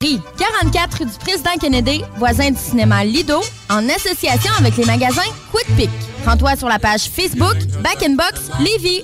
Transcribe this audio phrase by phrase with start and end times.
[0.00, 5.66] 44 rue du Président Kennedy, voisin du cinéma Lido, en association avec les magasins Quick
[5.76, 5.90] Pick.
[6.24, 9.02] Rends-toi sur la page Facebook Back in Box Lévis.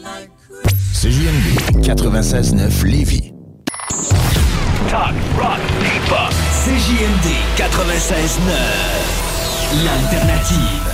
[0.95, 3.33] CJMD 96.9 Lévis.
[4.89, 6.33] Talk, rock, hip-hop.
[6.65, 7.27] CJMD
[7.59, 8.53] 96.9.
[9.85, 10.94] L'alternative.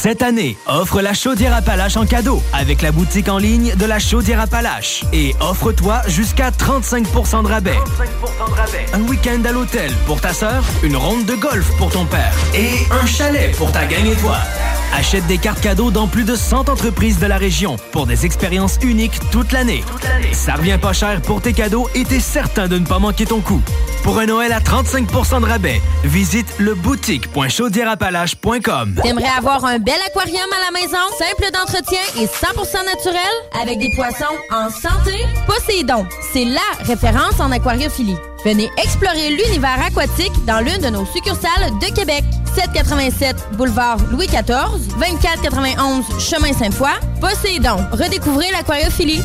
[0.00, 3.98] Cette année, offre la chaudière Appalache en cadeau avec la boutique en ligne de la
[3.98, 5.02] chaudière Appalache.
[5.12, 7.72] Et offre-toi jusqu'à 35 de rabais.
[7.96, 8.86] 35 de rabais.
[8.92, 12.86] Un week-end à l'hôtel pour ta sœur, une ronde de golf pour ton père et
[12.92, 14.46] un chalet pour ta gang étoile.
[14.94, 18.78] Achète des cartes cadeaux dans plus de 100 entreprises de la région pour des expériences
[18.82, 19.84] uniques toute l'année.
[20.32, 23.40] Ça revient pas cher pour tes cadeaux et t'es certain de ne pas manquer ton
[23.40, 23.60] coup.
[24.02, 29.00] Pour un Noël à 35% de rabais, visite le boutique.chaudierapalache.com.
[29.02, 33.18] T'aimerais avoir un bel aquarium à la maison, simple d'entretien et 100% naturel,
[33.60, 35.12] avec des poissons en santé?
[35.46, 38.16] Poséidon, c'est la référence en aquariophilie.
[38.44, 42.24] Venez explorer l'univers aquatique dans l'une de nos succursales de Québec.
[42.54, 46.90] 787 boulevard Louis XIV, 2491 chemin Sainte-Foy.
[47.20, 49.22] Poséidon, redécouvrez l'aquariophilie.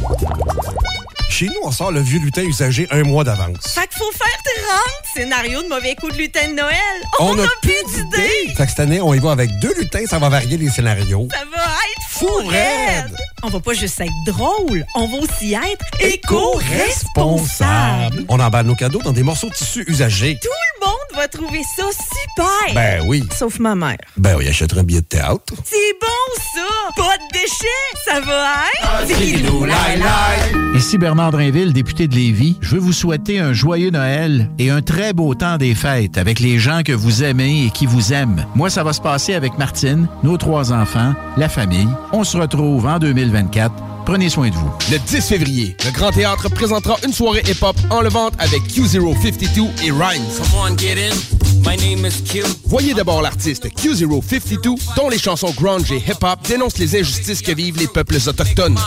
[1.29, 3.67] Chez nous, on sort le vieux lutin usagé un mois d'avance.
[3.73, 5.03] Fait qu'il faut faire tes rentes.
[5.15, 6.75] Scénario de mauvais coup de lutin de Noël.
[7.19, 8.53] On, a, a plus d'idées.
[8.55, 11.27] Fait que cette année, on y va avec deux lutins, ça va varier les scénarios.
[11.31, 13.15] Ça va être fou raide.
[13.45, 18.23] On va pas juste être drôle, on va aussi être éco-responsable.
[18.29, 20.39] On emballe nos cadeaux dans des morceaux de tissu usagés.
[20.41, 22.73] Tout le monde va trouver ça super.
[22.73, 23.21] Ben oui.
[23.37, 23.97] Sauf ma mère.
[24.15, 25.53] Ben oui, achèterait un billet de théâtre.
[25.65, 26.07] C'est bon
[26.55, 26.61] ça.
[26.95, 29.09] Pas de déchets, ça va être.
[30.77, 32.57] Ici Bernard Drainville, député de Lévis.
[32.61, 36.39] Je veux vous souhaiter un joyeux Noël et un très beau temps des fêtes avec
[36.39, 38.45] les gens que vous aimez et qui vous aiment.
[38.55, 41.87] Moi, ça va se passer avec Martine, nos trois enfants, la famille.
[42.13, 43.73] On se retrouve en 2024.
[44.05, 44.71] Prenez soin de vous.
[44.91, 49.91] Le 10 février, le Grand Théâtre présentera une soirée hip-hop en levante avec Q052 et
[49.91, 50.41] Rhymes.
[52.65, 57.77] Voyez d'abord l'artiste Q052, dont les chansons grunge et hip-hop dénoncent les injustices que vivent
[57.77, 58.77] les peuples autochtones.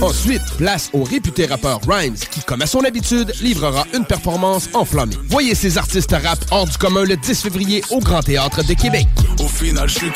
[0.00, 5.16] Ensuite, place au réputé rappeur Rhymes, qui, comme à son habitude, livrera une performance enflammée.
[5.28, 9.06] Voyez ces artistes rap hors du commun le 10 février au Grand Théâtre de Québec.
[9.38, 10.10] Au final, je suis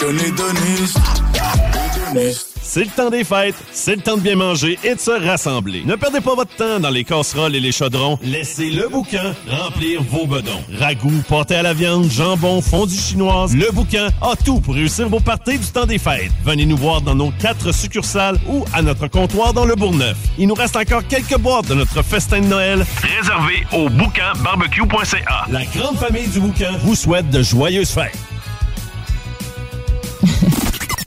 [2.68, 5.84] C'est le temps des fêtes, c'est le temps de bien manger et de se rassembler.
[5.86, 8.18] Ne perdez pas votre temps dans les casseroles et les chaudrons.
[8.22, 10.60] Laissez le boucan remplir vos bedons.
[10.78, 15.20] Ragoût, pâté à la viande, jambon, fondue chinoise, le boucan a tout pour réussir vos
[15.20, 16.32] parties du temps des fêtes.
[16.44, 20.16] Venez nous voir dans nos quatre succursales ou à notre comptoir dans le Bourgneuf.
[20.36, 22.84] Il nous reste encore quelques boîtes de notre festin de Noël.
[23.00, 25.46] Réservé au boucanbarbecue.ca.
[25.50, 28.18] La grande famille du boucan vous souhaite de joyeuses fêtes.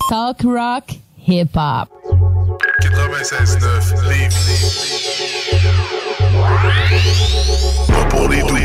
[0.09, 1.89] Talk rock, hip hop.
[2.81, 5.00] 96.9 Lévis.
[7.88, 8.60] Pas pour les doux.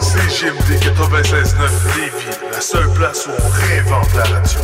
[0.00, 4.60] CGMD 96.9 Lévis, la seule place où on réinvente la radio.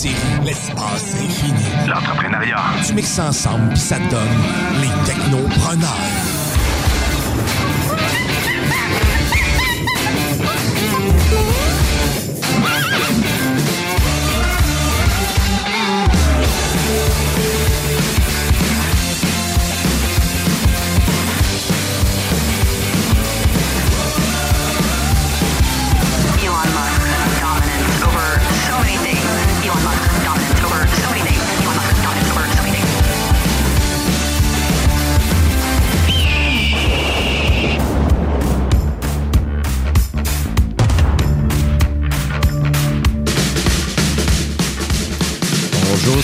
[0.00, 0.14] Séries.
[0.44, 1.86] L'espace infini.
[1.86, 2.62] L'entrepreneuriat.
[2.86, 4.40] Tu mixes ça ensemble puis ça donne
[4.80, 6.39] les technopreneurs.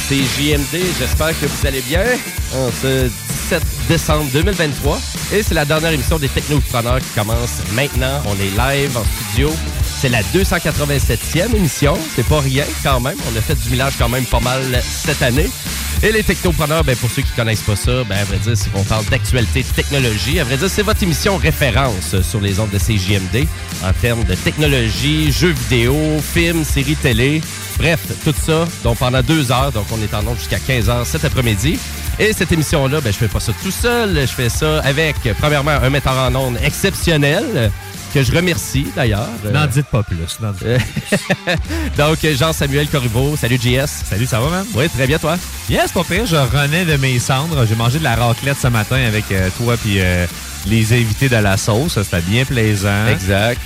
[0.09, 0.85] C'est JMD.
[0.99, 2.05] J'espère que vous allez bien
[2.55, 3.09] en ce
[3.49, 4.99] 17 décembre 2023.
[5.33, 8.23] Et c'est la dernière émission des Technopreneurs qui commence maintenant.
[8.27, 9.53] On est live en studio.
[9.99, 11.99] C'est la 287e émission.
[12.15, 13.17] C'est pas rien quand même.
[13.33, 15.51] On a fait du village quand même pas mal cette année.
[16.03, 18.71] Et les technopreneurs, ben pour ceux qui connaissent pas ça, ben à vrai dire, c'est
[18.71, 20.39] qu'on parle d'actualité, de technologie.
[20.39, 23.47] À vrai dire, c'est votre émission référence sur les ondes de CJMD
[23.83, 27.41] en termes de technologie, jeux vidéo, films, séries télé.
[27.79, 28.67] Bref, tout ça.
[28.83, 31.79] Donc pendant deux heures, donc on est en ondes jusqu'à 15 heures cet après-midi.
[32.19, 34.19] Et cette émission-là, ben je fais pas ça tout seul.
[34.21, 37.71] Je fais ça avec, premièrement, un metteur en ondes exceptionnel
[38.17, 39.29] que je remercie d'ailleurs.
[39.53, 40.39] N'en dites pas plus.
[40.65, 40.79] Euh,
[41.99, 43.37] Donc, Jean-Samuel Corriveau.
[43.37, 44.05] Salut, JS.
[44.09, 44.67] Salut, ça va, man?
[44.75, 45.37] Oui, très bien, toi?
[45.69, 46.25] Yes, pas pire.
[46.25, 47.67] Je renais de mes cendres.
[47.67, 50.27] J'ai mangé de la raclette ce matin avec euh, toi puis euh,
[50.67, 52.03] les invités de la sauce.
[52.03, 53.07] C'était bien plaisant.
[53.09, 53.61] Exact.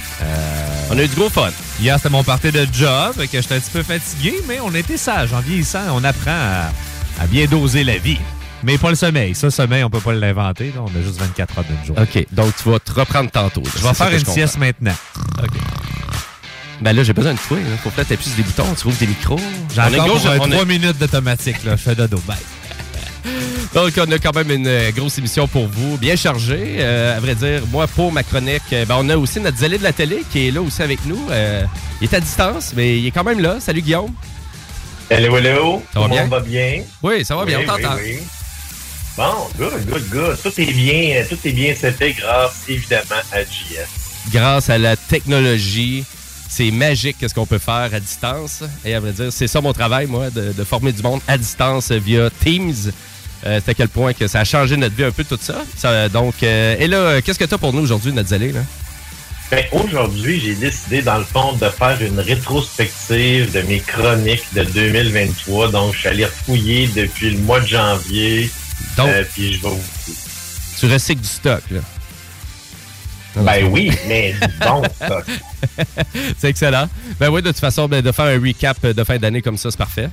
[0.90, 1.50] on a eu du gros fun.
[1.80, 4.96] Hier, c'était mon party de job, que j'étais un petit peu fatigué, mais on était
[4.96, 5.32] sage.
[5.32, 8.18] En vieillissant, on apprend à, à bien doser la vie.
[8.62, 9.34] Mais pas le sommeil.
[9.34, 10.72] Ça, le sommeil, on peut pas l'inventer.
[10.78, 12.02] On a juste 24 heures d'une journée.
[12.02, 12.26] OK.
[12.32, 13.62] Donc, tu vas te reprendre tantôt.
[13.76, 14.94] Je vais faire une sieste maintenant.
[15.42, 15.48] OK.
[16.82, 17.58] Ben là, j'ai besoin de toi.
[17.60, 19.38] Il faut peut-être appuyer sur des boutons, tu ouvres des micros.
[19.74, 21.62] J'ai On a une encore grosse- pour, euh, on a- trois minutes d'automatique.
[21.64, 21.72] là.
[21.76, 22.18] Je fais dodo.
[22.26, 22.36] Bye.
[23.74, 26.76] Donc, on a quand même une euh, grosse émission pour vous, bien chargée.
[26.78, 29.76] Euh, à vrai dire, moi, pour ma chronique, euh, ben, on a aussi notre zélé
[29.78, 31.20] de la télé qui est là aussi avec nous.
[31.30, 31.64] Euh,
[32.00, 33.58] il est à distance, mais il est quand même là.
[33.60, 34.12] Salut, Guillaume.
[35.10, 35.82] Hello, hello.
[35.92, 36.20] Ça va Tout le bien?
[36.22, 36.82] monde va bien?
[37.02, 37.96] Oui, ça va bien, on t'entend.
[37.96, 38.18] oui, oui.
[39.20, 40.38] Bon, good, good, good.
[40.42, 44.30] Tout est bien, tout est bien fait grâce évidemment à JS.
[44.32, 46.04] Grâce à la technologie,
[46.48, 48.62] c'est magique ce qu'on peut faire à distance.
[48.82, 51.36] Et à vrai dire, c'est ça mon travail, moi, de, de former du monde à
[51.36, 52.92] distance via Teams.
[53.44, 55.64] Euh, c'est à quel point que ça a changé notre vie un peu tout ça.
[55.76, 58.22] Ça, donc, euh, et là, qu'est-ce que tu as pour nous aujourd'hui, là?
[59.50, 64.64] Ben, aujourd'hui, j'ai décidé, dans le fond, de faire une rétrospective de mes chroniques de
[64.64, 65.72] 2023.
[65.72, 68.50] Donc, je suis allé fouiller depuis le mois de janvier.
[68.96, 69.80] Donc, Euh, puis je vais vous...
[70.78, 71.80] Tu recycles du stock, là.
[73.36, 75.24] Ben oui, mais du bon stock.
[76.38, 76.88] c'est excellent.
[77.18, 79.70] Ben oui, de toute façon, ben, de faire un recap de fin d'année comme ça,
[79.70, 80.10] c'est parfait.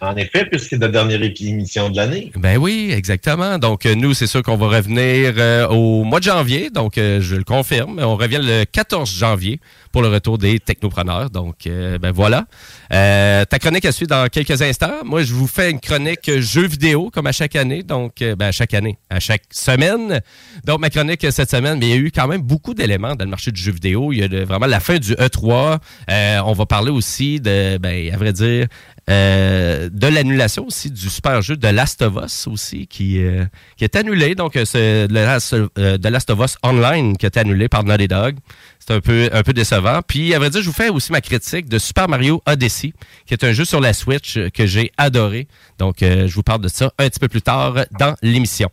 [0.00, 2.30] En effet, puisque c'est la dernière émission de l'année.
[2.36, 3.58] Ben oui, exactement.
[3.58, 6.70] Donc, euh, nous, c'est sûr qu'on va revenir euh, au mois de janvier.
[6.70, 7.98] Donc, euh, je le confirme.
[7.98, 11.30] On revient le 14 janvier pour le retour des technopreneurs.
[11.30, 12.44] Donc, ben voilà.
[12.90, 15.02] Ta chronique à suivre dans quelques instants.
[15.04, 17.82] Moi, je vous fais une chronique jeux vidéo, comme à chaque année.
[17.82, 20.20] Donc, ben, à chaque année, à chaque semaine.
[20.64, 23.24] Donc, ma chronique cette semaine, mais il y a eu quand même beaucoup d'éléments dans
[23.24, 24.12] le marché du jeu vidéo.
[24.12, 25.78] Il y a vraiment la fin du E3.
[26.10, 28.66] Euh, on va parler aussi de, ben, à vrai dire,
[29.08, 33.46] euh, de l'annulation aussi du super jeu de Last of Us aussi, qui, euh,
[33.76, 34.34] qui est annulé.
[34.34, 38.36] Donc, euh, c'est de Last of Us Online qui été annulé par Naughty Dog.
[38.78, 40.00] C'est un peu, un peu décevant.
[40.06, 42.92] Puis, à vrai dire, je vous fais aussi ma critique de Super Mario Odyssey,
[43.26, 45.46] qui est un jeu sur la Switch que j'ai adoré.
[45.78, 48.70] Donc, je vous parle de ça un petit peu plus tard dans l'émission.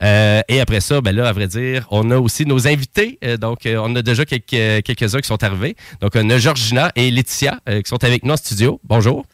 [0.00, 3.18] Et après ça, ben là, à vrai dire, on a aussi nos invités.
[3.38, 5.76] Donc, on a déjà quelques, quelques-uns qui sont arrivés.
[6.00, 8.80] Donc, on a Georgina et Laetitia qui sont avec nous en studio.
[8.84, 9.26] Bonjour.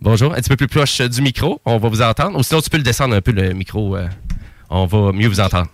[0.00, 0.32] Bonjour.
[0.32, 1.60] Un petit peu plus proche euh, du micro.
[1.64, 2.38] On va vous entendre.
[2.38, 3.96] Ou sinon, tu peux le descendre un peu, le micro.
[3.96, 4.06] euh,
[4.70, 5.68] on va mieux vous entendre.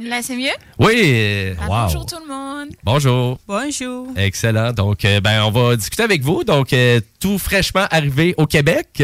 [0.00, 0.54] Là, c'est mieux?
[0.78, 1.54] Oui.
[1.60, 1.82] Ah, wow.
[1.84, 2.68] Bonjour tout le monde.
[2.84, 3.38] Bonjour.
[3.46, 4.08] Bonjour.
[4.16, 4.72] Excellent.
[4.72, 6.44] Donc, euh, ben, on va discuter avec vous.
[6.44, 9.02] Donc, euh, tout fraîchement arrivé au Québec.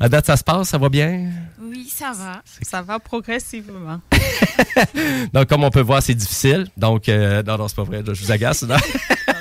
[0.00, 1.28] À date, ça se passe, ça va bien?
[1.60, 2.40] Oui, ça va.
[2.62, 4.00] Ça va progressivement.
[5.32, 6.68] Donc, comme on peut voir, c'est difficile.
[6.76, 8.02] Donc, euh, non, non, c'est pas vrai.
[8.06, 8.62] je vous agace.
[8.62, 8.76] non?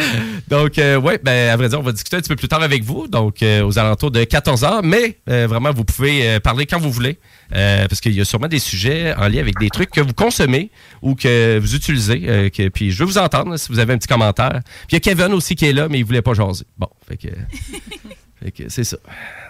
[0.48, 2.62] Donc, euh, oui, ben, à vrai dire, on va discuter un petit peu plus tard
[2.62, 6.40] avec vous, donc euh, aux alentours de 14 h Mais euh, vraiment, vous pouvez euh,
[6.40, 7.18] parler quand vous voulez,
[7.54, 10.12] euh, parce qu'il y a sûrement des sujets en lien avec des trucs que vous
[10.12, 10.70] consommez
[11.02, 12.22] ou que vous utilisez.
[12.26, 14.60] euh, que, puis, je veux vous entendre là, si vous avez un petit commentaire.
[14.88, 16.64] Puis, il y a Kevin aussi qui est là, mais il voulait pas jaser.
[16.78, 17.28] Bon, fait que,
[18.42, 18.96] fait que c'est ça.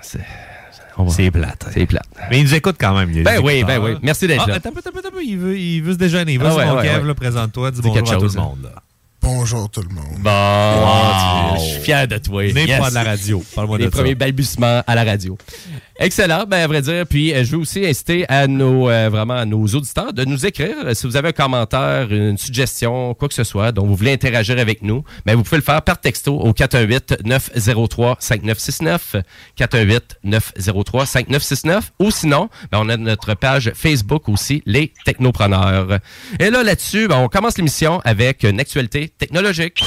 [0.02, 0.20] C'est
[1.08, 1.66] C'est plate.
[1.72, 2.08] C'est plate.
[2.30, 3.10] Mais il nous écoute quand même.
[3.22, 3.92] Ben oui, ben oui.
[4.02, 4.54] Merci d'être Ah, là.
[4.56, 5.24] Attends, un peu, attends, un peu, attends, un peu.
[5.24, 6.36] Il veut, il veut se déjeuner.
[6.36, 7.06] Vas-y, Ah ouais, mon ouais, Kev, ouais.
[7.08, 7.70] là, présente-toi.
[7.70, 8.42] Dis Dis bonjour à tout le hein.
[8.42, 8.70] monde.
[9.22, 10.18] Bonjour tout le monde.
[10.20, 11.56] Bon, Wow.
[11.58, 12.44] je suis fier de toi.
[12.44, 12.78] Yes.
[12.78, 13.42] pas de la radio.
[13.54, 13.96] Parle-moi de Les ça.
[13.98, 15.36] premiers balbutiements à la radio.
[16.02, 17.06] Excellent, ben à vrai dire.
[17.06, 20.46] Puis euh, je veux aussi inciter à nos euh, vraiment à nos auditeurs de nous
[20.46, 23.96] écrire euh, si vous avez un commentaire, une suggestion, quoi que ce soit, dont vous
[23.96, 25.04] voulez interagir avec nous.
[25.26, 29.16] Ben vous pouvez le faire par texto au 418 903 5969
[29.56, 35.98] 418 903 5969 ou sinon, ben, on a notre page Facebook aussi, les technopreneurs.
[36.38, 39.84] Et là là-dessus, ben, on commence l'émission avec une actualité technologique.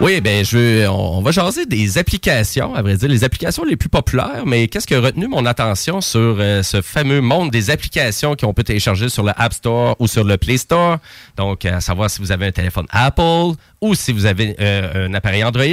[0.00, 3.74] Oui, ben je veux, on, va jaser des applications, à vrai dire, les applications les
[3.74, 7.70] plus populaires, mais qu'est-ce qui a retenu mon attention sur euh, ce fameux monde des
[7.70, 10.98] applications qu'on peut télécharger sur le App Store ou sur le Play Store?
[11.36, 15.14] Donc, à savoir si vous avez un téléphone Apple ou si vous avez euh, un
[15.14, 15.64] appareil Android,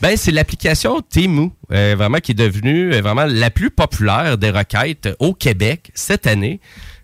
[0.00, 5.08] ben c'est l'application Temu, euh, vraiment qui est devenue vraiment la plus populaire des requêtes
[5.20, 6.58] au Québec cette année.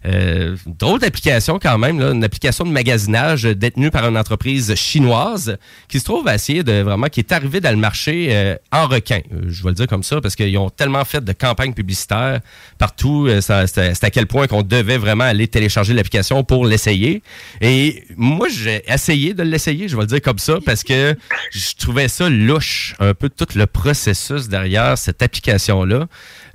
[0.07, 5.57] Euh, drôle d'application quand même, là, une application de magasinage détenue par une entreprise chinoise
[5.89, 8.87] qui se trouve à essayer de vraiment, qui est arrivée dans le marché euh, en
[8.87, 9.21] requin.
[9.33, 12.41] Euh, je vais le dire comme ça parce qu'ils ont tellement fait de campagnes publicitaires
[12.79, 13.27] partout.
[13.29, 17.23] euh, C'est à quel point qu'on devait vraiment aller télécharger l'application pour l'essayer.
[17.61, 21.17] Et moi, j'ai essayé de l'essayer, je vais le dire comme ça, parce que
[21.51, 26.07] je trouvais ça louche, un peu tout le processus derrière cette application-là.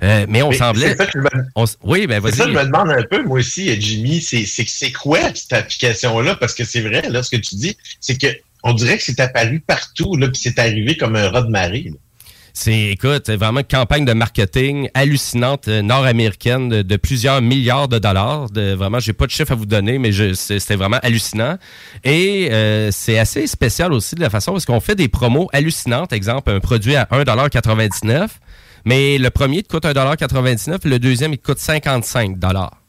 [0.02, 0.88] Euh, mais on Mais semblait...
[0.90, 2.64] c'est ça que je me- on s- oui, ben C'est ça, je vas-y.
[2.66, 6.36] me demande un peu, moi aussi, euh, Jimmy, c'est quoi cette application-là?
[6.36, 8.28] Parce que c'est vrai, là, ce que tu dis, c'est que
[8.62, 11.92] on dirait que c'est apparu partout, là, puis c'est arrivé comme un rat de marée.
[12.56, 18.48] C'est, écoute, vraiment une campagne de marketing hallucinante euh, nord-américaine de, plusieurs milliards de dollars.
[18.48, 21.58] De, vraiment, j'ai pas de chiffre à vous donner, mais c'était vraiment hallucinant.
[22.04, 26.12] Et euh, c'est assez spécial aussi de la façon parce qu'on fait des promos hallucinantes.
[26.12, 28.28] Exemple, un produit à 1,99$,
[28.84, 32.83] mais le premier te coûte 1,99$, le deuxième il te coûte 55$.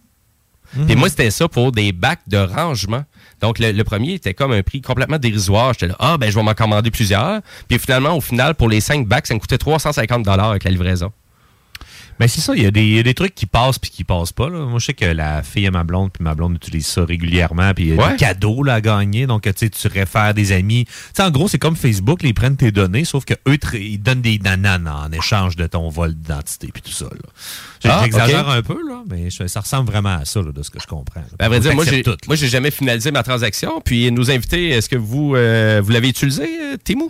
[0.85, 3.03] Puis moi, c'était ça pour des bacs de rangement.
[3.41, 5.73] Donc, le, le premier était comme un prix complètement dérisoire.
[5.73, 7.41] J'étais là, ah, ben, je vais m'en commander plusieurs.
[7.67, 11.11] Puis finalement, au final, pour les cinq bacs, ça me coûtait 350 avec la livraison.
[12.19, 13.91] Ben c'est ça, il y, a des- il y a des trucs qui passent puis
[13.91, 14.49] qui passent pas.
[14.49, 14.59] Là.
[14.65, 17.73] Moi, je sais que la fille à ma blonde puis ma blonde utilise ça régulièrement
[17.73, 18.11] puis il y a Ouais.
[18.11, 19.27] des cadeaux là, à gagner.
[19.27, 20.85] Donc, tu sais, tu réfères des amis.
[20.85, 23.57] Tu sais, en gros, c'est comme Facebook, là, ils prennent tes données, sauf que eux
[23.73, 27.07] ils donnent des nananes en échange de ton vol d'identité puis tout ça.
[27.83, 30.79] Ah, J'exagère un peu, là, mais ça ressemble vraiment à ça, là, de ce que
[30.81, 31.21] je comprends.
[31.37, 33.81] Ben, à vrai dire, moi, j'ai, moi, j'ai jamais finalisé ma transaction.
[33.83, 37.09] Puis, nous inviter, est-ce que vous, euh, vous l'avez utilisé, euh, Temu?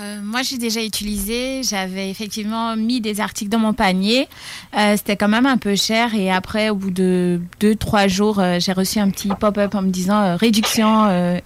[0.00, 1.62] Euh, moi, j'ai déjà utilisé.
[1.62, 4.28] J'avais effectivement mis des articles dans mon panier.
[4.76, 6.14] Euh, C'était quand même un peu cher.
[6.14, 9.82] Et après, au bout de deux, trois jours, euh, j'ai reçu un petit pop-up en
[9.82, 10.84] me disant réduction.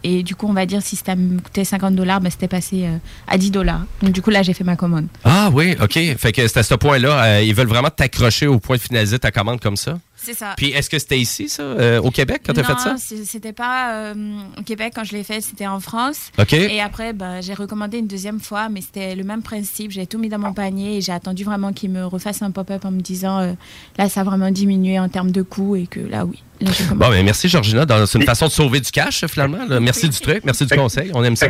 [0.05, 2.87] et du coup, on va dire si ça me coûtait 50 dollars, ben, c'était passé
[3.27, 3.83] à 10 dollars.
[4.03, 5.07] Donc, du coup, là, j'ai fait ma commande.
[5.25, 5.99] Ah oui, OK.
[6.17, 9.31] Fait que c'est à ce point-là, ils veulent vraiment t'accrocher au point de finaliser ta
[9.31, 9.99] commande comme ça?
[10.29, 10.53] C'est ça.
[10.59, 12.91] Puis, est-ce que c'était ici, ça, euh, au Québec, quand tu as fait ça?
[12.93, 14.15] Non, c'était pas euh,
[14.59, 16.33] au Québec quand je l'ai fait, c'était en France.
[16.37, 16.53] OK.
[16.53, 19.91] Et après, ben, j'ai recommandé une deuxième fois, mais c'était le même principe.
[19.91, 22.85] J'ai tout mis dans mon panier et j'ai attendu vraiment qu'il me refasse un pop-up
[22.85, 23.53] en me disant euh,
[23.97, 26.43] là, ça a vraiment diminué en termes de coût et que là, oui.
[26.61, 26.73] Là.
[26.91, 27.87] Bon, ben merci, Georgina.
[28.07, 29.65] C'est une façon de sauver du cash, finalement.
[29.65, 29.81] là.
[29.81, 31.11] Merci du truc, merci du conseil.
[31.15, 31.49] On aime ça.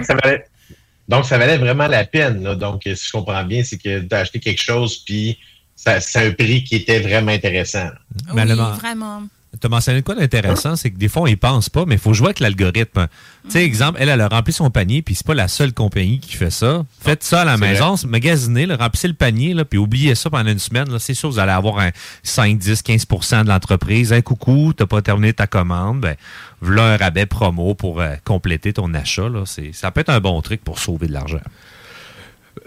[1.08, 2.44] Donc, ça valait vraiment la peine.
[2.44, 2.54] Là.
[2.54, 5.36] Donc, si je comprends bien, c'est que tu as acheté quelque chose, puis
[5.78, 7.88] c'est un prix qui était vraiment intéressant.
[8.34, 9.22] Mais oui, vraiment.
[9.60, 12.00] tu as mentionné quoi d'intéressant, c'est que des fois, on y pense pas, mais il
[12.00, 13.06] faut jouer avec l'algorithme.
[13.44, 16.18] Tu sais, exemple, elle, elle a rempli son panier, puis c'est pas la seule compagnie
[16.18, 16.84] qui fait ça.
[17.00, 20.50] Faites ça à la maison, magasinez, là, remplissez le panier, là, puis oubliez ça pendant
[20.50, 20.86] une semaine.
[20.98, 21.90] C'est sûr, vous allez avoir un
[22.24, 24.12] 5, 10, 15% de l'entreprise.
[24.12, 26.16] Un coucou, t'as pas terminé ta commande, ben,
[26.60, 29.28] voilà un rabais promo pour euh, compléter ton achat.
[29.28, 29.44] Là.
[29.72, 31.38] Ça peut être un bon truc pour sauver de l'argent.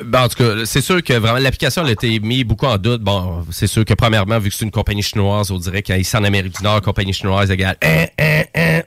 [0.03, 3.01] Ben, en tout cas, c'est sûr que vraiment l'application a été mise beaucoup en doute.
[3.01, 6.23] Bon, c'est sûr que premièrement, vu que c'est une compagnie chinoise, on dirait qu'ici en
[6.23, 7.77] Amérique du Nord, compagnie chinoise égale.
[7.83, 8.81] Hein, hein, hein.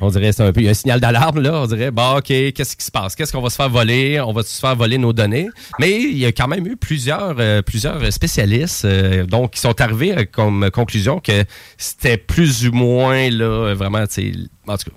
[0.00, 1.62] On dirait c'est un peu y a un signal d'alarme là.
[1.62, 3.14] On dirait bon ok qu'est-ce qui se passe?
[3.14, 4.20] Qu'est-ce qu'on va se faire voler?
[4.20, 5.48] On va se faire voler nos données?
[5.78, 9.80] Mais il y a quand même eu plusieurs euh, plusieurs spécialistes euh, donc qui sont
[9.80, 11.44] arrivés euh, comme conclusion que
[11.78, 14.96] c'était plus ou moins là vraiment en tout cas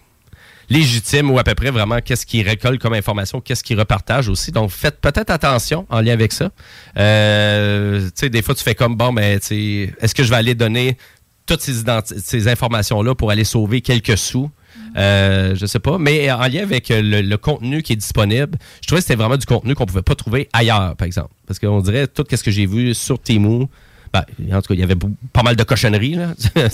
[0.70, 4.52] légitime ou à peu près vraiment qu'est-ce qu'ils récoltent comme information, qu'est-ce qu'ils repartagent aussi.
[4.52, 6.50] Donc, faites peut-être attention en lien avec ça.
[6.98, 10.36] Euh, tu sais, des fois, tu fais comme, bon, mais sais, est-ce que je vais
[10.36, 10.98] aller donner
[11.46, 11.84] toutes ces,
[12.18, 14.50] ces informations-là pour aller sauver quelques sous?
[14.98, 19.02] Euh, je sais pas, mais en lien avec le, contenu qui est disponible, je trouvais
[19.02, 21.30] que c'était vraiment du contenu qu'on pouvait pas trouver ailleurs, par exemple.
[21.46, 23.68] Parce qu'on dirait tout ce que j'ai vu sur Temu,
[24.14, 24.24] ben,
[24.54, 24.96] en tout cas, il y avait
[25.34, 26.16] pas mal de cochonneries.
[26.16, 26.34] Là.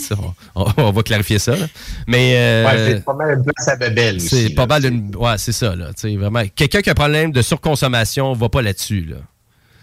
[0.55, 1.55] On, on va clarifier ça.
[1.55, 1.65] là.
[2.07, 4.29] Mais euh, Ouais, c'est pas mal une place à aussi.
[4.47, 5.15] c'est pas mal d'une.
[5.15, 5.87] Ouais, c'est ça, là.
[5.93, 6.43] Tu sais, vraiment.
[6.55, 9.17] Quelqu'un qui a un problème de surconsommation va pas là-dessus, là.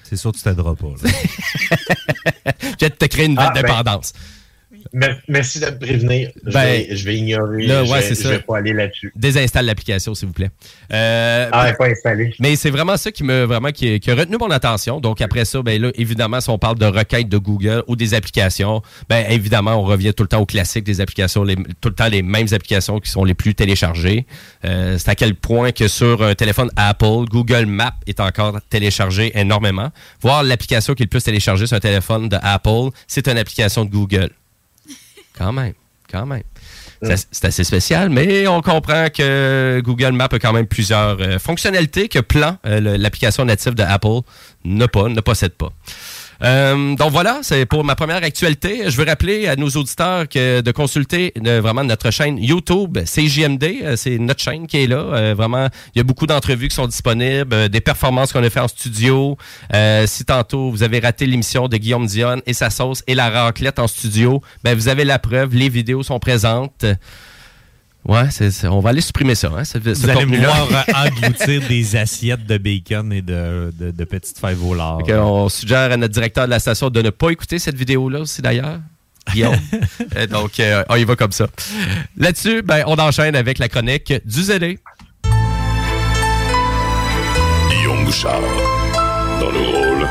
[0.05, 0.89] C'est sûr que tu t'aideras pas.
[2.81, 4.13] Vais te créer une Ah, ben, dépendance.
[5.29, 6.31] Merci de me prévenir.
[6.45, 7.67] Je, Ben, vais, je vais ignorer.
[7.67, 9.13] là, je, ouais, vais, je pas aller là-dessus.
[9.15, 10.51] Désinstalle l'application, s'il vous plaît.
[10.93, 12.35] Euh, Ah, elle pas installée.
[12.41, 15.01] Mais c'est vraiment ça qui me vraiment qui, qui a retenu mon attention.
[15.01, 18.15] Donc après ça, ben là, évidemment, si on parle de requêtes de Google ou des
[18.15, 21.95] applications, ben évidemment, on revient tout le temps au classique des applications, les- tout le
[21.95, 24.27] temps les mêmes applications qui sont les plus téléchargées.
[24.65, 29.33] Euh, c'est à quel point que sur un téléphone Apple, Google Maps est encore téléchargé
[29.39, 29.91] énormément.
[30.21, 33.85] Voir l'application qui est le plus téléchargée sur un téléphone de Apple, c'est une application
[33.85, 34.31] de Google.
[35.37, 35.75] Quand même,
[36.11, 36.43] quand même.
[37.03, 41.19] C'est assez- C'est assez spécial, mais on comprend que Google Maps a quand même plusieurs
[41.21, 44.21] euh, fonctionnalités que Plan, euh, l'application native de Apple,
[44.87, 45.71] pas, ne possède pas.
[46.43, 48.91] Euh, donc voilà, c'est pour ma première actualité.
[48.91, 53.65] Je veux rappeler à nos auditeurs que de consulter euh, vraiment notre chaîne YouTube, CJMD,
[53.83, 55.35] euh, c'est notre chaîne qui est là.
[55.35, 58.69] Vraiment, il y a beaucoup d'entrevues qui sont disponibles, des performances qu'on a fait en
[58.69, 59.37] studio.
[60.07, 63.79] Si tantôt vous avez raté l'émission de Guillaume Dion et sa sauce et la raclette
[63.79, 66.85] en studio, ben vous avez la preuve, les vidéos sont présentes.
[68.07, 68.23] Ouais,
[68.65, 69.51] on va aller supprimer ça.
[69.57, 73.91] Hein, ce, ce Vous allez voir euh, engloutir des assiettes de bacon et de, de,
[73.91, 74.99] de petites fèves au lard.
[75.07, 78.21] Que on suggère à notre directeur de la station de ne pas écouter cette vidéo-là
[78.21, 78.81] aussi, d'ailleurs.
[79.33, 79.57] Guillaume.
[80.17, 81.47] Euh, donc, euh, on y va comme ça.
[82.17, 84.79] Là-dessus, ben, on enchaîne avec la chronique du ZD.
[87.71, 88.41] Guillaume Bouchard,
[89.41, 90.09] dans le rôle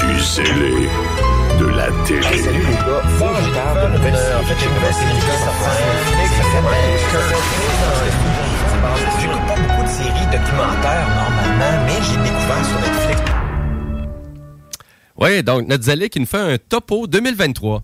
[0.00, 0.88] du zélé
[1.58, 2.38] de la télé.
[2.38, 4.34] salut les gars, faut que je parle de nouvelle série.
[4.34, 6.94] En fait, j'ai une nouvelle série qui est sortie sur Netflix, ça s'appelle
[9.20, 13.20] J'écoute pas beaucoup de séries documentaires normalement, mais j'ai découvert sur Netflix.
[15.16, 17.82] Oui, donc notre Zélé qui nous fait un topo 2023.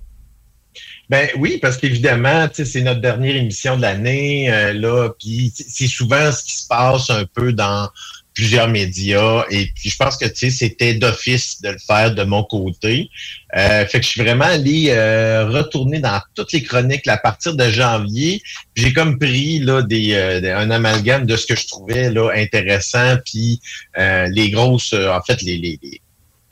[1.09, 6.31] Ben oui, parce qu'évidemment, c'est notre dernière émission de l'année, euh, là, puis c'est souvent
[6.31, 7.89] ce qui se passe un peu dans
[8.35, 12.23] plusieurs médias, et puis je pense que, tu sais, c'était d'office de le faire de
[12.23, 13.11] mon côté.
[13.57, 17.19] Euh, fait que je suis vraiment allé euh, retourner dans toutes les chroniques là, à
[17.19, 18.41] partir de janvier.
[18.77, 23.17] J'ai comme pris là des, euh, un amalgame de ce que je trouvais là intéressant,
[23.25, 23.61] puis
[23.99, 25.79] euh, les grosses, euh, en fait, les, les,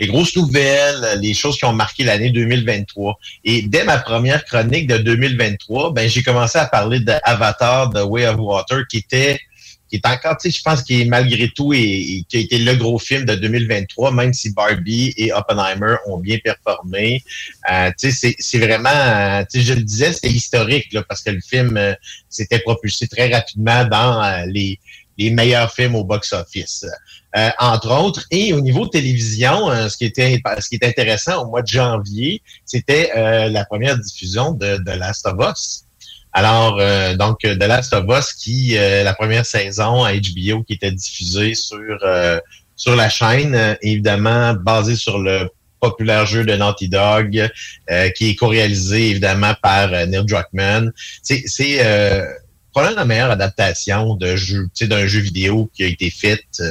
[0.00, 3.18] les grosses nouvelles, les choses qui ont marqué l'année 2023.
[3.44, 8.02] Et dès ma première chronique de 2023, ben j'ai commencé à parler de Avatar, The
[8.04, 9.40] Way of Water, qui était
[9.88, 12.58] qui est encore, tu sais, je pense qu'il est malgré tout et, qui a été
[12.58, 17.22] le gros film de 2023, même si Barbie et Oppenheimer ont bien performé.
[17.70, 21.22] Euh, tu sais, c'est- vraiment, euh, tu sais, je le disais, c'était historique, là, parce
[21.22, 21.94] que le film euh,
[22.28, 24.78] s'était propulsé très rapidement dans euh, les,
[25.16, 26.84] les meilleurs films au box-office.
[27.36, 28.24] Euh, entre autres.
[28.30, 31.66] Et au niveau télévision, euh, ce qui était ce qui est intéressant au mois de
[31.68, 35.84] janvier, c'était euh, la première diffusion de, de Last of Us.
[36.32, 40.74] Alors, euh, donc, The Last of Us, qui, euh, la première saison à HBO qui
[40.74, 42.38] était diffusée sur, euh,
[42.76, 47.48] sur la chaîne, euh, évidemment basée sur le populaire jeu de Naughty Dog,
[47.90, 50.92] euh, qui est co-réalisé évidemment par euh, Neil Druckmann.
[51.22, 51.44] C'est
[52.72, 56.62] probablement la meilleure adaptation de jeu, d'un jeu vidéo qui a été faite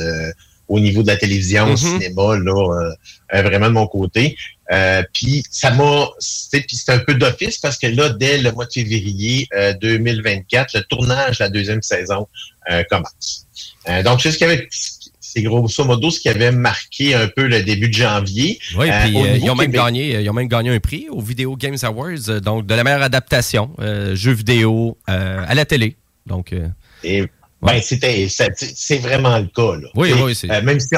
[0.67, 1.77] au niveau de la télévision, au Mhm.
[1.77, 2.91] cinéma, là, euh,
[3.36, 4.36] euh, vraiment de mon côté.
[4.71, 8.51] Euh, puis ça m'a, c'est puis c'est un peu d'office parce que là, dès le
[8.51, 12.27] mois de février euh, 2024, le tournage de la deuxième saison
[12.89, 13.45] commence.
[14.03, 17.63] Donc c'est ce qui avait, c'est grosso modo ce qui avait marqué un peu le
[17.63, 18.60] début de janvier.
[18.77, 21.08] Oui, Euh, puis euh, ils, ont même Québec- gagné, ils ont même gagné un prix
[21.10, 25.95] au Video Games Awards, donc de la meilleure adaptation, euh, jeux vidéo à la télé.
[26.25, 26.53] Donc,
[27.62, 29.88] Ben, c'était, c'est vraiment le cas, là.
[29.96, 30.96] Oui, oui, c'est- euh, même, si,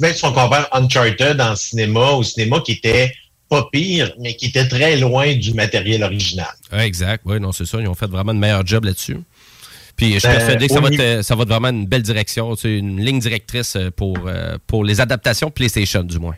[0.00, 3.12] même si on compare Uncharted en cinéma, au cinéma qui était
[3.48, 6.46] pas pire, mais qui était très loin du matériel original.
[6.72, 7.22] exact.
[7.26, 7.78] Oui, non, c'est ça.
[7.80, 9.18] Ils ont fait vraiment de meilleur job là-dessus.
[9.96, 12.02] Puis je suis Euh, persuadé que ça va, être, ça va être vraiment une belle
[12.02, 16.36] direction, une ligne directrice euh, pour, euh, pour les adaptations PlayStation, du moins.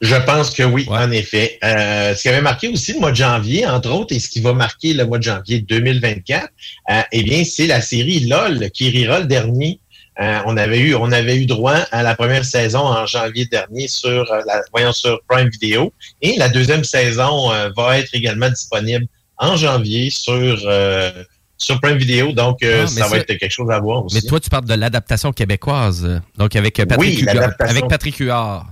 [0.00, 1.58] Je pense que oui, en effet.
[1.64, 4.40] Euh, ce qui avait marqué aussi le mois de janvier, entre autres, et ce qui
[4.40, 6.48] va marquer le mois de janvier 2024,
[6.90, 9.80] euh, eh bien, c'est la série LOL qui rira le dernier.
[10.20, 13.86] Euh, on avait eu, on avait eu droit à la première saison en janvier dernier
[13.88, 18.48] sur, euh, la, voyons, sur Prime Video, et la deuxième saison euh, va être également
[18.48, 19.06] disponible
[19.38, 21.10] en janvier sur euh,
[21.58, 22.32] sur Prime Video.
[22.32, 24.16] Donc, euh, Ah, ça va ça- être quelque chose à voir aussi.
[24.16, 28.66] Mais toi, tu parles de l'adaptation québécoise, donc avec Patrick, Oui, Huard- avec Patrick Huard.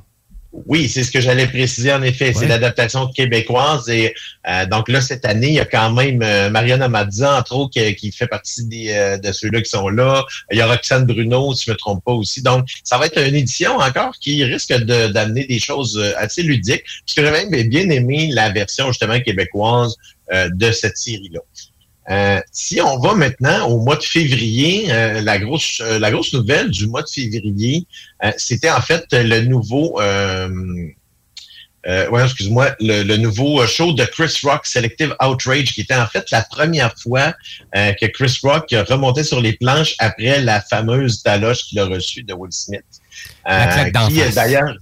[0.66, 2.32] Oui, c'est ce que j'allais préciser en effet.
[2.32, 2.46] C'est Ouais.
[2.48, 3.88] l'adaptation québécoise.
[3.88, 4.14] Et
[4.48, 7.72] euh, donc là, cette année, il y a quand même euh, Mariana Mazza, entre autres,
[7.72, 10.24] qui, qui fait partie des, euh, de ceux-là qui sont là.
[10.52, 12.40] Il y a Roxane Bruno, si je me trompe pas aussi.
[12.40, 16.84] Donc, ça va être une édition encore qui risque de- d'amener des choses assez ludiques.
[17.16, 19.96] Que j'ai même bien aimé la version justement québécoise
[20.32, 21.40] euh, de cette série-là.
[22.10, 26.32] Euh, si on va maintenant au mois de février, euh, la grosse euh, la grosse
[26.34, 27.86] nouvelle du mois de février,
[28.22, 30.48] euh, c'était en fait le nouveau euh,
[31.86, 36.06] euh, ouais, excuse-moi, le, le nouveau show de Chris Rock, Selective Outrage, qui était en
[36.06, 37.34] fait la première fois
[37.76, 42.22] euh, que Chris Rock remontait sur les planches après la fameuse taloche qu'il a reçue
[42.22, 42.84] de Will Smith.
[43.46, 44.74] La qui, d'ailleurs,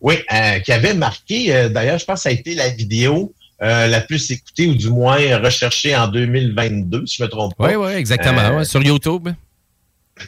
[0.00, 3.32] oui, euh, qui avait marqué, euh, d'ailleurs, je pense que ça a été la vidéo
[3.62, 7.68] euh, la plus écoutée ou du moins recherchée en 2022, si je me trompe pas.
[7.68, 8.40] Oui, oui, exactement.
[8.40, 9.28] Euh, ouais, sur YouTube.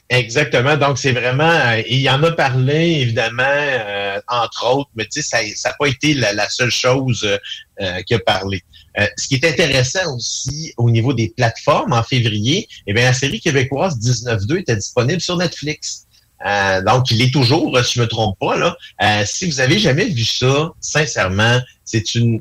[0.09, 0.77] Exactement.
[0.77, 1.45] Donc, c'est vraiment.
[1.51, 5.75] euh, il y en a parlé, évidemment, euh, entre autres, mais tu sais, ça n'a
[5.79, 7.39] pas été la, la seule chose euh,
[7.81, 8.63] euh, qui a parlé.
[9.19, 13.41] Ce qui est intéressant aussi au niveau des plateformes, en février, eh bien, la série
[13.41, 16.06] québécoise 19.2 était disponible sur Netflix.
[16.47, 18.77] Euh, donc, il est toujours, euh, si je me trompe pas, là.
[19.03, 22.41] Euh, si vous avez jamais vu ça, sincèrement, c'est une,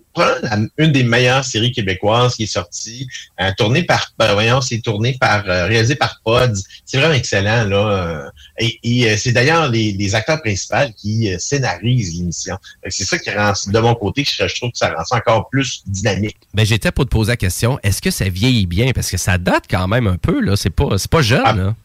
[0.78, 3.08] une des meilleures séries québécoises qui est sortie,
[3.39, 6.54] euh, tournée par, ben, voyons, c'est tourné par, euh, réalisé par Pods.
[6.86, 8.30] C'est vraiment excellent, là.
[8.60, 12.58] et et, euh, c'est d'ailleurs les, les acteurs principaux qui scénarisent l'émission.
[12.89, 15.18] C'est ça qui rend, de mon côté, que je, je trouve que ça rend ça
[15.18, 16.38] encore plus dynamique.
[16.54, 18.91] Ben, j'étais pour te poser la question, est-ce que ça vieillit bien?
[18.94, 20.56] Parce que ça date quand même un peu, là.
[20.56, 21.54] C'est pas, c'est pas jeune, Ah.
[21.54, 21.76] là.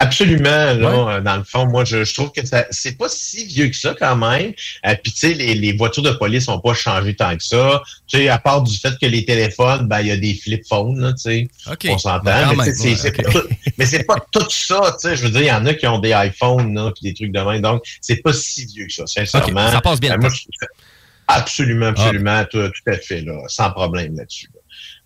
[0.00, 0.74] Absolument, là,
[1.16, 3.74] euh, dans le fond, moi, je, je trouve que ça, c'est pas si vieux que
[3.74, 4.52] ça quand même.
[4.86, 7.82] Euh, Puis, tu sais, les, les voitures de police n'ont pas changé tant que ça.
[8.06, 10.62] Tu sais, à part du fait que les téléphones, ben, il y a des flip
[10.68, 11.48] phones, là, tu sais.
[11.68, 11.86] OK.
[11.90, 12.22] On s'entend.
[12.22, 15.16] Ben, mais c'est- ouais, pas tout- mais c'est pas tout ça, tu sais.
[15.16, 17.32] Je veux dire, il y en a qui ont des iPhones, là, puis des trucs
[17.32, 17.60] de même.
[17.60, 19.70] Donc, c'est pas si vieux que ça, sincèrement.
[19.72, 20.30] Ça passe bien Euh, moi,
[21.30, 24.48] Absolument, absolument, tout, tout à fait, là, sans problème là-dessus.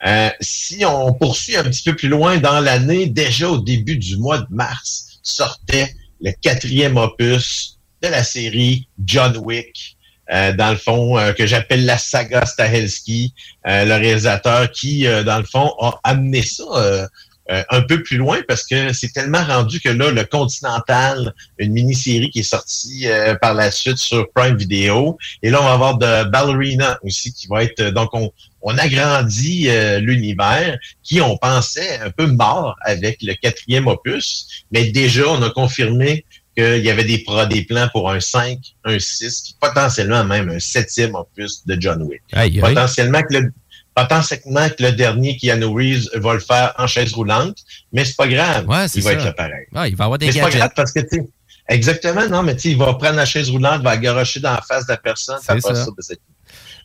[0.04, 4.16] Euh, si on poursuit un petit peu plus loin dans l'année, déjà au début du
[4.16, 9.96] mois de mars, sortait le quatrième opus de la série John Wick.
[10.32, 13.34] euh, dans le fond, euh, que j'appelle la saga Stahelski,
[13.66, 17.08] euh, le réalisateur qui, dans le fond, a amené ça
[17.52, 21.72] euh, un peu plus loin parce que c'est tellement rendu que là, le Continental, une
[21.72, 25.72] mini-série qui est sortie euh, par la suite sur Prime Video, et là, on va
[25.72, 31.20] avoir de Ballerina aussi qui va être, euh, donc on, on agrandit euh, l'univers qui,
[31.20, 36.24] on pensait, un peu mort avec le quatrième opus, mais déjà, on a confirmé
[36.56, 40.60] qu'il y avait des, des plans pour un 5, un 6, puis potentiellement même un
[40.60, 42.22] septième opus de John Wick.
[42.60, 43.52] Potentiellement que le
[43.94, 47.58] potentiellement que le dernier Keanu Reeves va le faire en chaise roulante,
[47.92, 48.66] mais c'est pas grave.
[48.68, 49.16] Ouais, il va ça.
[49.16, 49.66] être là pareil.
[49.74, 51.22] Ouais, il va avoir des Mais c'est pas grave parce que, tu
[51.68, 54.86] exactement, non, mais tu il va prendre la chaise roulante, va garocher dans la face
[54.86, 55.74] de la personne, C'est ça.
[55.74, 55.84] ça.
[55.84, 56.18] ça, ben, c'est-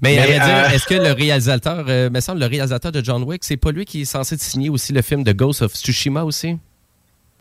[0.02, 3.24] Mais, Mais, dire, euh, est-ce que le réalisateur, euh, me semble, le réalisateur de John
[3.24, 6.24] Wick, c'est pas lui qui est censé signer aussi le film de Ghost of Tsushima
[6.24, 6.58] aussi?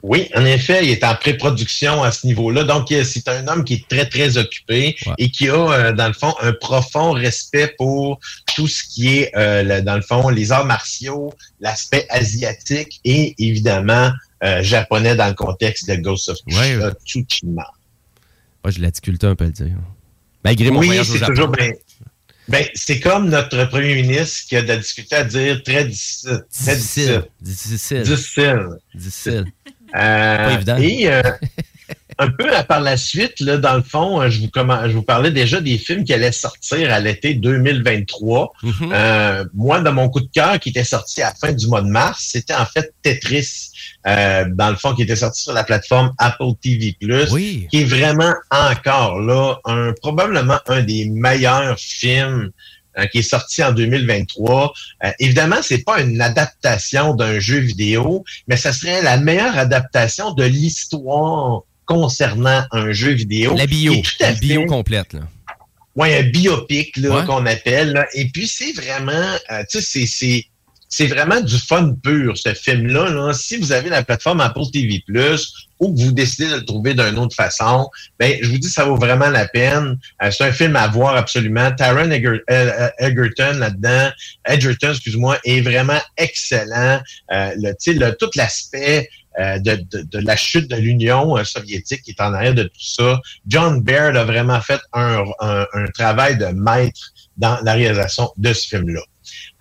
[0.02, 2.64] Oui, en effet, il est en pré-production à ce niveau-là.
[2.64, 6.06] Donc, euh, c'est un homme qui est très, très occupé et qui a, euh, dans
[6.06, 8.20] le fond, un profond respect pour
[8.56, 13.34] tout ce qui est, euh, le- dans le fond, les arts martiaux, l'aspect asiatique et,
[13.38, 14.10] évidemment,
[14.42, 16.90] euh, japonais dans le contexte de Ghost of Ouais, ouais.
[17.04, 17.70] Tsushima.
[18.64, 19.76] Moi, je l'ai difficulté un peu à le dire.
[20.44, 21.32] Malgré mon Oui, voyage au c'est Japon.
[21.34, 21.70] toujours bien.
[22.48, 26.44] Ben, c'est comme notre premier ministre qui a de la difficulté à dire très difficile.
[26.64, 27.24] Très difficile.
[27.40, 28.02] Difficile.
[28.02, 28.66] Difficile.
[28.94, 29.44] Difficile.
[29.94, 30.76] Euh, Pas évident.
[30.78, 31.22] Et, euh,
[32.18, 34.92] un peu à par la suite, là, dans le fond, euh, je vous, comment, je
[34.92, 38.52] vous parlais déjà des films qui allaient sortir à l'été 2023.
[38.82, 41.82] Euh, moi, dans mon coup de cœur, qui était sorti à la fin du mois
[41.82, 43.70] de mars, c'était en fait Tetris,
[44.06, 48.34] euh, dans le fond, qui était sorti sur la plateforme Apple TV+, qui est vraiment
[48.50, 52.50] encore là, un, probablement un des meilleurs films
[53.12, 54.72] qui est sorti en 2023.
[55.04, 60.32] Euh, évidemment, c'est pas une adaptation d'un jeu vidéo, mais ça serait la meilleure adaptation
[60.32, 63.54] de l'histoire concernant un jeu vidéo.
[63.56, 65.12] La bio, tout à la bio fait- complète.
[65.14, 65.20] Là.
[65.94, 67.24] Ouais, un biopic là, Ouais.
[67.24, 67.92] qu'on appelle.
[67.92, 68.06] là.
[68.12, 69.12] Et puis c'est vraiment,
[69.50, 70.44] euh, tu sais, c'est- c'est
[70.88, 73.08] c'est vraiment du fun pur ce film-là.
[73.10, 73.32] là.
[73.34, 75.02] Si vous avez la plateforme Apple TV+
[75.80, 78.84] ou que vous décidez de le trouver d'une autre façon, ben je vous dis ça
[78.84, 79.98] vaut vraiment la peine.
[80.22, 81.72] Euh, c'est un film à voir absolument.
[81.72, 84.10] Taron Eger- euh, Egerton là-dedans,
[84.44, 87.00] Edgerton, excuse-moi, est vraiment excellent.
[87.32, 92.02] Euh, le, tu sais, le- tout l'aspect euh, de, la chute de l'Union euh, soviétique
[92.02, 93.20] qui est en arrière de tout ça.
[93.46, 95.24] John Baird a vraiment fait un,
[95.94, 99.02] travail de maître dans la réalisation de ce film-là.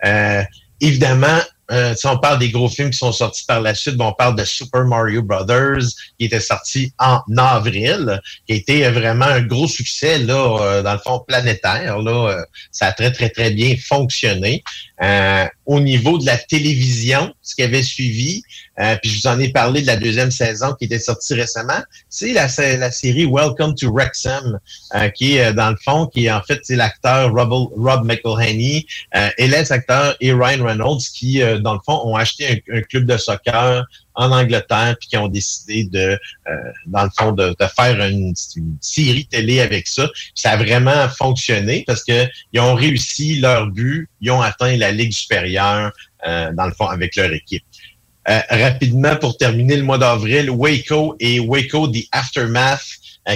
[0.04, 0.42] Euh,
[0.80, 4.12] évidemment, euh, si on parle des gros films qui sont sortis par la suite, on
[4.12, 5.82] parle de Super Mario Brothers,
[6.18, 10.92] qui était sorti en avril, qui a été vraiment un gros succès, là, euh, dans
[10.92, 11.98] le fond planétaire.
[11.98, 14.62] Là, ça a très, très, très bien fonctionné.
[15.02, 18.42] Euh, au niveau de la télévision, ce qui avait suivi,
[18.78, 21.82] euh, puis je vous en ai parlé de la deuxième saison qui était sortie récemment,
[22.08, 24.58] c'est la, la série Welcome to Wrexham,
[24.94, 28.06] euh, qui est euh, dans le fond, qui est en fait c'est l'acteur Rob, Rob
[28.06, 32.64] McElhenney euh, et les acteurs et Ryan Reynolds qui, euh, dans le fond, ont acheté
[32.72, 33.84] un club de soccer
[34.16, 36.54] en Angleterre puis qui ont décidé de, euh,
[36.86, 38.34] dans le fond, de, faire une,
[38.80, 40.08] série télé avec ça.
[40.34, 44.92] Ça a vraiment fonctionné parce que ils ont réussi leur but, ils ont atteint la
[44.92, 45.92] Ligue supérieure,
[46.26, 47.64] euh, dans le fond, avec leur équipe.
[48.28, 52.84] Euh, rapidement, pour terminer le mois d'avril, Waco et Waco The Aftermath,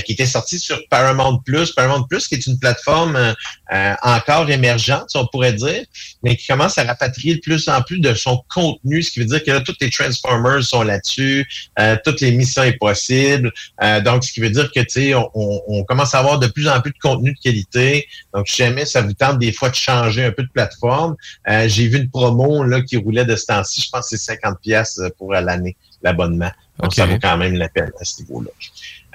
[0.00, 1.72] qui était sorti sur Paramount Plus.
[1.72, 3.34] Paramount Plus, qui est une plateforme euh,
[3.72, 5.84] euh, encore émergente, si on pourrait dire,
[6.22, 9.26] mais qui commence à rapatrier de plus en plus de son contenu, ce qui veut
[9.26, 11.46] dire que là, tous les Transformers sont là-dessus,
[11.78, 13.50] euh, toutes les missions impossibles.
[13.82, 16.38] Euh, donc, ce qui veut dire que, tu sais, on, on- on commence à avoir
[16.38, 18.06] de plus en plus de contenu de qualité.
[18.34, 21.16] Donc, si jamais ça vous tente des fois de changer un peu de plateforme,
[21.48, 23.80] euh, j'ai vu une promo là qui roulait de ce temps-ci.
[23.82, 26.50] Je pense que c'est 50 pièces pour euh, l'année, l'abonnement.
[26.80, 28.50] Donc, ça vaut quand même la peine à ce niveau-là.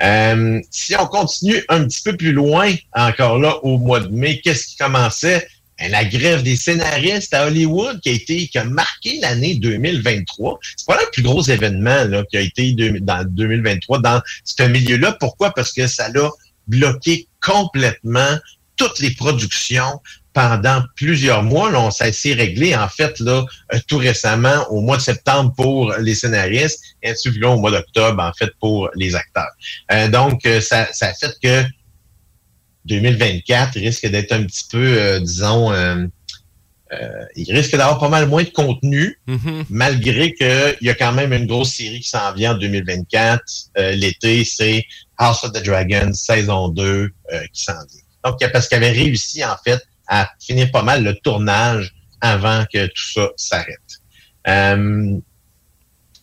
[0.01, 4.41] Euh, si on continue un petit peu plus loin, encore là, au mois de mai,
[4.41, 5.47] qu'est-ce qui commençait?
[5.79, 10.59] Ben, la grève des scénaristes à Hollywood qui a été qui a marqué l'année 2023.
[10.77, 15.17] C'est pas le plus gros événement là, qui a été dans 2023 dans ce milieu-là.
[15.19, 15.51] Pourquoi?
[15.51, 16.29] Parce que ça l'a
[16.67, 18.37] bloqué complètement
[18.75, 20.01] toutes les productions
[20.33, 21.71] pendant plusieurs mois.
[21.71, 25.53] Là, on ça s'est réglé en fait là euh, tout récemment au mois de septembre
[25.55, 29.15] pour les scénaristes et ainsi de suite, là, au mois d'octobre en fait pour les
[29.15, 29.51] acteurs.
[29.91, 31.63] Euh, donc euh, ça, ça a fait que
[32.85, 36.05] 2024 risque d'être un petit peu, euh, disons, euh,
[36.93, 39.19] euh, il risque d'avoir pas mal moins de contenu,
[39.69, 43.41] malgré qu'il y a quand même une grosse série qui s'en vient en 2024.
[43.77, 44.85] Euh, L'été, c'est
[45.17, 46.83] House of the Dragon, saison 2,
[47.33, 48.01] euh, qui s'en vient.
[48.25, 52.87] Donc, parce qu'il avait réussi, en fait, à finir pas mal le tournage avant que
[52.87, 53.79] tout ça s'arrête.
[54.47, 55.17] Euh,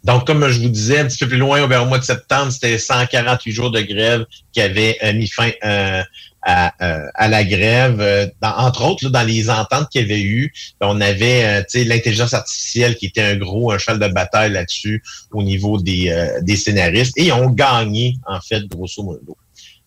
[0.04, 2.76] donc, comme je vous disais, un petit peu plus loin, le mois de septembre, c'était
[2.76, 6.02] 148 jours de grève qui avaient euh, mis fin euh,
[6.42, 8.32] à, la grève.
[8.42, 13.22] Entre autres, dans les ententes qu'il y avait eu, on avait l'intelligence artificielle qui était
[13.22, 16.12] un gros un cheval de bataille là-dessus au niveau des,
[16.42, 17.16] des scénaristes.
[17.16, 19.36] Et ils ont gagné, en fait, grosso modo.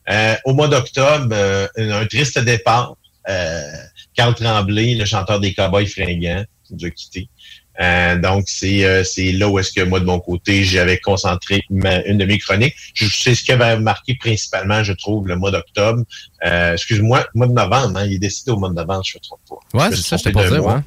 [0.10, 2.96] Euh, au mois d'octobre, euh, un, triste départ.
[3.28, 3.62] Euh,
[4.14, 7.28] Carl Tremblay, le chanteur des Cowboys fringants, qui nous a quittés.
[7.82, 11.64] Euh, donc, c'est euh, c'est là où est-ce que moi, de mon côté, j'avais concentré
[11.70, 12.76] ma- une de mes chroniques.
[12.94, 16.04] Je sais ce qui avait marqué principalement, je trouve, le mois d'octobre.
[16.46, 19.20] Euh, Excuse-moi, mois de novembre, hein, il est décidé au mois de novembre, je ne
[19.20, 19.78] me trompe pas.
[19.78, 20.82] Ouais, Je c'est ça, trompé j'étais pas ouais.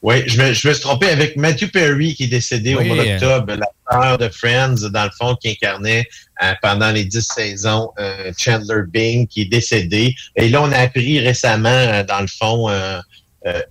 [0.00, 2.96] Oui, je me, je me suis trompé avec Matthew Perry qui est décédé au mois
[3.18, 6.06] d'octobre, l'acteur de Friends, dans le fond, qui incarnait
[6.42, 10.14] euh, pendant les dix saisons euh, Chandler Bing, qui est décédé.
[10.36, 12.68] Et là, on a appris récemment, euh, dans le fond,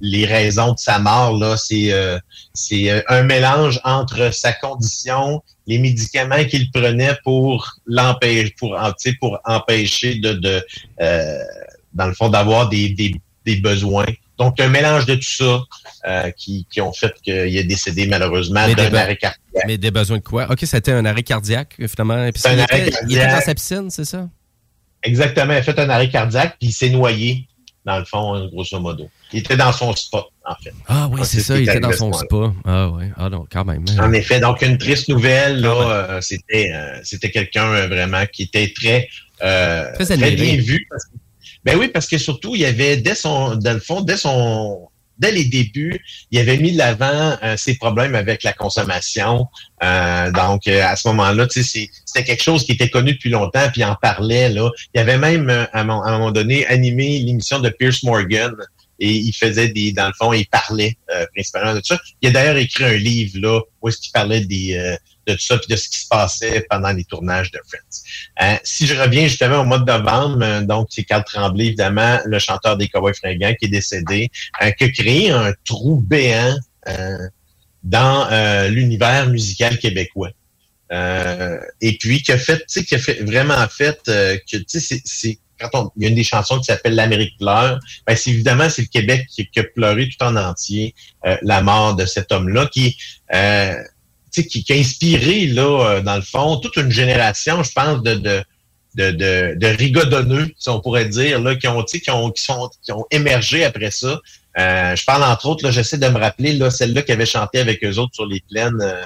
[0.01, 1.37] les raisons de sa mort.
[1.37, 2.17] Là, c'est euh,
[2.53, 9.11] c'est un mélange entre sa condition, les médicaments qu'il prenait pour l'empêcher, pour, en- tu
[9.11, 10.65] sais, pour empêcher de, de
[10.99, 11.37] euh,
[11.93, 13.13] dans le fond, d'avoir des, des,
[13.45, 14.05] des besoins.
[14.37, 15.63] Donc, un mélange de tout ça
[16.05, 19.39] euh, qui, qui ont fait qu'il est décédé malheureusement d'un arrêt cardiaque.
[19.65, 20.47] mais des besoins de quoi?
[20.51, 22.29] OK, c'était un arrêt cardiaque, finalement.
[22.31, 23.31] Puis un il, arrêt était, il était cardiaque.
[23.31, 24.29] dans sa piscine, c'est ça?
[25.03, 27.47] Exactement, il a fait un arrêt cardiaque puis il s'est noyé
[27.85, 29.09] dans le fond, hein, grosso modo.
[29.31, 30.73] Il était dans son spot, en fait.
[30.87, 32.53] Ah oui, Ah, c'est ça, ce il était dans son spa.
[32.65, 33.85] Ah oui, ah non, quand même.
[33.99, 38.43] En effet, donc une triste nouvelle, là, euh, c'était euh, c'était quelqu'un euh, vraiment qui
[38.43, 39.07] était très,
[39.41, 40.85] euh, Très très, bien vu.
[40.89, 41.11] parce que-
[41.67, 44.87] ben oui, parce que surtout, il y avait dès son, dans le fond, dès son,
[45.17, 46.01] dès les débuts,
[46.31, 49.47] il avait mis de l'avant euh, ses problèmes avec la consommation.
[49.83, 53.81] Euh, donc, euh, à ce moment-là, c'était quelque chose qui était connu depuis longtemps, puis
[53.81, 54.47] il en parlait.
[54.47, 54.71] Là.
[54.95, 58.55] Il avait même, euh, à, à un moment donné, animé l'émission de Pierce Morgan.
[58.99, 61.99] Et il faisait des, dans le fond, il parlait euh, principalement de ça.
[62.21, 64.95] Il a d'ailleurs écrit un livre là où est-ce qu'il parlait des, euh,
[65.27, 67.81] de tout ça puis de ce qui se passait pendant les tournages de Friends.
[68.41, 72.19] Euh, si je reviens justement au mois de novembre, euh, donc c'est Carl Tremblay, évidemment,
[72.25, 74.29] le chanteur des Cowboys fringants qui est décédé,
[74.61, 76.55] euh, qui a créé un trou béant
[76.87, 77.17] euh,
[77.83, 80.31] dans euh, l'univers musical québécois.
[80.91, 84.57] Euh, et puis qui a fait, tu sais, qui a fait vraiment fait euh, que
[84.57, 87.79] tu sais, c'est- quand on, il y a une des chansons qui s'appelle L'Amérique pleure,
[88.05, 90.93] ben c'est évidemment c'est le Québec qui, qui a pleuré tout en entier
[91.25, 92.95] euh, la mort de cet homme-là, qui,
[93.33, 93.73] euh,
[94.31, 98.15] qui, qui a inspiré là, euh, dans le fond, toute une génération, je pense, de,
[98.15, 98.43] de
[98.95, 102.31] de, de, de rigodonneux, si on pourrait dire, là, qui ont, tu sais, qui ont,
[102.31, 104.19] qui sont, qui ont émergé après ça.
[104.57, 107.59] Euh, je parle entre autres, là, j'essaie de me rappeler, là, celle-là qui avait chanté
[107.59, 108.81] avec eux autres sur les plaines.
[108.81, 109.03] euh,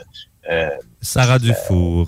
[0.50, 0.70] euh,
[1.02, 2.08] Sarah Dufour.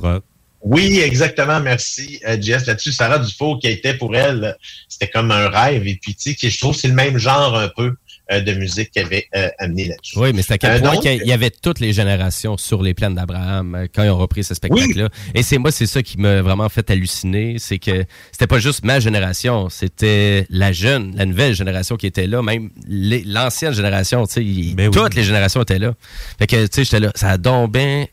[0.62, 1.60] oui, exactement.
[1.60, 2.65] Merci, euh, Jess.
[2.67, 4.54] Là-dessus, Sarah Dufault, qui était pour elle, euh,
[4.88, 5.86] c'était comme un rêve.
[5.86, 7.95] Et puis, tu sais, je trouve que c'est le même genre un peu euh,
[8.32, 10.18] de musique qu'elle avait euh, amené là-dessus.
[10.18, 12.82] Oui, mais c'est à quel Euh, point donc- qu'il y avait toutes les générations sur
[12.82, 15.10] les plaines d'Abraham euh, quand ils ont repris ce spectacle-là.
[15.36, 18.86] Et c'est moi, c'est ça qui m'a vraiment fait halluciner, c'est que c'était pas juste
[18.86, 24.34] ma génération, c'était la jeune, la nouvelle génération qui était là, même l'ancienne génération, tu
[24.34, 25.94] sais, il- toutes les générations étaient là.
[26.40, 28.06] Fait que, tu sais, j'étais là, ça a donc bien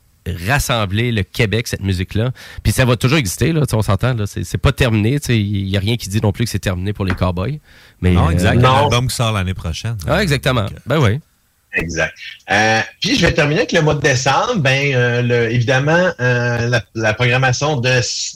[0.46, 2.32] rassemblé le Québec, cette musique-là.
[2.62, 5.68] Puis ça va toujours exister, là, on s'entend, là, c'est pas terminé, tu sais, il
[5.68, 7.60] y a rien qui dit non plus que c'est terminé pour les Cowboys.
[8.00, 8.56] Mais, non, exact.
[8.56, 9.96] euh, Il y a l'album qui sort l'année prochaine.
[10.06, 10.66] Ah, exactement.
[10.86, 11.20] Ben oui.
[11.74, 12.12] Exact.
[12.50, 14.56] Euh, puis je vais terminer avec le mois de décembre.
[14.56, 17.88] Ben, euh, le- évidemment, euh, la, la programmation de,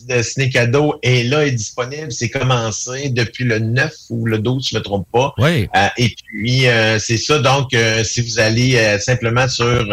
[0.08, 2.12] de Ciné Cadeau est là et disponible.
[2.12, 5.34] C'est commencé depuis le 9 ou le 12, si je ne me trompe pas.
[5.38, 5.68] Oui.
[5.76, 7.38] Euh, et puis, euh, c'est ça.
[7.40, 9.84] Donc, euh, si vous allez simplement sur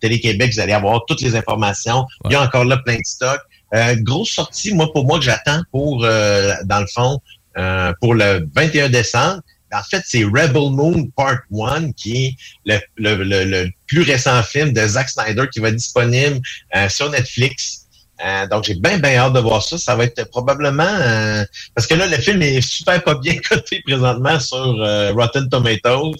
[0.00, 2.04] Télé-Québec, vous allez avoir toutes les informations.
[2.26, 3.40] Il y a encore là plein de stocks.
[3.74, 7.18] Euh, grosse sortie, moi, pour moi, que j'attends pour, euh, dans le fond,
[7.56, 9.40] euh, pour le 21 décembre.
[9.72, 14.72] En fait, c'est Rebel Moon Part 1, qui est le, le, le, plus récent film
[14.72, 16.40] de Zack Snyder qui va être disponible
[16.76, 17.86] euh, sur Netflix.
[18.24, 19.78] Euh, donc, j'ai bien, bien hâte de voir ça.
[19.78, 20.82] Ça va être probablement...
[20.84, 25.48] euh, parce que là, le film est super pas bien coté présentement sur euh, Rotten
[25.48, 26.16] Tomatoes,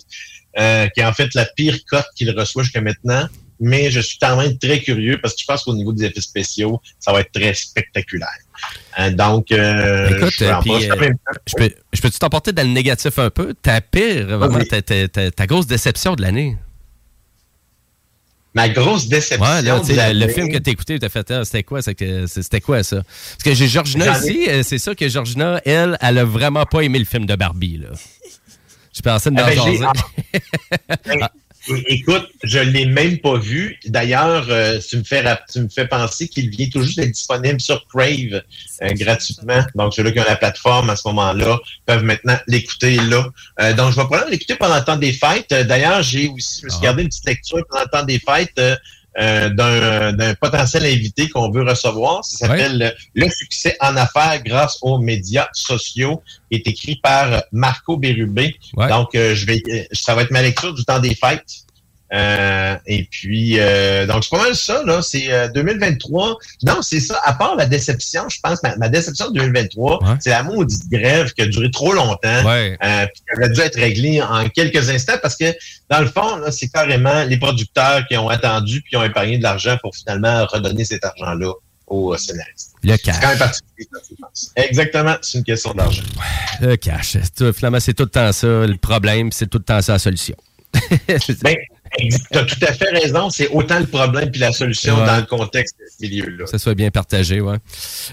[0.59, 3.27] euh, qui est en fait la pire cote qu'il reçoit jusqu'à maintenant.
[3.63, 6.23] Mais je suis quand même très curieux parce que je pense qu'au niveau des effets
[6.23, 8.29] spéciaux, ça va être très spectaculaire.
[8.99, 11.13] Euh, donc, euh, Écoute, je en puis, en euh,
[11.47, 13.55] je peux, je peux-tu t'emporter dans le négatif un peu?
[13.55, 14.67] Ta pire, vraiment, Oui.
[14.69, 16.57] ta, ta- ta- ta grosse déception de l'année.
[18.53, 19.47] Ma grosse déception.
[19.47, 22.61] Ouais, là, le, film que tu as écouté, tu as fait, ah, c'était quoi, c'était
[22.61, 22.97] quoi ça?
[23.05, 26.99] Parce que j'ai Georgina ici, c'est ça que Georgina, elle, elle a vraiment pas aimé
[26.99, 27.91] le film de Barbie, là.
[28.93, 29.49] Je pensais de Ah
[31.07, 31.29] ben,
[31.69, 33.79] Écoute, je l'ai même pas vu.
[33.87, 37.61] D'ailleurs, euh, tu me fais tu me fais penser qu'il vient tout juste d'être disponible
[37.61, 38.43] sur Crave
[38.83, 39.63] euh, gratuitement.
[39.75, 43.27] Donc ceux-là qui ont la plateforme à ce moment-là peuvent maintenant l'écouter là.
[43.61, 45.53] Euh, donc je vais probablement l'écouter pendant le temps des fêtes.
[45.53, 48.19] Euh, D'ailleurs, j'ai aussi je me suis gardé une petite lecture pendant le temps des
[48.19, 48.61] fêtes.
[49.19, 49.49] Euh,
[50.13, 52.25] d'un potentiel invité qu'on veut recevoir.
[52.25, 57.97] Ça s'appelle Le succès en affaires grâce aux médias sociaux, qui est écrit par Marco
[57.97, 58.57] Bérubé.
[58.77, 58.89] Ouais.
[58.89, 61.65] Donc, euh, je vais, euh, ça va être ma lecture du temps des fêtes.
[62.13, 65.01] Euh, et puis, euh, donc c'est pas mal ça, là.
[65.01, 66.37] C'est euh, 2023.
[66.65, 67.21] Non, c'est ça.
[67.25, 71.33] À part la déception, je pense, ma, ma déception de 2023, c'est la maudite grève
[71.33, 72.45] qui a duré trop longtemps.
[72.45, 72.77] Ouais.
[72.83, 75.55] Euh, puis qui aurait dû être réglée en quelques instants parce que,
[75.89, 79.39] dans le fond, là, c'est carrément les producteurs qui ont attendu puis qui ont épargné
[79.39, 81.53] de l'argent pour finalement redonner cet argent-là
[81.87, 82.73] aux euh, scénaristes.
[82.83, 83.29] Le C'est quand cash.
[83.29, 84.53] même particulier, ça, je pense.
[84.57, 86.03] Exactement, c'est une question d'argent.
[86.61, 87.13] Le cash.
[87.13, 89.93] C'est tout- Finalement, c'est tout le temps ça, le problème, c'est tout le temps ça
[89.93, 90.35] la solution.
[91.43, 91.57] Ben,
[91.99, 93.31] tu as tout à fait raison.
[93.31, 95.07] C'est autant le problème puis la solution Ouais.
[95.07, 96.45] dans le contexte de ce milieu-là.
[96.45, 97.57] Que ça soit bien partagé, ouais.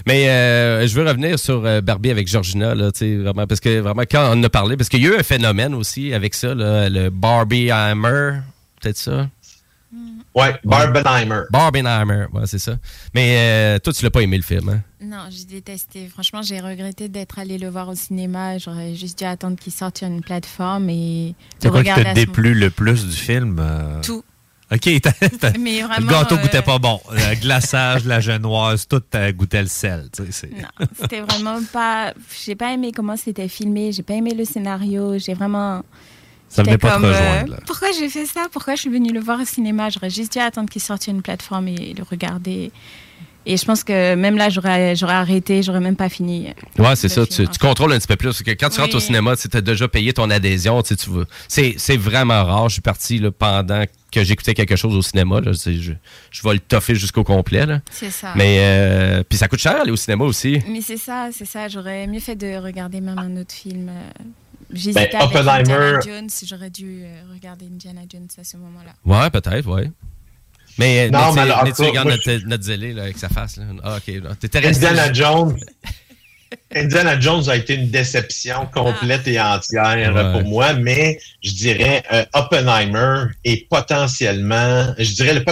[0.06, 3.60] Mais euh, je veux revenir sur euh, Barbie avec Georgina, là, tu sais, vraiment, parce
[3.60, 6.12] que vraiment, quand on en a parlé, parce qu'il y a eu un phénomène aussi
[6.14, 8.40] avec ça, là, le Barbie Hammer,
[8.80, 9.28] peut-être ça?
[10.34, 11.42] Ouais, Barbenheimer.
[11.50, 12.76] Barbenheimer, ouais, c'est ça.
[13.14, 14.80] Mais euh, toi, tu l'as pas aimé le film, hein?
[15.00, 16.08] Non, j'ai détesté.
[16.08, 18.58] Franchement, j'ai regretté d'être allé le voir au cinéma.
[18.58, 22.14] J'aurais juste dû attendre qu'il sorte sur une plateforme et C'est le quoi qui te
[22.14, 23.58] déplut le plus du film?
[23.60, 24.00] euh?
[24.02, 24.22] Tout.
[24.70, 27.00] OK, t'as- t'as- Mais le vraiment, gâteau euh, goûtait pas bon.
[27.10, 29.00] Le glaçage, la genoise, tout
[29.34, 30.08] goûtait le sel.
[30.14, 32.12] tu sais, c'est- Non, c'était vraiment pas.
[32.44, 33.92] J'ai pas aimé comment c'était filmé.
[33.92, 35.16] J'ai pas aimé le scénario.
[35.18, 35.82] J'ai vraiment.
[36.48, 37.58] Ça venait pas te comme, euh, rejoindre, là.
[37.66, 38.46] pourquoi j'ai fait ça?
[38.50, 39.90] Pourquoi je suis venue le voir au cinéma?
[39.90, 42.72] J'aurais juste dû attendre qu'il sorte une plateforme et le regarder.
[43.46, 45.62] Et je pense que même là, j'aurais arrêté.
[45.62, 46.48] J'aurais même pas fini.
[46.78, 47.26] Ouais, c'est ça.
[47.26, 48.26] Tu, tu contrôles un petit peu plus.
[48.28, 50.82] Parce que quand tu rentres au cinéma, tu as déjà payé ton adhésion.
[50.82, 51.26] Tu sais, tu veux.
[51.48, 52.68] C'est, vraiment rare.
[52.68, 55.40] Je suis parti là, pendant que j'écoutais quelque chose au cinéma.
[55.40, 55.52] Là.
[55.52, 55.92] Je,
[56.30, 57.64] je vais le toffer jusqu'au complet.
[57.90, 58.32] C'est ça.
[58.36, 60.60] Mais euh, puis ça coûte cher aller au cinéma aussi.
[60.68, 61.68] Mais c'est ça, c'est ça.
[61.68, 63.88] J'aurais mieux fait de regarder même un autre film.
[63.88, 64.24] euh,
[64.70, 66.28] Ben, J'hésitais avec Oppenheimer- Indiana Jones.
[66.46, 68.92] J'aurais dû euh, regarder Indiana Jones à ce moment-là.
[69.04, 69.90] Ouais, peut-être, ouais.
[70.78, 73.56] Mais, Non, mais, alors, mais tu regardes moi, notre, notre zélé là, avec sa face.
[73.56, 73.64] Là.
[73.82, 74.14] Ah, ok.
[74.22, 74.34] là.
[74.38, 75.56] T'étais resté- Indiana Jones.
[76.74, 80.32] Indiana Jones a été une déception complète et entière Ouais.
[80.32, 85.44] pour moi, mais je dirais euh, Oppenheimer est potentiellement, je dirais le,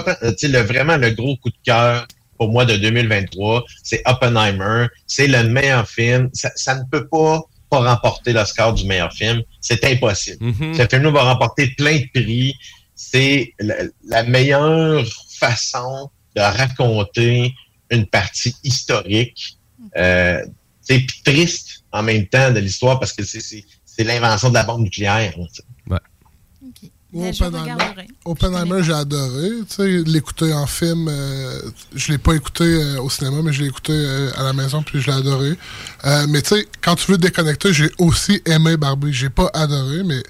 [0.57, 2.07] euh, vraiment le gros coup de cœur
[2.39, 4.87] pour moi de 2023, c'est Oppenheimer.
[5.07, 6.31] C'est le meilleur film.
[6.33, 9.43] Ça, ça ne peut pas pas remporter l'Oscar du meilleur film.
[9.61, 10.45] C'est impossible.
[10.45, 10.77] Mm-hmm.
[10.77, 12.55] Ce film-là va remporter plein de prix.
[12.95, 13.75] C'est la,
[14.07, 15.05] la meilleure
[15.39, 17.55] façon de raconter
[17.91, 19.59] une partie historique,
[19.97, 20.45] euh,
[20.81, 23.65] c'est puis triste en même temps de l'histoire parce que c'est-
[23.99, 25.35] l'invention de la bombe nucléaire.
[25.55, 28.07] tu Oppenheimer.
[28.25, 29.51] Oppenheimer, j'ai adoré.
[29.69, 31.61] Tu sais, l'écouter en film, euh,
[31.95, 34.83] je l'ai pas écouté euh, au cinéma, mais je l'ai écouté euh, à la maison,
[34.83, 35.57] puis je l'ai adoré.
[36.05, 39.13] Euh, mais tu sais, quand tu veux te déconnecter, j'ai aussi aimé Barbie.
[39.13, 40.29] J'ai pas adoré, mais tu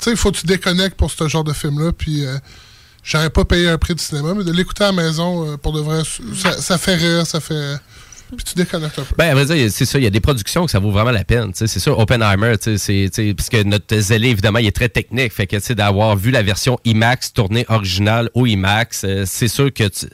[0.00, 2.24] sais, il faut que tu déconnectes pour ce genre de film-là, puis
[3.04, 5.80] j'aurais pas payé un prix de cinéma, mais de l'écouter à la maison, pour de
[5.80, 6.02] vrai,
[6.36, 7.76] ça, ça fait rire, ça fait...
[8.38, 9.02] Tu un peu.
[9.18, 9.98] Ben, à vrai c'est ça.
[9.98, 11.52] Il y a des productions que ça vaut vraiment la peine.
[11.54, 15.32] C'est sûr, Oppenheimer, c'est, parce que notre zélé, évidemment, il est très technique.
[15.32, 19.84] Fait que, d'avoir vu la version IMAX tournée originale au IMAX, euh, c'est sûr que
[19.84, 20.06] tu,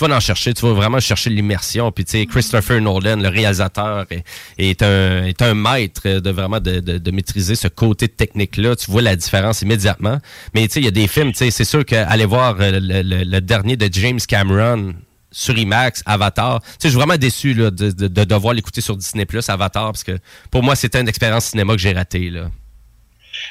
[0.00, 0.54] vas en chercher.
[0.54, 1.92] Tu vas vraiment chercher l'immersion.
[1.92, 4.24] Puis, Christopher Nolan, le réalisateur, est,
[4.58, 8.76] est un, est un maître de vraiment de, de, de maîtriser ce côté technique-là.
[8.76, 10.18] Tu vois la différence immédiatement.
[10.54, 13.76] Mais, il y a des films, tu sais, c'est sûr qu'aller voir euh, le dernier
[13.76, 14.94] de James Cameron,
[15.38, 16.60] sur IMAX, Avatar.
[16.62, 19.48] Tu sais, je suis vraiment déçu là, de, de- de devoir l'écouter sur Disney Plus,
[19.50, 20.18] Avatar, parce que
[20.50, 22.30] pour moi, c'était une expérience cinéma que j'ai ratée.
[22.30, 22.50] Là.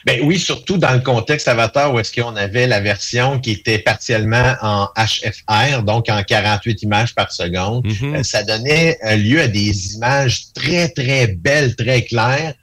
[0.03, 3.77] Ben oui, surtout dans le contexte Avatar où est-ce qu'on avait la version qui était
[3.77, 7.85] partiellement en HFR, donc en 48 images par seconde.
[8.01, 12.55] Euh, ça donnait euh, lieu à des images très, très belles, très claires.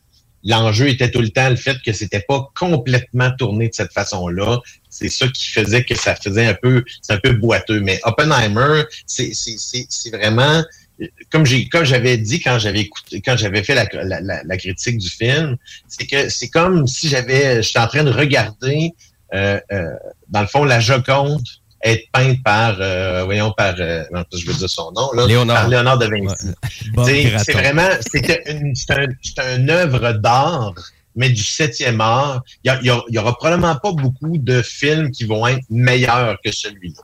[0.45, 4.61] L'enjeu était tout le temps le fait que c'était pas complètement tourné de cette façon-là.
[4.90, 7.80] C'est ça qui faisait que ça faisait un peu, c'est un peu boiteux.
[7.80, 9.32] Mais Oppenheimer, c'est,
[10.12, 10.62] vraiment,
[11.30, 15.57] comme j'ai, comme j'avais dit quand j'avais écouté, quand j'avais fait la critique du film,
[15.88, 18.93] c'est que c'est comme si j'avais, j'étais en train de regarder,
[19.34, 19.95] euh, euh,
[20.28, 21.47] dans le fond, la Joconde
[21.83, 25.57] être peinte par, euh, voyons, par, euh, je veux dire son nom, là, Léonard.
[25.57, 26.49] par Léonard de Vinci.
[27.45, 30.74] C'est vraiment, c'était une, c'est un, œuvre d'art,
[31.16, 32.43] mais du septième art.
[32.64, 37.03] Il y, y aura probablement pas beaucoup de films qui vont être meilleurs que celui-là.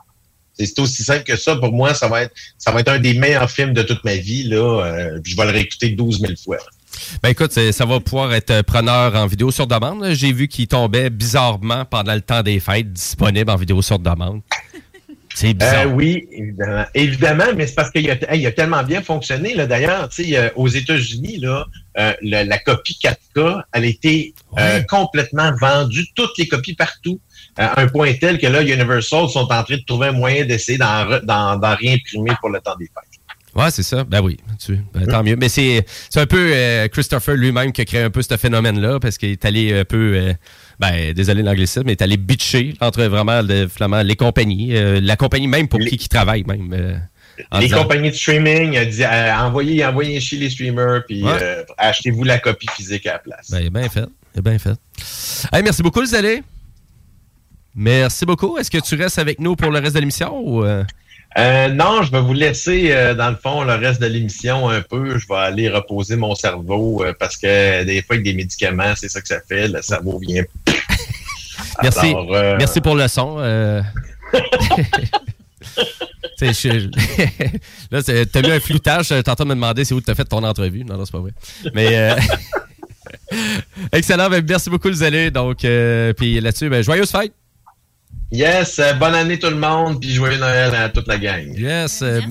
[0.53, 1.55] C'est aussi simple que ça.
[1.55, 4.15] Pour moi, ça va être, ça va être un des meilleurs films de toute ma
[4.15, 4.57] vie, là.
[4.85, 6.57] euh, je vais le réécouter 12 000 fois.
[7.23, 10.05] Ben écoute, ça va pouvoir être preneur en vidéo sur demande.
[10.11, 14.41] J'ai vu qu'il tombait bizarrement pendant le temps des fêtes, disponible en vidéo sur demande.
[15.39, 15.85] C'est bizarre.
[15.87, 16.85] Euh, oui, évidemment.
[16.93, 19.53] Évidemment, mais c'est parce qu'il a, hey, a tellement bien fonctionné.
[19.55, 21.65] Là, d'ailleurs, tu sais, euh, aux États-Unis, là,
[21.97, 27.21] euh, la copie 4K, elle a été euh, complètement vendue, toutes les copies partout,
[27.55, 30.77] à un point tel que là, Universal sont en train de trouver un moyen d'essayer
[30.77, 33.08] d'en, re- d'en, d'en réimprimer pour le temps des fêtes.
[33.59, 34.03] Ouais, c'est ça.
[34.03, 35.35] Ben oui, tu, ben, tant mieux.
[35.35, 35.83] Mais c'est
[36.15, 39.45] un peu euh, Christopher lui-même qui a créé un peu ce phénomène-là parce qu'il est
[39.45, 40.33] allé un peu, euh,
[40.79, 43.67] ben désolé l'anglicisme, mais il est allé bitcher entre vraiment le,
[44.03, 46.73] les compagnies, euh, la compagnie même pour qui il travaille même.
[47.53, 51.65] les disant- compagnies de streaming, a dit, envoyez, envoyez chez les streamers, puis Ouais.
[51.77, 53.51] achetez-vous la copie physique à la place.
[53.51, 54.05] Ben, bien fait.
[54.41, 54.75] Bien fait.
[55.51, 56.43] Hey, merci beaucoup, Zélé.
[57.75, 58.57] Merci beaucoup.
[58.57, 60.63] Est-ce que tu restes avec nous pour le reste de l'émission ou.
[61.37, 61.67] Euh?
[61.69, 65.17] Non, je vais vous laisser, euh, dans le fond, le reste de l'émission un peu.
[65.19, 69.09] Je vais aller reposer mon cerveau euh, parce que des fois, avec des médicaments, c'est
[69.09, 69.67] ça que ça fait.
[69.67, 70.43] Le cerveau vient.
[71.83, 72.07] Merci.
[72.07, 73.37] Alors, Merci pour le son.
[76.41, 76.89] je-
[77.91, 79.09] là, t'as mis un floutage.
[79.09, 80.83] T'es en train de me demander c'est où tu as fait ton entrevue.
[80.83, 81.31] Non, non, c'est pas vrai.
[81.73, 82.15] Mais euh,
[83.91, 84.29] excellent.
[84.29, 85.31] Ben, merci beaucoup, Zélé.
[85.31, 87.33] Donc, euh, puis là-dessus, ben, joyeuse fête.
[88.31, 91.51] Yes, euh, bonne année tout le monde, puis joyeux Noël à toute la gang.
[91.57, 92.01] Yes.
[92.03, 92.21] euh,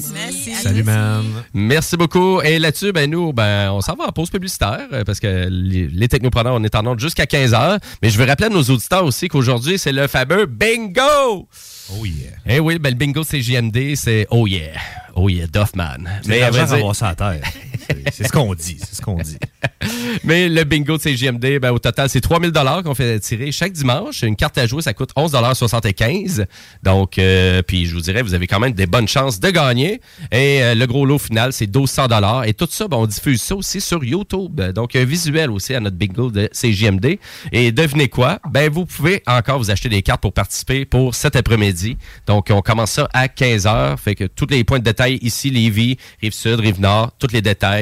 [0.63, 1.25] Salut, man.
[1.53, 2.41] Merci beaucoup.
[2.41, 5.89] Et là-dessus, ben nous, ben, on s'en va en pause publicitaire euh, parce que les,
[5.89, 7.81] les technopreneurs, on est en ordre jusqu'à 15h.
[8.01, 11.49] Mais je veux rappeler à nos auditeurs aussi qu'aujourd'hui, c'est le fameux bingo!
[11.91, 12.31] Oh yeah.
[12.47, 14.79] Eh oui, ben, le bingo CGMD, c'est oh yeah.
[15.17, 16.05] Oh yeah, Duffman.
[16.27, 17.41] Mais à vrai dire- ramassé à terre.
[18.13, 18.79] C'est- ce qu'on dit.
[18.81, 19.39] C'est ce qu'on dit.
[20.25, 23.73] Mais le bingo de CGMD, ben, au total, c'est 3000 dollars qu'on fait tirer chaque
[23.73, 24.23] dimanche.
[24.23, 26.47] Une carte à jouer, ça coûte 11,75
[26.83, 30.01] Donc, euh, puis je vous dirais, vous avez quand même des bonnes chances de gagner.
[30.33, 32.45] Et euh, le gros lot final, c'est 1200 dollars.
[32.45, 34.61] Et tout ça, ben, on diffuse ça aussi sur YouTube.
[34.75, 37.19] Donc, un visuel aussi à notre bingo de CGMD.
[37.53, 38.41] Et devinez quoi?
[38.51, 41.97] Ben, vous pouvez encore vous acheter des cartes pour participer pour cet après-midi.
[42.27, 43.97] Donc, on commence ça à 15h.
[43.99, 47.78] Fait que tous les points de détail ici, Lévis, Rive-Sud, Rive-Nord, tous les détails,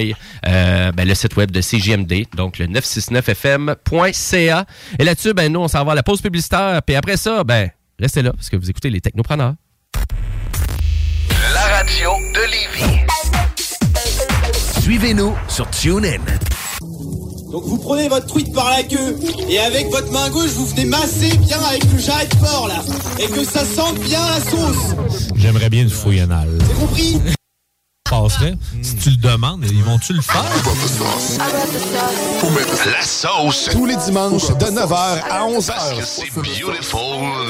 [0.46, 4.64] euh, ben, le site web de CGMD, donc le 969fm.ca.
[4.98, 6.80] Et là-dessus, ben, nous, on s'en va à la pause publicitaire.
[6.84, 9.54] Puis après ça, ben, restez là parce que vous écoutez les technopreneurs.
[11.54, 13.06] La radio de Lévis.
[14.80, 16.20] Suivez-nous sur TuneIn.
[17.50, 19.16] Donc vous prenez votre truite par la queue
[19.48, 22.82] et avec votre main gauche vous venez masser bien avec le jarret de porc là
[23.18, 24.94] et que ça sente bien la sauce.
[25.36, 26.58] J'aimerais bien une fouille anale.
[26.58, 27.20] T'as compris?
[28.08, 28.54] Passerait.
[28.82, 30.44] Si tu le demandes, ils vont-tu le faire?
[32.86, 33.68] La sauce.
[33.72, 34.96] Tous les dimanches de 9h
[35.30, 35.66] à 11h.
[35.66, 37.00] Parce que c'est beautiful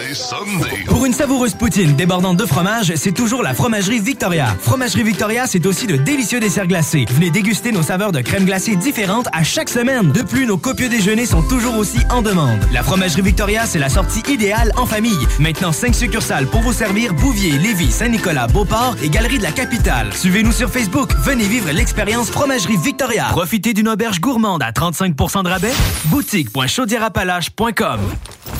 [0.09, 0.85] les Sundays.
[0.87, 4.57] Pour une savoureuse poutine débordante de fromage, c'est toujours la Fromagerie Victoria.
[4.63, 7.05] Fromagerie Victoria, c'est aussi de délicieux desserts glacés.
[7.11, 10.13] Venez déguster nos saveurs de crème glacée différentes à chaque semaine.
[10.13, 12.61] De plus, nos copieux déjeuners sont toujours aussi en demande.
[12.73, 15.27] La Fromagerie Victoria, c'est la sortie idéale en famille.
[15.39, 20.11] Maintenant, 5 succursales pour vous servir Bouvier, Lévis, Saint-Nicolas, Beauport et Galerie de la Capitale.
[20.47, 21.11] Suivez-nous sur Facebook.
[21.25, 23.27] Venez vivre l'expérience Fromagerie Victoria.
[23.31, 25.73] Profitez d'une auberge gourmande à 35% de rabais.
[26.07, 28.01] Boutique.chaudierapalache.com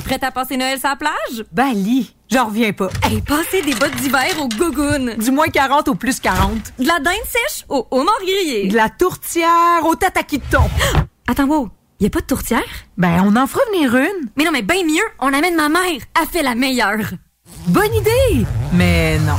[0.05, 1.45] Prête à passer Noël sur la plage?
[1.53, 2.15] Ben, lit.
[2.31, 2.89] J'en reviens pas.
[3.05, 5.15] Hey, passer des bottes d'hiver au gogoon.
[5.17, 6.51] Du moins 40 au plus 40.
[6.79, 8.69] De la dinde sèche au homard grillé.
[8.69, 10.69] De la tourtière au tataki de thon.
[11.29, 11.69] Attends, wow.
[12.01, 12.65] Y a pas de tourtière?
[12.97, 14.29] Ben, on en fera venir une.
[14.37, 16.01] Mais non, mais bien mieux, on amène ma mère.
[16.21, 17.13] Elle fait la meilleure.
[17.69, 18.45] Bonne idée!
[18.73, 19.37] Mais non.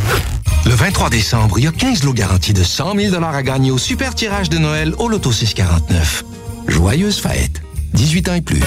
[0.68, 3.78] Le 23 décembre, il y a 15 lots garantis de 100 000 à gagner au
[3.78, 6.26] super tirage de Noël au Loto 649.
[6.68, 7.62] Joyeuses fêtes.
[7.94, 8.60] 18 ans et plus.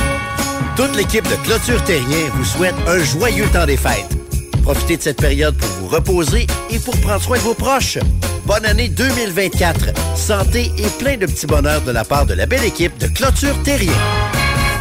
[0.77, 4.17] Toute l'équipe de Clôture Terrien vous souhaite un joyeux temps des fêtes.
[4.63, 7.99] Profitez de cette période pour vous reposer et pour prendre soin de vos proches.
[8.47, 10.17] Bonne année 2024.
[10.17, 13.63] Santé et plein de petits bonheurs de la part de la belle équipe de Clôture
[13.63, 13.93] Terrien.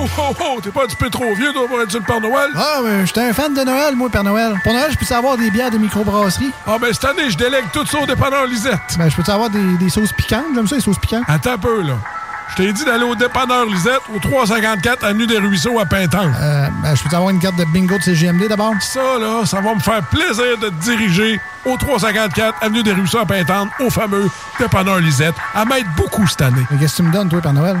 [0.00, 0.60] Ho, ho, ho!
[0.62, 2.50] T'es pas un petit peu trop vieux, toi, pour être sur le Père Noël?
[2.56, 4.54] Ah, mais j'étais un fan de Noël, moi, Père Noël.
[4.64, 6.50] Pour Noël, je peux avoir des bières de microbrasserie?
[6.66, 8.80] Ah, ben cette année, je délègue tout ça au dépanneur Lisette.
[8.98, 10.44] Ben, je peux avoir des, des sauces piquantes?
[10.54, 11.24] J'aime ça, les sauces piquantes.
[11.28, 11.94] Attends un peu, là.
[12.48, 16.32] Je t'ai dit d'aller au dépanneur Lisette, au 354 Avenue des Ruisseaux à Pintan.
[16.40, 18.72] Euh, ben, je peux avoir une carte de bingo de CGMD d'abord?
[18.80, 23.18] Ça, là, ça va me faire plaisir de te diriger au 354 Avenue des Ruisseaux
[23.18, 24.28] à Pintan, au fameux
[24.58, 26.66] dépanneur Lisette, à m'aide beaucoup cette année.
[26.70, 27.80] Mais qu'est-ce que tu me donnes, toi, Père Noël?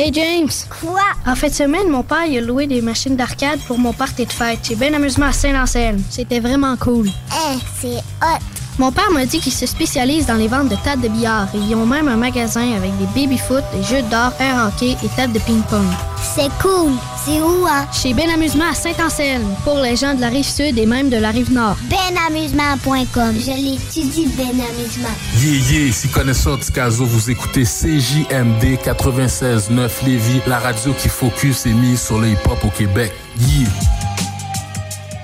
[0.00, 0.52] Hey James!
[0.80, 1.02] Quoi?
[1.26, 4.26] En fin de semaine, mon père il a loué des machines d'arcade pour mon party
[4.26, 4.60] de fête.
[4.62, 6.00] J'ai bien amusement à Saint-Anselme.
[6.08, 7.08] C'était vraiment cool.
[7.08, 8.38] Eh, c'est hot!
[8.78, 11.58] Mon père m'a dit qu'il se spécialise dans les ventes de tables de billard et
[11.58, 15.32] ils ont même un magasin avec des baby-foot, des jeux d'or, air hockey et tables
[15.32, 15.88] de ping-pong.
[16.22, 16.92] C'est cool!
[17.28, 17.86] C'est où, hein?
[17.92, 21.18] Chez Ben Amusement à Saint-Anselme, pour les gens de la rive sud et même de
[21.18, 21.76] la rive nord.
[21.90, 23.34] Benamusement.com.
[23.38, 25.08] Je l'étudie, Ben Amusement.
[25.36, 31.74] Yeah, yeah, ici connaisseur Ticazo, vous écoutez CJMD 96.9 Lévis, la radio qui focus et
[31.74, 33.12] mise sur le hip-hop au Québec.
[33.40, 33.97] Yeah!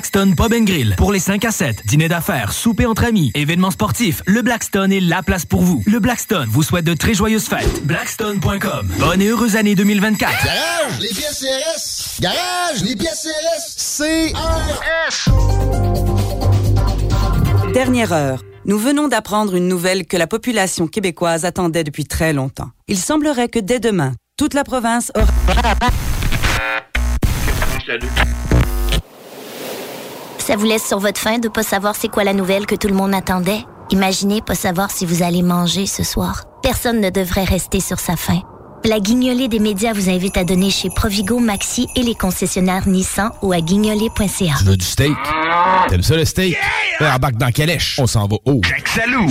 [0.00, 0.94] Blackstone Pub and Grill.
[0.96, 5.00] Pour les 5 à 7, dîner d'affaires, souper entre amis, événements sportifs, le Blackstone est
[5.00, 5.82] la place pour vous.
[5.84, 7.84] Le Blackstone vous souhaite de très joyeuses fêtes.
[7.84, 8.88] Blackstone.com.
[8.98, 10.32] Bonne et heureuse année 2024.
[10.42, 12.20] Garage, les pièces CRS.
[12.22, 14.32] Garage, les pièces CRS.
[14.32, 15.28] CRS.
[17.74, 18.42] Dernière heure.
[18.64, 22.70] Nous venons d'apprendre une nouvelle que la population québécoise attendait depuis très longtemps.
[22.88, 25.74] Il semblerait que dès demain, toute la province aura...
[30.50, 32.88] Ça vous laisse sur votre faim de pas savoir c'est quoi la nouvelle que tout
[32.88, 33.60] le monde attendait?
[33.90, 36.42] Imaginez pas savoir si vous allez manger ce soir.
[36.60, 38.40] Personne ne devrait rester sur sa faim.
[38.84, 43.30] La guignolée des médias vous invite à donner chez Provigo, Maxi et les concessionnaires Nissan
[43.42, 44.54] ou à guignolée.ca.
[44.58, 45.14] Tu veux du steak?
[45.88, 46.58] T'aimes ça le steak?
[47.00, 47.14] Yeah!
[47.14, 48.00] Embarque dans Calèche.
[48.00, 48.60] On s'en va haut.
[48.64, 49.28] Jack Salou.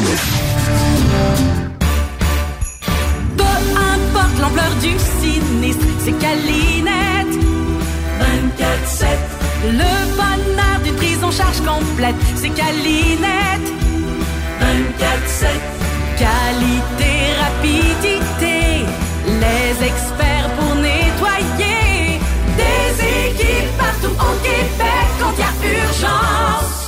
[3.36, 7.44] Peu importe l'ampleur du sinistre, c'est Calinette.
[8.22, 9.40] 24-7.
[9.66, 10.19] Le
[11.30, 13.68] en charge complète, c'est Calinette.
[14.60, 15.46] 24-7.
[16.18, 18.86] Qualité, rapidité,
[19.28, 22.20] les experts pour nettoyer.
[22.58, 26.79] Des équipes partout au Québec quand il y a urgence.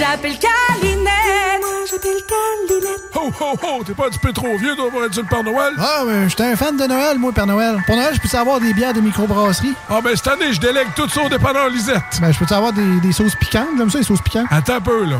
[0.00, 1.60] J'appelle Calinette.
[1.60, 3.02] Moi, j'appelle Calinette.
[3.14, 3.84] Ho, ho, ho!
[3.84, 5.74] T'es pas un petit peu trop vieux, toi, pour être sur le Père Noël?
[5.78, 7.76] Ah, mais j'étais un fan de Noël, moi, Père Noël.
[7.84, 9.74] Pour Noël, je peux avoir des bières de microbrasserie?
[9.90, 12.02] Ah, ben cette année, je délègue tout ça au dépanneur Lisette.
[12.18, 13.68] Ben, je peux avoir des, des sauces piquantes?
[13.76, 14.46] J'aime ça, les sauces piquantes.
[14.50, 15.18] Attends un peu, là.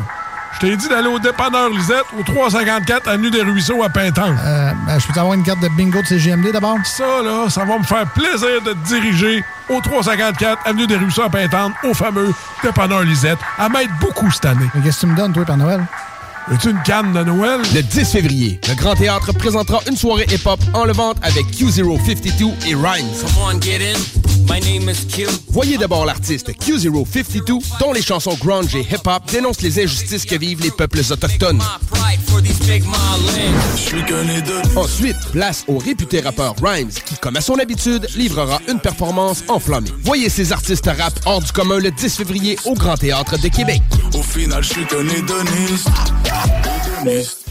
[0.53, 4.35] Je t'ai dit d'aller au dépanneur Lisette, au 354 Avenue des Ruisseaux à Pintan.
[4.45, 6.77] Euh, ben, je peux avoir une carte de bingo de CGMD d'abord?
[6.83, 11.23] Ça, là, ça va me faire plaisir de te diriger au 354 Avenue des Ruisseaux
[11.23, 12.33] à Pintan, au fameux
[12.63, 14.65] dépanneur Lisette, à m'aide beaucoup cette année.
[14.75, 15.81] Mais qu'est-ce que tu me donnes, toi, Père Noël?
[16.51, 17.61] As-tu une canne de Noël?
[17.73, 22.75] Le 10 février, le Grand Théâtre présentera une soirée hip-hop en levante avec Q052 et
[22.75, 23.07] Rhymes.
[25.49, 30.61] Voyez d'abord l'artiste Q052, dont les chansons grunge et hip-hop dénoncent les injustices que vivent
[30.61, 31.61] les peuples autochtones.
[34.75, 39.91] Ensuite, place au réputé rappeur Rhymes, qui, comme à son habitude, livrera une performance enflammée.
[40.03, 43.81] Voyez ces artistes rap hors du commun le 10 février au Grand Théâtre de Québec.
[44.13, 45.89] Au final, je suis qu'un hédoniste.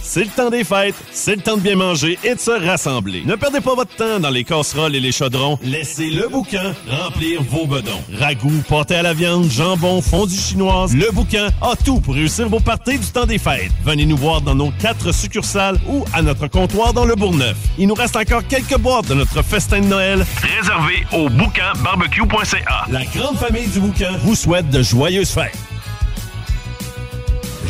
[0.03, 3.23] C'est le temps des fêtes, c'est le temps de bien manger et de se rassembler.
[3.25, 5.59] Ne perdez pas votre temps dans les casseroles et les chaudrons.
[5.63, 8.01] Laissez le bouquin remplir vos bedons.
[8.19, 12.61] Ragoût, pâté à la viande, jambon, fondue chinoise, le bouquin a tout pour réussir vos
[12.61, 13.71] parties du temps des fêtes.
[13.85, 17.57] Venez nous voir dans nos quatre succursales ou à notre comptoir dans le Bourgneuf.
[17.79, 22.87] Il nous reste encore quelques boîtes de notre festin de Noël réservé au bouquinbarbecue.ca.
[22.91, 25.57] La grande famille du bouquin vous souhaite de joyeuses fêtes.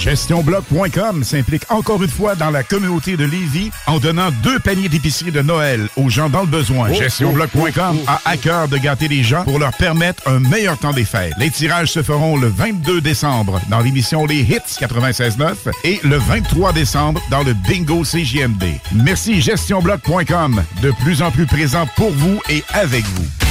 [0.01, 5.31] GestionBloc.com s'implique encore une fois dans la communauté de Lévis en donnant deux paniers d'épicerie
[5.31, 6.89] de Noël aux gens dans le besoin.
[6.91, 10.41] Oh, GestionBloc.com oh, oh, a à cœur de gâter les gens pour leur permettre un
[10.41, 11.35] meilleur temps des fêtes.
[11.39, 16.73] Les tirages se feront le 22 décembre dans l'émission Les Hits 96.9 et le 23
[16.73, 18.65] décembre dans le Bingo CJMD.
[18.93, 23.50] Merci GestionBloc.com, de plus en plus présent pour vous et avec vous.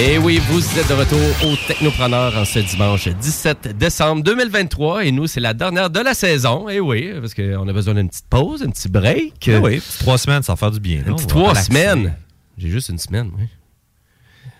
[0.00, 5.04] Et oui, vous êtes de retour au Technopreneur en ce dimanche 17 décembre 2023.
[5.04, 6.68] Et nous, c'est la dernière de la saison.
[6.68, 9.50] Et oui, parce qu'on a besoin d'une petite pause, un petit break.
[9.52, 11.02] Ah oui, trois semaines, ça va faire du bien.
[11.26, 12.14] Trois semaines.
[12.56, 13.46] J'ai juste une semaine, oui.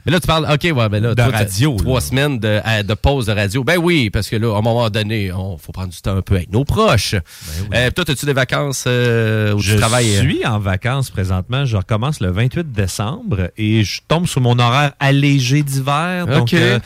[0.08, 2.82] Mais là, tu parles, OK, ouais, ben là, De toi, radio, Trois semaines de, à-
[2.82, 3.62] de pause de radio.
[3.62, 6.22] Ben oui, parce que là, à un moment donné, on faut prendre du temps un
[6.22, 7.14] peu avec nos proches.
[7.74, 10.16] Euh, toi, as-tu des vacances euh, où Je tu travailles?
[10.16, 10.20] euh?
[10.20, 11.66] suis en vacances présentement.
[11.66, 16.26] Je recommence le 28 décembre et je tombe sur mon horaire allégé d'hiver.
[16.26, 16.78] Donc, euh,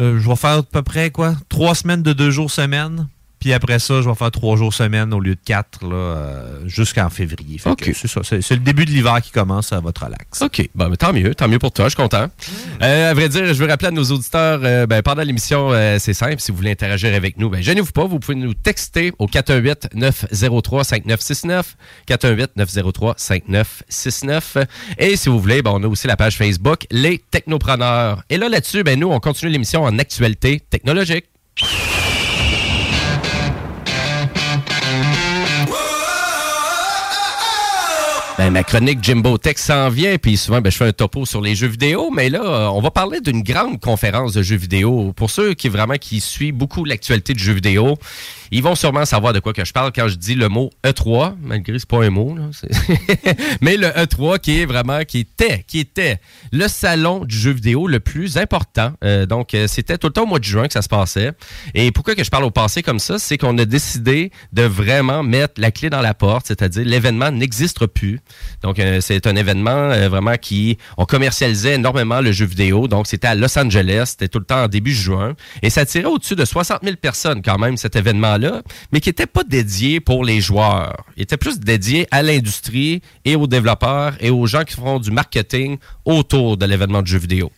[0.00, 1.36] euh, je vais faire à peu près quoi?
[1.48, 3.06] Trois semaines de deux jours semaine.
[3.46, 7.08] Puis après ça, je vais faire trois jours semaine au lieu de quatre euh, jusqu'en
[7.10, 7.58] février.
[7.58, 8.22] Fait C'est ça.
[8.24, 10.42] C'est c'est le début de l'hiver qui commence à votre relax.
[10.42, 10.68] OK.
[10.74, 11.32] Bon, mais tant mieux.
[11.32, 11.84] Tant mieux pour toi.
[11.84, 12.26] Je suis content.
[12.82, 15.70] Euh, à vrai dire, je veux rappeler à nos auditeurs, euh, ben, pendant l'émission,
[16.00, 16.40] c'est simple.
[16.40, 18.06] Si vous voulez interagir avec nous, ben, gênez-vous pas.
[18.06, 21.62] Vous pouvez nous texter au 418-903-5969.
[22.08, 24.66] 418-903-5969.
[24.98, 28.24] Et si vous voulez, ben, on a aussi la page Facebook, Les Technopreneurs.
[28.28, 31.26] Et là, là-dessus, ben, nous, on continue l'émission en actualité technologique.
[38.38, 41.40] Ben, ma chronique Jimbo Tech s'en vient, puis souvent ben, je fais un topo sur
[41.40, 45.14] les jeux vidéo, mais là, euh, on va parler d'une grande conférence de jeux vidéo.
[45.14, 47.96] Pour ceux qui vraiment qui suivent beaucoup l'actualité de jeux vidéo,
[48.50, 51.34] ils vont sûrement savoir de quoi que je parle quand je dis le mot E3,
[51.40, 52.44] malgré c'est pas un mot, là,
[53.62, 56.20] mais le E3 qui est vraiment, qui était, qui était
[56.52, 58.92] le salon du jeu vidéo le plus important.
[59.02, 61.32] Euh, donc, euh, c'était tout le temps au mois de juin que ça se passait.
[61.74, 65.22] Et pourquoi que je parle au passé comme ça, c'est qu'on a décidé de vraiment
[65.22, 68.20] mettre la clé dans la porte, c'est-à-dire l'événement n'existe plus.
[68.62, 72.88] Donc, euh, c'est un événement euh, vraiment qui, on commercialisait énormément le jeu vidéo.
[72.88, 75.34] Donc, c'était à Los Angeles, c'était tout le temps en début juin.
[75.62, 78.62] Et ça tirait au-dessus de 60 000 personnes quand même, cet événement-là,
[78.92, 80.96] mais qui n'était pas dédié pour les joueurs.
[81.16, 85.10] Il était plus dédié à l'industrie et aux développeurs et aux gens qui font du
[85.10, 87.50] marketing autour de l'événement de jeu vidéo.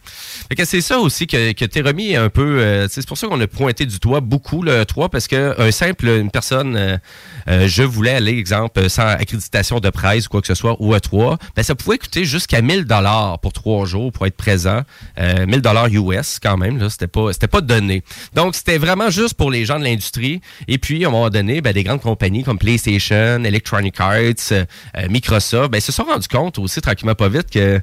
[0.64, 2.60] C'est ça aussi que, que t'es remis un peu.
[2.60, 5.70] euh, c'est pour ça qu'on a pointé du doigt beaucoup le 3 parce que un
[5.70, 7.00] simple, une personne,
[7.46, 11.38] je voulais aller, exemple, sans accréditation de presse ou quoi que ce soit, ou E3,
[11.56, 14.82] ben ça pouvait coûter jusqu'à 1000 dollars pour trois jours pour être présent.
[15.18, 18.02] Euh, 1000 dollars US quand même, là, c'était pas, c'était pas donné.
[18.34, 20.40] Donc c'était vraiment juste pour les gens de l'industrie.
[20.66, 24.16] Et puis à un moment donné, ben, des grandes compagnies comme PlayStation, Electronic Arts,
[24.52, 24.64] euh,
[24.96, 27.80] euh, Microsoft, ben se sont rendus compte aussi tranquillement pas vite que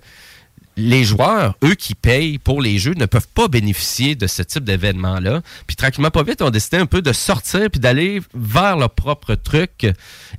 [0.77, 4.63] les joueurs, eux qui payent pour les jeux, ne peuvent pas bénéficier de ce type
[4.63, 5.41] d'événement-là.
[5.67, 8.89] Puis tranquillement, pas vite, on a décidé un peu de sortir puis d'aller vers leur
[8.89, 9.87] propre truc.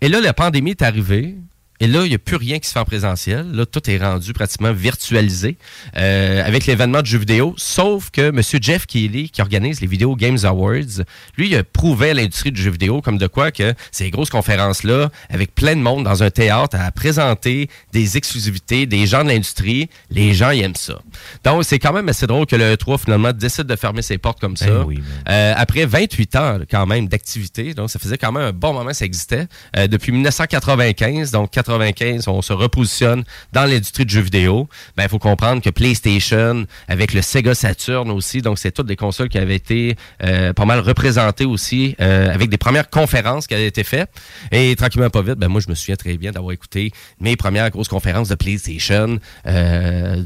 [0.00, 1.36] Et là, la pandémie est arrivée.
[1.80, 3.50] Et là, il n'y a plus rien qui se fait en présentiel.
[3.52, 5.56] Là, tout est rendu pratiquement virtualisé
[5.96, 7.54] euh, avec l'événement de jeux vidéo.
[7.56, 8.40] Sauf que M.
[8.60, 11.04] Jeff Keighley, qui organise les Video Games Awards,
[11.36, 14.30] lui, il a prouvé à l'industrie du jeu vidéo comme de quoi que ces grosses
[14.30, 19.28] conférences-là, avec plein de monde dans un théâtre à présenter des exclusivités, des gens de
[19.28, 20.98] l'industrie, les gens, ils aiment ça.
[21.44, 24.40] Donc, c'est quand même assez drôle que le E3, finalement, décide de fermer ses portes
[24.40, 24.84] comme ça.
[24.86, 28.72] oui, Euh, après 28 ans, quand même, d'activité, donc ça faisait quand même un bon
[28.72, 29.46] moment ça existait.
[29.76, 34.68] Euh, depuis 1995, donc 95, on se repositionne dans l'industrie du jeu vidéo.
[34.96, 38.96] Ben, il faut comprendre que PlayStation, avec le Sega Saturn aussi, donc c'est toutes des
[38.96, 43.54] consoles qui avaient été euh, pas mal représentées aussi, euh, avec des premières conférences qui
[43.54, 44.10] avaient été faites.
[44.52, 47.70] Et tranquillement, pas vite, ben moi, je me souviens très bien d'avoir écouté mes premières
[47.70, 50.22] grosses conférences de PlayStation, euh,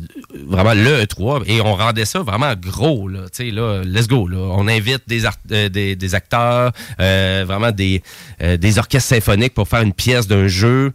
[0.47, 4.29] vraiment le E3, et on rendait ça vraiment gros, tu sais, là, let's go.
[4.33, 8.03] On invite des, art- des, acteurs, vraiment des,
[8.41, 10.93] des orchestres symphoniques pour faire une pièce d'un jeu.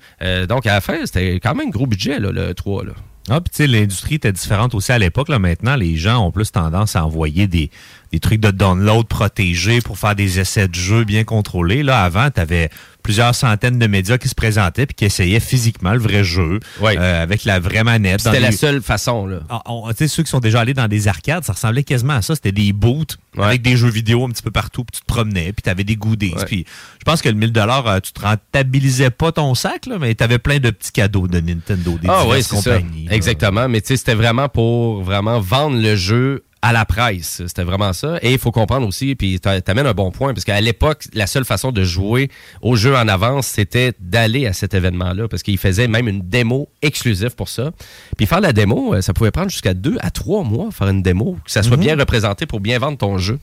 [0.48, 2.94] Donc, à la fin, c'était quand même un gros budget, le E3, là.
[3.28, 5.30] Ah, puis tu sais, l'industrie était différente aussi à l'époque.
[5.30, 7.72] Maintenant, les gens ont plus tendance à envoyer des,
[8.12, 11.84] des trucs de download protégés pour faire des essais de jeu bien contrôlés.
[11.84, 12.70] Là, avant, tu avais
[13.04, 17.22] plusieurs centaines de médias qui se présentaient puis qui essayaient physiquement le vrai jeu euh,
[17.22, 18.22] avec la vraie manette.
[18.22, 19.42] C'était la seule façon, là.
[19.50, 22.22] Ah, tu sais, ceux qui sont déjà allés dans des arcades, ça ressemblait quasiment à
[22.24, 22.34] ça.
[22.34, 25.54] C'était des booths avec des jeux vidéo un petit peu partout, puis tu te promenais,
[25.54, 26.34] puis tu avais des goodies.
[26.48, 26.66] Puis
[26.98, 30.24] je pense que le 1000 dollars, tu te rentabilisais pas ton sac, là, mais tu
[30.24, 32.56] avais plein de petits cadeaux de Nintendo, des Ah ça.
[32.56, 33.08] compagnies.
[33.12, 33.70] Exactement.
[33.70, 37.44] Mais tu sais, c'était vraiment pour vraiment vendre le jeu à la presse.
[37.46, 38.18] C'était vraiment ça.
[38.24, 41.28] Et il faut comprendre aussi, puis t'a- t'amènes un bon point, parce qu'à l'époque, la
[41.28, 42.30] seule façon de jouer
[42.64, 46.68] au jeu en avance, c'était d'aller à cet événement-là, parce qu'ils faisaient même une démo
[46.82, 47.72] exclusive pour ça.
[48.18, 51.04] Puis faire la démo, euh, ça pouvait prendre jusqu'à deux à trois mois faire une
[51.04, 51.84] démo, que ça soit Mhm.
[51.84, 53.38] bien représenté pour bien vendre ton jeu.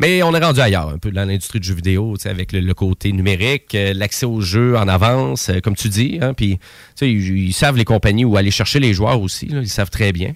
[0.00, 2.52] Mais on est rendu ailleurs, un peu dans l'industrie du jeu vidéo, tu sais, avec
[2.52, 6.20] le, le côté numérique, euh, l'accès au jeu en avance, euh, comme tu dis.
[6.22, 6.58] Hein, puis,
[7.02, 9.46] ils, ils savent les compagnies où aller chercher les joueurs aussi.
[9.46, 10.32] là, ils savent très bien.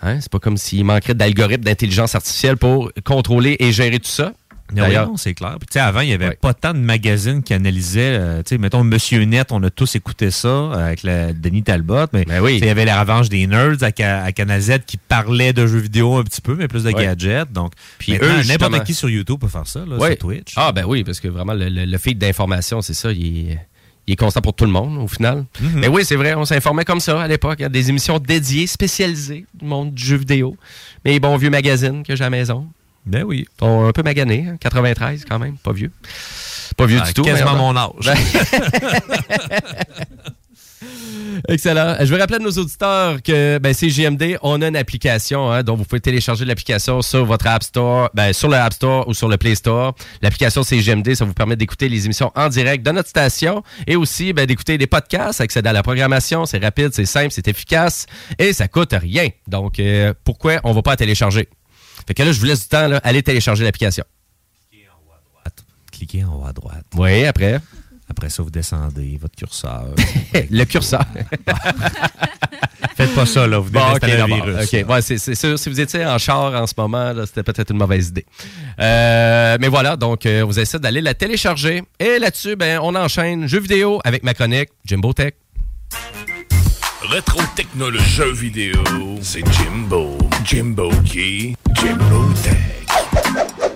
[0.00, 4.32] Hein, c'est pas comme s'il manquerait d'algorithmes d'intelligence artificielle pour contrôler et gérer tout ça.
[4.76, 5.56] Ah oui, non, c'est clair.
[5.58, 8.18] Puis, tu sais, avant, il n'y avait pas tant de magazines qui analysaient.
[8.18, 12.04] euh, sais, mettons, Monsieur Net, on a tous écouté ça euh, avec la, Denis Talbot.
[12.12, 14.98] Mais Ben sais, il y avait la revanche des nerds à, à Canal Z qui
[14.98, 17.50] parlait de jeux vidéo un petit peu, mais plus de gadgets.
[17.50, 20.52] Donc, Puis eux, n'importe qui sur YouTube peut faire ça, là, sur Twitch.
[20.56, 23.58] Ah, ben oui, parce que vraiment, le, le, le feed d'information, c'est ça, il est,
[24.08, 25.44] il est constant pour tout le monde, au final.
[25.60, 25.70] Mhm.
[25.80, 27.56] Mais oui, c'est vrai, on s'informait comme ça à l'époque.
[27.58, 30.56] Il y a des émissions dédiées, spécialisées du monde du jeu vidéo.
[31.04, 32.66] Mais bons vieux magazines que j'ai à la maison.
[33.06, 33.46] Ben oui.
[33.60, 35.92] Sont un peu maganés, hein, 93 quand même, pas vieux.
[36.76, 37.22] Pas vieux Ah, du tout.
[37.22, 37.90] quasiment mon âge.
[41.48, 41.96] Excellent.
[42.00, 44.38] Je veux rappeler à nos auditeurs que ben, c'est JMD.
[44.42, 48.32] On a une application hein, dont vous pouvez télécharger l'application sur votre App Store, ben,
[48.32, 49.94] sur le App Store ou sur le Play Store.
[50.22, 51.14] L'application c'est JMD.
[51.14, 54.78] Ça vous permet d'écouter les émissions en direct de notre station et aussi ben, d'écouter
[54.78, 56.46] des podcasts, accéder à la programmation.
[56.46, 58.06] C'est rapide, c'est simple, c'est efficace
[58.38, 59.28] et ça coûte rien.
[59.46, 61.48] Donc, euh, pourquoi on va pas télécharger?
[62.06, 62.88] Fait que là, je vous laisse du temps.
[62.88, 64.04] Là, allez télécharger l'application.
[65.92, 66.84] Cliquez en haut à droite.
[66.96, 67.60] Oui, après.
[68.10, 69.86] Après ça, vous descendez votre curseur.
[70.50, 71.04] le curseur.
[72.96, 73.58] Faites pas ça, là.
[73.58, 74.74] Vous Bon, ok, désinstallez le virus.
[74.74, 75.58] Ok, ouais, c'est c'est sûr.
[75.58, 78.26] Si vous étiez en char en ce moment, là, c'était peut-être une mauvaise idée.
[78.80, 81.82] Euh, mais voilà, donc, euh, vous essayez d'aller la télécharger.
[82.00, 85.34] Et là-dessus, ben, on enchaîne jeux vidéo avec ma chronique Jimbo Tech.
[87.02, 88.82] Rétro technologie jeux vidéo,
[89.22, 90.18] c'est Jimbo.
[90.44, 91.54] Jimbo qui?
[91.74, 93.67] Jimbo Tech.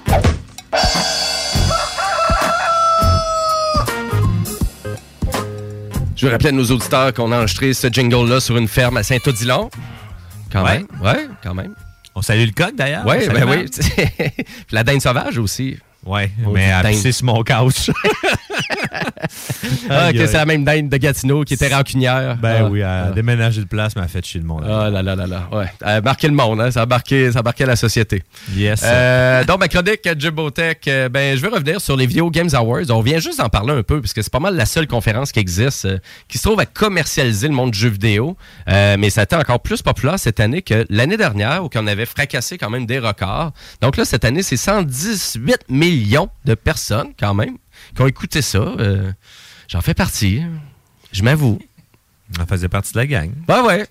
[6.23, 9.03] Je veux rappeler à nos auditeurs qu'on a enregistré ce jingle-là sur une ferme à
[9.03, 9.69] Saint-Odilon.
[10.53, 10.79] Quand Ouais.
[10.79, 10.87] même.
[11.03, 11.75] Ouais, quand même.
[12.15, 13.05] On salue le coq, d'ailleurs.
[13.05, 13.69] Ouais, ben oui.
[14.47, 15.79] Puis la dinde sauvage aussi.
[16.05, 16.93] Ouais, mais dinde.
[16.93, 17.91] pissé sur mon couch.
[19.91, 22.37] Ah, c'est la même dinde de Gatineau qui était rancunière.
[22.37, 23.07] Ben Ah, oui, elle ah.
[23.07, 24.65] a déménagé de place, mais elle a fait chier le monde.
[24.67, 25.67] Ah là là là là, ouais.
[25.81, 26.71] Elle a marqué le monde, hein?
[26.71, 28.23] ça, a marqué, ça a marqué la société.
[28.55, 28.83] Yes.
[28.85, 32.51] Euh, donc, ma chronique Jimbo Tech, euh, ben, je vais revenir sur les Video Games
[32.53, 32.91] Awards.
[32.91, 35.41] On vient juste d'en parler un peu, puisque c'est pas mal la seule conférence qui
[35.41, 35.99] existe euh,
[36.29, 38.37] qui se trouve à commercialiser le monde du jeu vidéo.
[38.69, 41.87] Euh, mais ça a été encore plus populaire cette année que l'année dernière, où on
[41.87, 43.53] avait fracassé quand même des records.
[43.81, 45.92] Donc là, cette année, c'est 118 millions
[46.45, 47.59] de personnes, quand même,
[47.95, 48.59] qui ont écouté ça.
[48.59, 49.13] Euh,
[49.69, 50.43] J'en fais partie,
[51.13, 51.59] je m'avoue.
[52.39, 53.31] Elle faisait partie de la gang.
[53.49, 53.87] Ouais, ouais.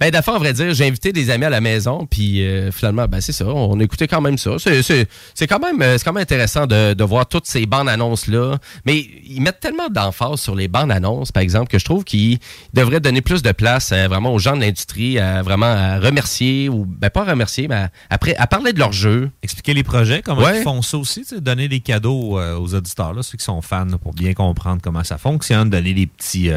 [0.00, 3.06] Ben, d'affaire, à vrai dire, j'ai invité des amis à la maison, puis euh, finalement,
[3.06, 4.52] ben, c'est ça, on écoutait quand même ça.
[4.58, 8.58] C'est, quand, même, euh, c'est quand même intéressant de, de voir toutes ces bandes annonces-là.
[8.84, 12.38] Mais ils mettent tellement d'emphase sur les bandes annonces, par exemple, que je trouve qu'ils
[12.74, 16.68] devraient donner plus de place euh, vraiment aux gens de l'industrie, à vraiment à remercier,
[16.68, 19.30] ou ben, pas remercier, mais à, après, à parler de leur jeu.
[19.42, 20.58] Expliquer les projets, comment Ouais.
[20.60, 23.84] ils font ça aussi, donner des cadeaux euh, aux auditeurs, là, ceux qui sont fans,
[23.86, 26.50] là, pour bien comprendre comment ça fonctionne, donner des petits,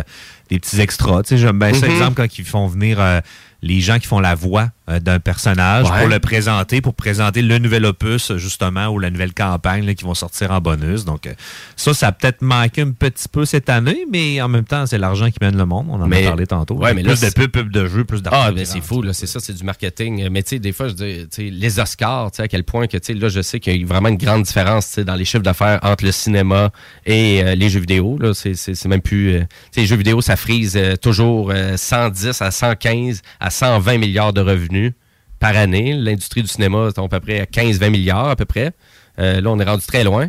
[0.50, 1.24] des petits extras.
[1.24, 1.91] Tu sais, J'aime bien ça, Mhm.
[1.93, 3.20] exemple, quand ils font venir euh,
[3.62, 5.99] les gens qui font la voix euh, d'un personnage Ouais.
[5.99, 10.03] pour le présenter, pour présenter le nouvel opus, justement, ou la nouvelle campagne là, qui
[10.03, 11.05] vont sortir en bonus.
[11.05, 11.34] Donc, euh,
[11.76, 14.97] ça, ça a peut-être manqué un petit peu cette année, mais en même temps, c'est
[14.97, 15.88] l'argent qui mène le monde.
[15.89, 16.76] On en Mais- a parlé tantôt.
[16.76, 18.41] Ouais, mais là, plus de pubs, plus de jeux, plus d'argent.
[18.47, 20.28] Ah, ben c'est fou, là, c'est ça, c'est du marketing.
[20.30, 22.97] Mais tu sais, des fois, je dis, les Oscars, tu sais, à quel point que,
[22.97, 25.16] tu sais, là, je sais qu'il y a vraiment une grande différence, tu sais, dans
[25.16, 26.72] les chiffres d'affaires entre le cinéma
[27.05, 28.34] et euh, les jeux vidéo, là.
[28.34, 33.22] C'est, même plus, tu sais, les jeux vidéo, ça frise toujours euh, 110 à 115
[33.39, 34.93] à 120 milliards de revenus
[35.39, 35.93] par année.
[35.93, 38.72] L'industrie du cinéma tombe à peu près à 15-20 milliards, à peu près.
[39.20, 40.28] Euh, là, on est rendu très loin.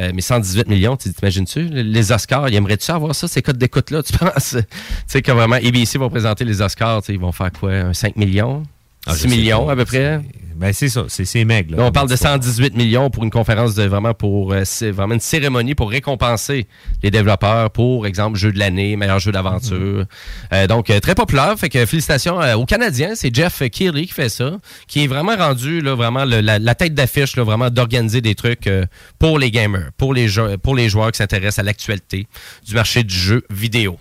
[0.00, 1.68] Euh, mais 118 millions, tu t'imagines-tu?
[1.68, 4.56] Les Oscars, ils aimeraient-tu avoir ça, ces codes d'écoute-là, tu penses?
[4.58, 4.64] tu
[5.06, 7.70] sais que vraiment, ABC vont présenter les Oscars, ils vont faire quoi?
[7.70, 8.64] Un 5 millions?
[9.06, 10.20] Ah, je 6 sais millions à peu près?
[10.56, 11.68] Ben, c'est ça, c'est ces mecs.
[11.68, 15.14] Là, on parle de 118 millions pour une conférence de vraiment pour euh, c'est vraiment
[15.14, 16.68] une cérémonie pour récompenser
[17.02, 20.04] les développeurs pour exemple jeu de l'année, meilleur jeu d'aventure.
[20.52, 24.12] Euh, donc euh, très populaire, fait que félicitations euh, aux Canadiens, c'est Jeff Keighley qui
[24.12, 24.52] fait ça,
[24.86, 28.36] qui est vraiment rendu là vraiment le- la, la tête d'affiche là, vraiment d'organiser des
[28.36, 28.86] trucs euh,
[29.18, 32.28] pour les gamers, pour les jeux, pour les joueurs qui s'intéressent à l'actualité
[32.64, 33.98] du marché du jeu vidéo.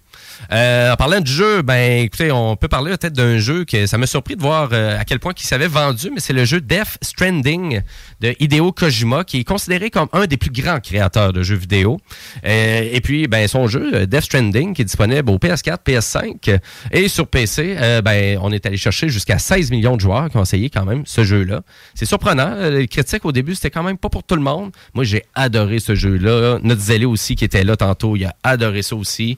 [0.52, 3.98] Euh, en parlant du jeu, ben écoutez, on peut parler peut-être d'un jeu que ça
[3.98, 6.62] m'a surpris de voir euh, à quel point il s'avait vendu, mais c'est le jeu
[6.62, 7.82] Death Stranding
[8.20, 12.00] de Hideo Kojima, qui est considéré comme un des plus grands créateurs de jeux vidéo.
[12.46, 16.58] Euh, et puis, ben son jeu Death Stranding, qui est disponible au PS4, PS5 euh,
[16.92, 20.44] et sur PC, ben on est allé chercher jusqu'à 16 millions de joueurs qui ont
[20.44, 21.62] essayé quand même ce jeu-là.
[21.96, 22.70] C'est surprenant.
[22.70, 24.72] Les critiques au début, c'était quand même pas pour tout le monde.
[24.94, 26.60] Moi, j'ai adoré ce jeu-là.
[26.64, 29.36] Notre Zélé aussi, qui était là tantôt, il a adoré ça aussi.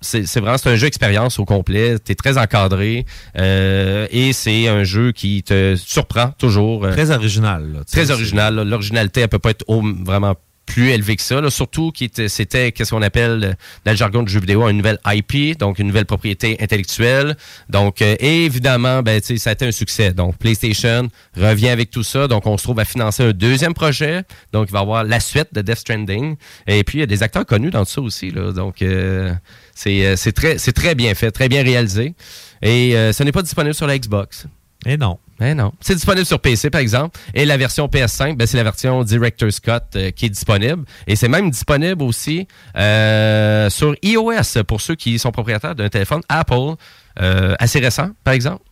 [0.00, 1.98] C'est c'est vraiment c'est un jeu expérience au complet.
[1.98, 3.04] T'es très encadré
[3.38, 6.84] euh, et c'est un jeu qui te surprend toujours.
[6.84, 7.72] euh, Très original.
[7.72, 8.54] là, tu très original.
[8.68, 9.64] L'originalité, elle peut pas être
[10.04, 11.40] vraiment plus élevée que ça.
[11.40, 11.50] là.
[11.50, 13.52] Surtout était- c'était, qu'est-ce qu'on appelle, euh,
[13.84, 17.36] dans le jargon du jeu vidéo, une nouvelle IP, donc une nouvelle propriété intellectuelle.
[17.68, 20.12] Donc, euh, et évidemment, ben, tu ça a été un succès.
[20.14, 22.28] Donc, PlayStation revient avec tout ça.
[22.28, 24.22] Donc, on se trouve à financer un deuxième projet.
[24.52, 26.36] Donc, il va y avoir la suite de Death Stranding.
[26.68, 28.30] Et puis, il y a des acteurs connus dans tout ça aussi.
[28.30, 28.52] Là.
[28.52, 29.34] Donc, euh,
[29.74, 30.32] c'est, euh, c'est
[30.72, 32.14] très, bien fait, très bien réalisé.
[32.62, 34.46] Et euh, ce n'est pas disponible sur la Xbox.
[34.84, 35.18] Et non.
[35.42, 35.72] Mais non.
[35.80, 37.18] C'est disponible sur PC, par exemple.
[37.34, 40.84] Et la version PS5, ben, c'est la version Director's Cut euh, qui est disponible.
[41.06, 42.46] Et c'est même disponible aussi
[42.76, 46.74] euh, sur iOS pour ceux qui sont propriétaires d'un téléphone Apple
[47.20, 48.62] euh, assez récent, par exemple.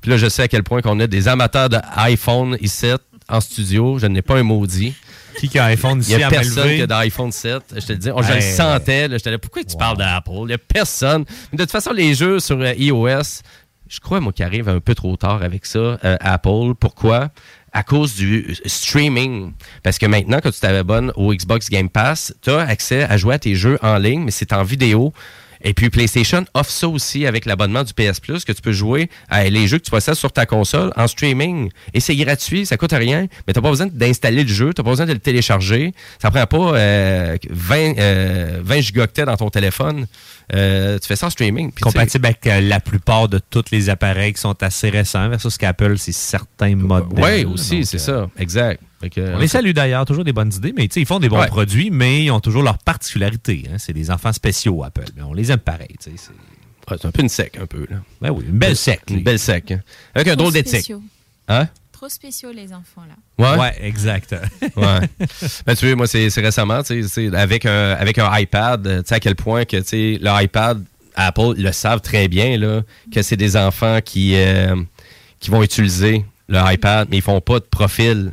[0.00, 2.86] Puis là, je sais à quel point qu'on a des amateurs d'iPhone ici
[3.28, 3.98] en studio.
[3.98, 4.94] Je n'ai pas un maudit.
[5.38, 7.62] Qui qui a un iPhone ici Il n'y a personne qui a d'iPhone 7.
[7.74, 8.08] Je te le dis.
[8.08, 9.08] Je le sentais.
[9.08, 9.16] là.
[9.16, 10.30] J'étais là, pourquoi tu parles d'Apple?
[10.42, 11.24] Il n'y a personne.
[11.52, 13.42] Mais de toute façon, les jeux sur euh, iOS,
[13.88, 16.74] je crois, moi, qui arrive un peu trop tard avec ça, euh, Apple.
[16.78, 17.30] Pourquoi?
[17.72, 19.52] À cause du streaming.
[19.82, 23.34] Parce que maintenant, quand tu t'abonnes au Xbox Game Pass, tu as accès à jouer
[23.34, 25.12] à tes jeux en ligne, mais c'est en vidéo.
[25.62, 29.08] Et puis PlayStation offre ça aussi avec l'abonnement du PS Plus, que tu peux jouer
[29.28, 31.70] à les jeux que tu possèdes sur ta console en streaming.
[31.94, 34.80] Et c'est gratuit, ça coûte rien, mais tu n'as pas besoin d'installer le jeu, tu
[34.80, 35.94] n'as pas besoin de le télécharger.
[36.20, 40.06] Ça prend pas euh, 20, euh, 20 gigaoctets dans ton téléphone.
[40.54, 41.72] Euh, tu fais ça en streaming.
[41.80, 45.96] Compatible avec euh, la plupart de tous les appareils qui sont assez récents versus qu'Apple,
[45.98, 47.46] c'est certains modèles.
[47.46, 48.30] Oui, aussi, c'est euh, ça.
[48.38, 48.80] Exact.
[49.10, 51.28] Que- On les salue d'ailleurs, toujours des bonnes idées, mais tu sais, ils font des
[51.28, 51.46] bons Ouais.
[51.48, 53.64] produits, mais ils ont toujours leurs particularités.
[53.72, 53.76] hein.
[53.78, 55.06] C'est des enfants spéciaux, Apple.
[55.16, 55.96] Mais on les aime pareil.
[56.00, 56.12] C'est
[56.90, 57.86] Ouais, un peu une sec, un peu.
[57.88, 57.96] Là.
[58.20, 59.00] Ben oui, une belle sec.
[59.10, 59.70] Une belle sec.
[59.72, 59.80] hein.
[60.14, 60.92] Avec un drôle d'éthique.
[61.48, 61.68] Hein?
[62.02, 63.54] Trop spéciaux, les enfants, là.
[63.54, 63.60] Ouais.
[63.60, 64.34] Ouais, exact.
[64.76, 65.08] ouais.
[65.64, 68.82] Ben, tu vois, moi, c'est c'est récemment, tu sais, c'est avec un, avec un iPad,
[68.82, 70.82] tu sais, à quel point que, tu sais, le iPad,
[71.14, 72.82] Apple le savent très bien, là,
[73.12, 74.74] que c'est des enfants qui, euh,
[75.38, 78.32] qui vont utiliser le iPad, mais ils font pas de profil.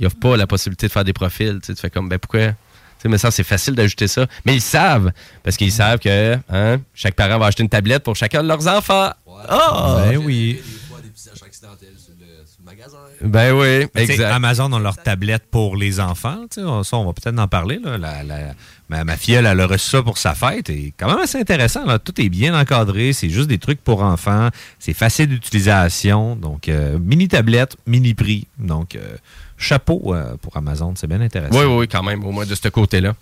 [0.00, 1.60] Ils offrent pas la possibilité de faire des profils.
[1.62, 2.48] Tu sais, tu fais comme, ben pourquoi?
[2.48, 2.54] Tu
[2.98, 4.26] sais, mais ça, c'est facile d'ajouter ça.
[4.44, 5.12] Mais ils savent,
[5.44, 8.66] parce qu'ils savent que hein, chaque parent va acheter une tablette pour chacun de leurs
[8.66, 9.12] enfants.
[9.48, 10.02] Ah!
[10.04, 10.60] Ben oui.
[13.22, 14.22] Ben oui, exact.
[14.32, 16.44] Amazon ont leur tablette pour les enfants.
[16.58, 17.80] on- Ça, on va peut-être en parler.
[17.82, 17.98] Là.
[17.98, 18.54] La- la-
[18.88, 20.70] ma, ma fille, elle, elle a reçu ça pour sa fête.
[20.70, 21.84] Et quand même assez intéressant.
[21.84, 21.98] Là.
[21.98, 23.12] Tout est bien encadré.
[23.12, 24.48] C'est juste des trucs pour enfants.
[24.78, 26.36] C'est facile d'utilisation.
[26.36, 28.46] Donc, euh, mini tablette, mini prix.
[28.58, 29.16] Donc, euh,
[29.58, 30.94] chapeau euh, pour Amazon.
[30.96, 31.58] C'est bien intéressant.
[31.58, 33.14] Oui, oui, quand même, au moins de ce côté-là.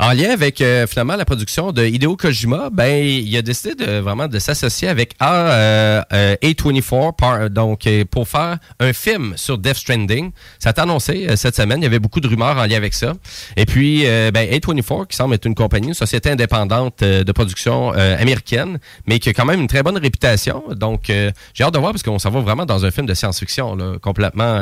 [0.00, 3.98] En lien avec euh, finalement la production de Hideo Kojima, ben il a décidé de
[4.00, 9.34] vraiment de s'associer avec A, euh, euh, A24 par- donc euh, pour faire un film
[9.36, 10.32] sur Death Stranding.
[10.58, 11.80] Ça a été annoncé cette semaine.
[11.80, 13.14] Il y avait beaucoup de rumeurs en lien avec ça.
[13.56, 18.78] Et puis ben, A24 qui semble être une compagnie, une société indépendante de production américaine,
[19.06, 20.62] mais qui a quand même une très bonne réputation.
[20.74, 23.14] Donc euh, j'ai hâte de voir parce qu'on s'en va vraiment dans un film de
[23.14, 24.58] science-fiction là, complètement.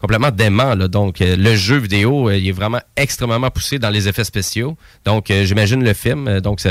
[0.00, 0.74] Complètement dément.
[0.74, 0.88] Là.
[0.88, 4.76] Donc, euh, le jeu vidéo, euh, il est vraiment extrêmement poussé dans les effets spéciaux.
[5.04, 6.40] Donc, euh, j'imagine le film.
[6.40, 6.70] donc, ça,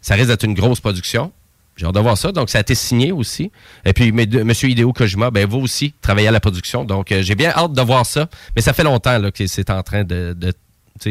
[0.00, 1.32] ça risque d'être une grosse production.
[1.76, 2.32] J'ai hâte de voir ça.
[2.32, 3.52] Donc, ça a été signé aussi.
[3.84, 4.52] Et puis, M.
[4.62, 6.84] Hideo Kojima, ben, vous aussi, travaillez à la production.
[6.84, 8.28] Donc, j'ai bien hâte de voir ça.
[8.54, 10.34] Mais ça fait longtemps là, que c'est en train de...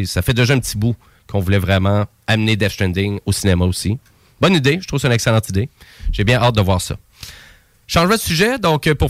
[0.06, 0.96] ça fait déjà un petit bout
[1.28, 4.00] qu'on voulait vraiment amener Death Stranding au cinéma aussi.
[4.42, 4.80] Bonne idée.
[4.82, 5.70] Je trouve que c'est une excellente idée.
[6.12, 6.98] J'ai bien hâte de voir ça.
[7.86, 8.58] Changement de sujet.
[8.58, 9.10] Donc, pour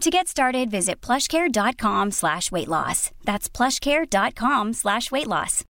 [0.00, 3.10] To get started, visit plushcare.com slash weight loss.
[3.24, 5.64] That's plushcare.com slash weight loss.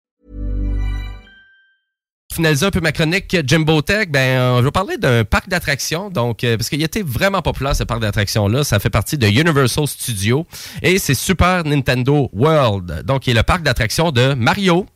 [2.34, 6.10] finaliser un peu ma chronique Jimbo Tech, ben, euh, je vais parler d'un parc d'attractions.
[6.10, 8.64] Donc, euh, parce qu'il était vraiment populaire, ce parc d'attractions-là.
[8.64, 10.44] Ça fait partie de Universal Studios.
[10.82, 13.04] Et c'est Super Nintendo World.
[13.04, 14.86] Donc, qui est le parc d'attractions de Mario.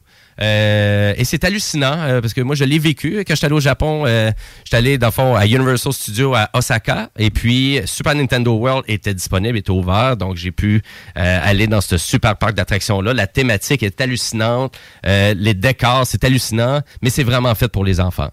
[0.41, 3.61] Euh, et c'est hallucinant euh, parce que moi je l'ai vécu quand j'étais allé au
[3.61, 4.05] Japon.
[4.07, 4.31] Euh,
[4.65, 8.85] j'étais allé dans le fond à Universal Studios à Osaka et puis Super Nintendo World
[8.89, 10.83] était disponible, était ouvert, donc j'ai pu
[11.17, 13.13] euh, aller dans ce super parc d'attractions là.
[13.15, 18.31] La thématique est hallucinante, les décors c'est hallucinant, mais c'est vraiment fait pour les enfants.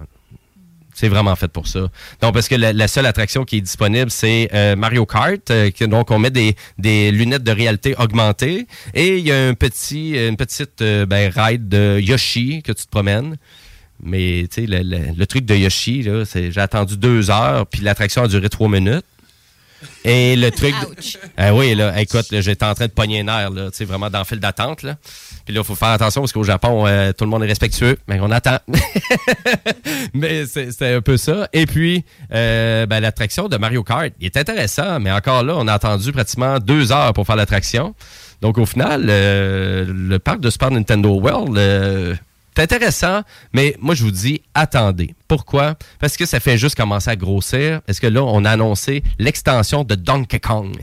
[0.98, 1.90] C'est vraiment fait pour ça.
[2.22, 5.52] Donc, parce que la, la seule attraction qui est disponible, c'est euh, Mario Kart.
[5.52, 8.66] euh, que- donc, on met des, des lunettes de réalité augmentée.
[8.94, 12.86] Et il y a un petit, une petite euh, ben, ride de Yoshi que tu
[12.86, 13.36] te promènes.
[14.02, 17.68] Mais, tu sais, le, le- le truc de Yoshi, là, c'est, j'ai attendu deux heures,
[17.68, 19.04] puis l'attraction a duré trois minutes.
[20.06, 20.74] Et le truc.
[21.38, 23.86] Ah oui, là, écoute, là, j'étais en train de pogner un air, là, tu sais,
[23.86, 24.96] vraiment dans le fil d'attente, là.
[25.46, 27.98] Puis là, il faut faire attention parce qu'au Japon, euh, tout le monde est respectueux,
[28.08, 28.58] mais on attend.
[30.14, 31.48] mais c'est un peu ça.
[31.54, 35.68] Et puis, euh, ben, l'attraction de Mario Kart, il est intéressant, mais encore là, on
[35.68, 37.94] a attendu pratiquement deux heures pour faire l'attraction.
[38.42, 42.16] Donc, au final, euh, le parc de Super Nintendo World, euh,
[42.56, 43.22] c'est intéressant,
[43.54, 45.14] mais moi, je vous dis, attendez.
[45.28, 45.76] Pourquoi?
[46.00, 47.82] Parce que ça fait juste commencer à grossir.
[47.86, 50.76] Parce que là, on a annoncé l'extension de Donkey Kong.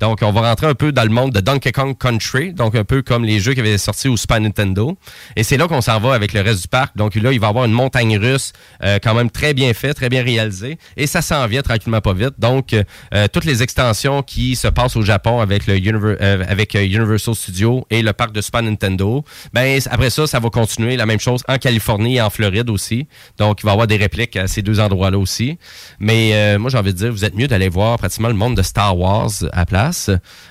[0.00, 2.84] Donc, on va rentrer un peu dans le monde de Donkey Kong Country, donc un
[2.84, 4.96] peu comme les jeux qui avaient sorti au Super Nintendo.
[5.36, 6.96] Et c'est là qu'on s'en va avec le reste du parc.
[6.96, 9.96] Donc là, il va y avoir une montagne russe euh, quand même très bien faite,
[9.96, 10.78] très bien réalisée.
[10.96, 12.34] Et ça s'en vient tranquillement pas vite.
[12.38, 15.78] Donc, euh, toutes les extensions qui se passent au Japon avec euh,
[16.20, 20.96] euh, Universal Studios et le parc de Super Nintendo, ben après ça, ça va continuer
[20.96, 23.06] la même chose en Californie et en Floride aussi.
[23.38, 25.58] Donc, il va y avoir des répliques à ces deux endroits-là aussi.
[25.98, 28.56] Mais euh, moi, j'ai envie de dire, vous êtes mieux d'aller voir pratiquement le monde
[28.56, 30.10] de Star Wars à place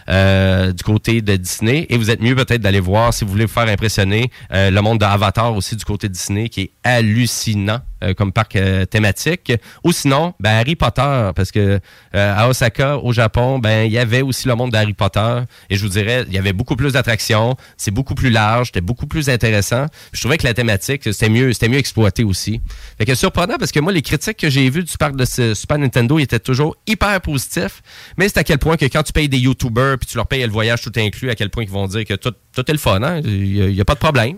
[0.09, 1.87] euh, du côté de Disney.
[1.89, 4.81] Et vous êtes mieux peut-être d'aller voir, si vous voulez vous faire impressionner, euh, le
[4.81, 8.85] monde de Avatar aussi du côté de Disney, qui est hallucinant euh, comme parc euh,
[8.85, 9.51] thématique.
[9.83, 11.79] Ou sinon, ben, Harry Potter, parce que
[12.15, 15.39] euh, à Osaka, au Japon, ben il y avait aussi le monde d'Harry Potter.
[15.69, 18.81] Et je vous dirais, il y avait beaucoup plus d'attractions, c'est beaucoup plus large, c'était
[18.81, 19.85] beaucoup plus intéressant.
[20.13, 22.61] Je trouvais que la thématique, c'était mieux, c'était mieux exploité aussi.
[22.97, 25.53] Fait que surprenant parce que moi, les critiques que j'ai vues du parc de ce
[25.53, 27.81] Super Nintendo étaient toujours hyper positifs.
[28.17, 30.43] Mais c'est à quel point que quand tu payes des YouTubers puis tu leur payes
[30.43, 32.79] le voyage tout inclus, à quel point ils vont dire que tout, tout est le
[32.79, 33.21] fun, hein?
[33.23, 34.37] Il n'y a, pas de problème.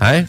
[0.00, 0.24] Hein?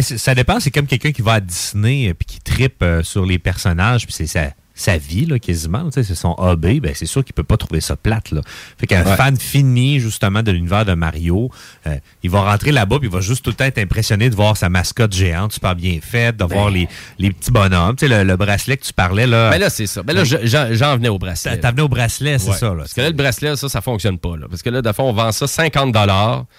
[0.00, 0.60] Ça dépend.
[0.60, 4.26] C'est comme quelqu'un qui va à Disney et qui tripe euh, sur les personnages, c'est
[4.26, 5.88] sa, sa vie, là, quasiment.
[5.90, 6.78] C'est son hobby.
[6.80, 8.30] Ben, c'est sûr qu'il peut pas trouver ça plate.
[8.30, 8.42] Là.
[8.78, 9.16] Fait qu'un Ouais.
[9.16, 11.50] fan fini, justement, de l'univers de Mario,
[11.86, 14.34] euh, il va rentrer là-bas, puis il va juste tout le temps être impressionné de
[14.36, 16.86] voir sa mascotte géante super bien faite, de voir les,
[17.18, 17.96] les petits bonhommes.
[18.02, 19.50] Le, le bracelet que tu parlais, là.
[19.50, 20.02] Ben là, c'est ça.
[20.02, 21.58] Ben là, je- j'en venais au bracelet.
[21.58, 22.56] T'en venais au bracelet, c'est Ouais.
[22.56, 22.68] ça.
[22.68, 22.74] Là.
[22.80, 24.36] Parce que là, le bracelet, ça, ça fonctionne pas.
[24.36, 24.46] Là.
[24.50, 25.94] Parce que là, de fond, on vend ça 50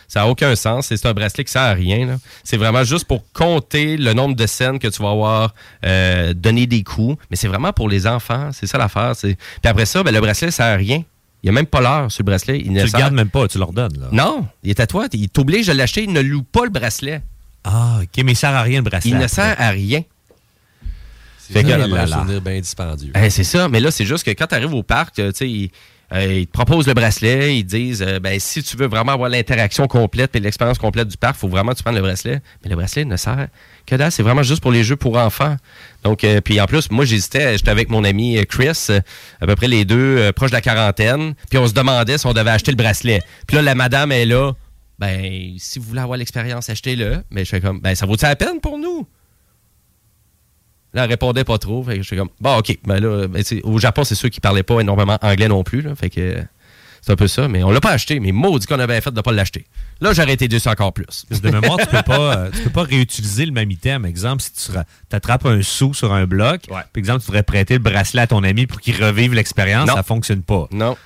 [0.08, 0.88] Ça n'a aucun sens.
[0.88, 2.18] C'est un bracelet qui sert à rien.
[2.44, 5.54] C'est vraiment juste pour compter le nombre de scènes que tu vas avoir
[5.86, 7.22] euh, donné des coups.
[7.30, 8.50] Mais c'est vraiment pour les enfants.
[8.54, 9.16] C'est ça l'affaire.
[9.16, 11.04] c'est- Puis après ça, ben, le bracelet, ça sert à rien.
[11.44, 12.60] Il n'y a même pas l'heure sur le bracelet.
[12.60, 13.98] Il ne Tu le sert- gardes même pas, tu leur donnes.
[14.00, 14.08] Là.
[14.12, 15.08] Non, il est à toi.
[15.14, 16.04] Il t'oblige de l'acheter.
[16.04, 17.22] Il ne loue pas le bracelet.
[17.64, 19.12] Ah, OK, mais il sert à rien, le bracelet.
[19.12, 20.02] Il ne sert à rien.
[21.40, 23.12] C'est un souvenir bien dispendieux.
[23.16, 25.38] Eh, c'est ça, mais là, c'est juste que quand tu arrives au parc, euh, tu
[25.38, 25.72] sais, ils,
[26.14, 29.30] euh, ils te proposent le bracelet, ils disent, euh, ben, si tu veux vraiment avoir
[29.30, 32.42] l'interaction complète et l'expérience complète du parc, il faut vraiment que tu prennes le bracelet.
[32.64, 33.48] Mais le bracelet ne sert
[33.86, 35.56] que dalle, c'est vraiment juste pour les jeux pour enfants.
[36.08, 39.02] Donc, euh, puis en plus, moi, j'hésitais, j'étais avec mon ami euh, Chris, euh,
[39.42, 42.26] à peu près les deux, euh, proches de la quarantaine, puis on se demandait si
[42.26, 43.22] on devait acheter le bracelet.
[43.46, 44.54] Puis là, la madame est là,
[45.00, 47.24] ben, si vous voulez avoir l'expérience, achetez-le.
[47.30, 49.06] Mais je fais comme, ben, ça vaut-il la peine pour nous?
[50.94, 51.84] Là, elle répondait pas trop.
[51.84, 52.78] Fait que je suis comme, bon, OK.
[52.86, 55.84] Ben là, ben, au Japon, c'est sûr qu'ils parlaient pas énormément anglais non plus.
[55.98, 56.42] Fait que
[57.02, 57.48] c'est un peu ça.
[57.48, 58.20] Mais on l'a pas acheté.
[58.20, 59.66] Mais maudit qu'on avait fait de pas l'acheter.
[60.02, 61.26] Là, j'aurais été déçu encore plus.
[61.32, 64.06] De mémoire, tu peux pas, euh, tu peux pas réutiliser le même item.
[64.06, 64.72] Exemple, si tu
[65.16, 66.62] attrapes un sou sur un bloc,
[66.94, 70.04] par exemple, tu voudrais prêter le bracelet à ton ami pour qu'il revive l'expérience, ça
[70.04, 70.68] fonctionne pas.
[70.72, 70.98] Non.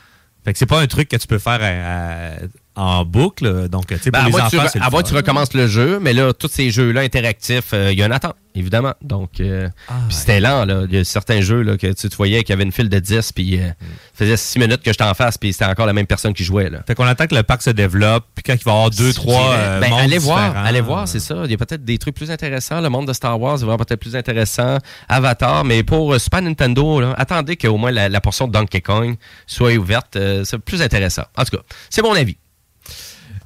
[0.43, 3.67] Fait que c'est pas un truc que tu peux faire à- à- en boucle.
[3.69, 5.03] Donc, tu sais, Ben, pour à les tu, enfants, que fun.
[5.03, 8.11] tu recommences le jeu, mais là, tous ces jeux-là interactifs, euh, il y a une
[8.13, 8.93] attente, évidemment.
[9.01, 10.83] Donc, euh, Ah, c'était lent, là.
[10.89, 12.87] Il y a certains jeux là, que tu, tu voyais qu'il y avait une file
[12.89, 13.85] de 10, puis euh, Mm.
[14.13, 16.69] faisait 6 minutes que j'étais en face, puis c'était encore la même personne qui jouait.
[16.69, 16.79] Là.
[16.87, 19.11] Fait qu'on attend que le parc se développe, puis quand il va y avoir deux,
[19.13, 21.41] trois euh, ben, allez voir, différents, allez voir, c'est ça.
[21.45, 22.79] Il y a peut-être des trucs plus intéressants.
[22.81, 24.77] Le monde de Star Wars est vraiment peut-être plus intéressant.
[25.09, 28.81] Avatar, mais pour euh, Super Nintendo, là, attendez qu'au moins la, la portion de Donkey
[28.81, 29.15] Kong
[29.45, 30.17] soit ouverte.
[30.45, 31.23] c'est plus intéressant.
[31.37, 32.37] En tout cas, c'est mon avis.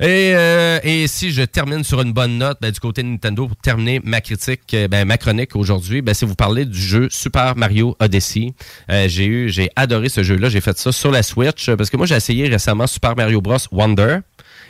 [0.01, 3.47] Et, euh, et si je termine sur une bonne note ben, du côté de Nintendo
[3.47, 7.07] pour terminer ma critique, euh, ben, ma chronique aujourd'hui, ben, c'est vous parler du jeu
[7.09, 8.53] Super Mario Odyssey.
[8.89, 10.49] Euh, j'ai eu, j'ai adoré ce jeu-là.
[10.49, 13.57] J'ai fait ça sur la Switch parce que moi j'ai essayé récemment Super Mario Bros
[13.71, 14.19] Wonder.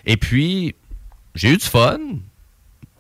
[0.05, 0.76] Et puis
[1.34, 1.97] j'ai eu du fun,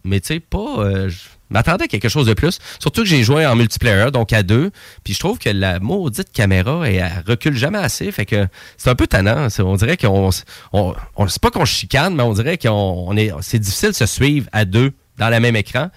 [0.03, 1.07] mais tu sais pas.
[1.49, 2.59] M'attendais à quelque chose de plus.
[2.79, 4.71] Surtout que j'ai joué en multiplayer, donc à deux.
[5.03, 8.11] Puis je trouve que la maudite caméra, elle, elle recule jamais assez.
[8.11, 9.47] Fait que c'est un peu tannant.
[9.59, 10.29] On dirait qu'on.
[10.73, 12.69] On, on, c'est pas qu'on chicane, mais on dirait qu'on
[13.07, 13.31] on est.
[13.41, 15.89] C'est difficile de se suivre à deux dans le même écran.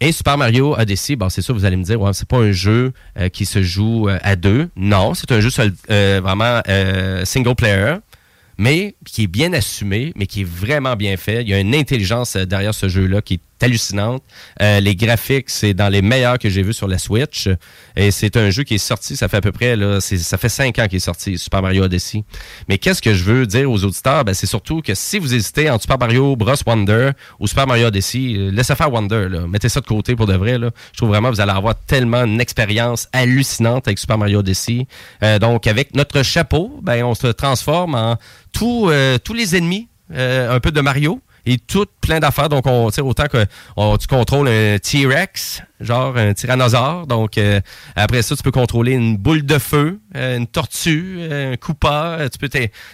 [0.00, 3.30] Et Super Mario Odyssey, c'est sûr, vous allez me dire, c'est pas un jeu euh,
[3.30, 4.68] qui se joue euh, à deux.
[4.76, 5.48] Non, c'est un jeu
[5.90, 6.60] euh, vraiment
[7.24, 7.96] single player
[8.58, 11.42] mais qui est bien assumé, mais qui est vraiment bien fait.
[11.42, 14.22] Il y a une intelligence derrière ce jeu-là qui est hallucinante.
[14.60, 17.48] Euh, les graphiques, c'est dans les meilleurs que j'ai vus sur la Switch.
[17.96, 20.48] Et c'est un jeu qui est sorti, ça fait à peu près, là, ça fait
[20.48, 22.24] cinq ans qu'il est sorti, Super Mario Odyssey.
[22.68, 24.24] Mais qu'est-ce que je veux dire aux auditeurs?
[24.24, 26.54] Ben, c'est surtout que si vous hésitez entre Super Mario Bros.
[26.66, 29.28] Wonder ou Super Mario Odyssey, euh, laissez faire Wonder.
[29.28, 29.46] Là.
[29.46, 30.58] Mettez ça de côté pour de vrai.
[30.58, 30.70] Là.
[30.92, 34.86] Je trouve vraiment que vous allez avoir tellement une expérience hallucinante avec Super Mario Odyssey.
[35.22, 38.16] Euh, donc, avec notre chapeau, ben, on se transforme en
[38.52, 42.48] tous euh, tous les ennemis euh, un peu de Mario et tout plein d'affaires.
[42.48, 47.06] Donc, on, sais, autant que on- tu contrôles un T-Rex, genre un tyrannosaure.
[47.06, 47.60] Donc, euh,
[47.94, 51.56] après ça, tu peux contrôler une boule de feu, euh, une tortue, euh, un
[52.20, 52.48] euh, Tu peux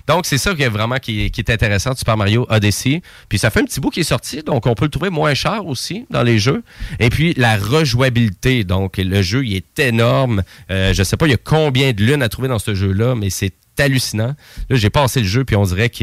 [0.06, 3.02] donc, c'est ça qui est vraiment qui, est- qui est intéressant Super Mario Odyssey.
[3.28, 4.42] Puis, ça fait un petit bout qui est sorti.
[4.42, 6.62] Donc, on peut le trouver moins cher aussi dans les jeux.
[7.00, 8.64] Et puis, la rejouabilité.
[8.64, 10.42] Donc, le jeu, il est énorme.
[10.70, 13.14] Euh, je sais pas, il y a combien de lunes à trouver dans ce jeu-là,
[13.14, 14.34] mais c'est hallucinant.
[14.68, 15.96] Là, j'ai passé le jeu, puis on dirait que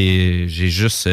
[0.47, 1.07] j'ai juste...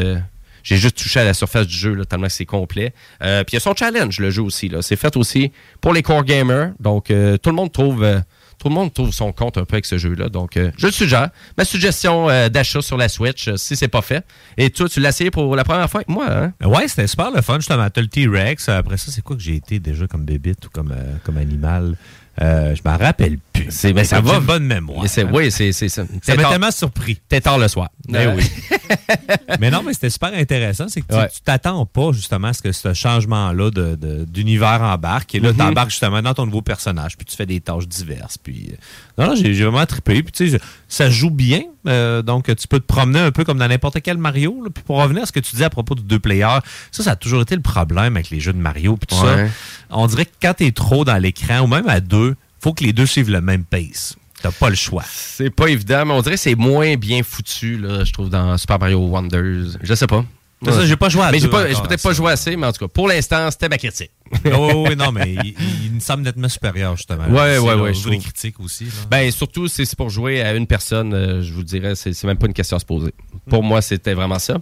[0.67, 2.93] j'ai juste touché à la surface du jeu, là, tellement que c'est complet.
[3.23, 4.71] Euh, puis il y a son challenge, le jeu aussi.
[4.81, 6.73] C'est fait aussi pour les core gamers.
[6.81, 8.03] Donc, euh, tout le monde trouve...
[8.03, 8.19] euh,
[8.59, 10.31] tout le monde trouve son compte un peu avec ce jeu-là.
[10.31, 11.29] Donc, euh, je le suggère.
[11.59, 14.25] Ma suggestion euh, d'achat sur la Switch, euh, si c'est pas fait.
[14.57, 16.53] Et toi, tu l'as essayé pour la première fois avec moi, hein?
[16.65, 17.89] Ouais, c'était super le fun, justement.
[17.91, 18.71] T'as le T-Rex.
[18.71, 21.97] Après ça, c'est quoi que j'ai été déjà comme bébite ou comme, euh, comme animal?
[22.43, 23.67] Euh, je m'en rappelle plus.
[23.71, 24.35] C'est, ben, ça va.
[24.37, 25.03] une bonne mémoire.
[25.03, 26.05] Mais c'est- oui, c'est, c'est ça.
[26.23, 27.19] Ça T'es m'a tellement surpris.
[27.29, 27.89] T'es tard le soir.
[28.09, 28.45] Ben Euh, oui.
[29.61, 30.87] mais non, mais c'était super intéressant.
[30.89, 31.29] C'est que tu- Ouais.
[31.29, 35.35] tu t'attends pas justement à ce que ce changement-là de- de- d'univers embarque.
[35.35, 35.57] Et là, Mhm.
[35.57, 37.17] tu embarques justement dans ton nouveau personnage.
[37.17, 38.37] Puis tu fais des tâches diverses.
[38.39, 38.77] Puis, euh,
[39.23, 40.23] non, non, j'ai j'ai vraiment trippé.
[40.23, 41.63] Puis tu sais, ça joue bien.
[41.87, 44.63] Euh, donc, tu peux te promener un peu comme dans n'importe quel Mario.
[44.65, 44.71] là.
[44.75, 46.59] Puis pour revenir à ce que tu dis à propos de deux players,
[46.91, 48.97] ça, ça a toujours été le problème avec les jeux de Mario.
[48.97, 49.47] Puis tout Ouais.
[49.49, 49.53] ça.
[49.91, 52.93] On dirait que quand t'es trop dans l'écran, ou même à deux, faut que les
[52.93, 54.17] deux suivent le même pace.
[54.43, 55.05] T'as pas le choix.
[55.09, 58.57] C'est pas évident, mais on dirait que c'est moins bien foutu, là, je trouve, dans
[58.59, 59.79] Super Mario Wonders.
[59.83, 60.25] Je sais pas.
[60.65, 62.89] Ça, j'ai pas joué à Mais j'ai peut-être pas joué assez, mais en tout cas,
[62.89, 64.11] pour l'instant, c'était ma critique.
[64.55, 65.55] oh, oui, non, mais il,
[65.85, 67.27] il me semble nettement supérieur, justement.
[67.27, 67.73] Là, ouais.
[67.73, 68.19] au je trouve.
[68.19, 68.85] critiques aussi.
[68.85, 68.91] là.
[69.11, 72.27] Ben, surtout, c'est c'est pour jouer à une personne, euh, je vous dirais, c'est c'est
[72.27, 73.15] même pas une question à se poser.
[73.49, 74.59] Pour moi, c'était vraiment ça.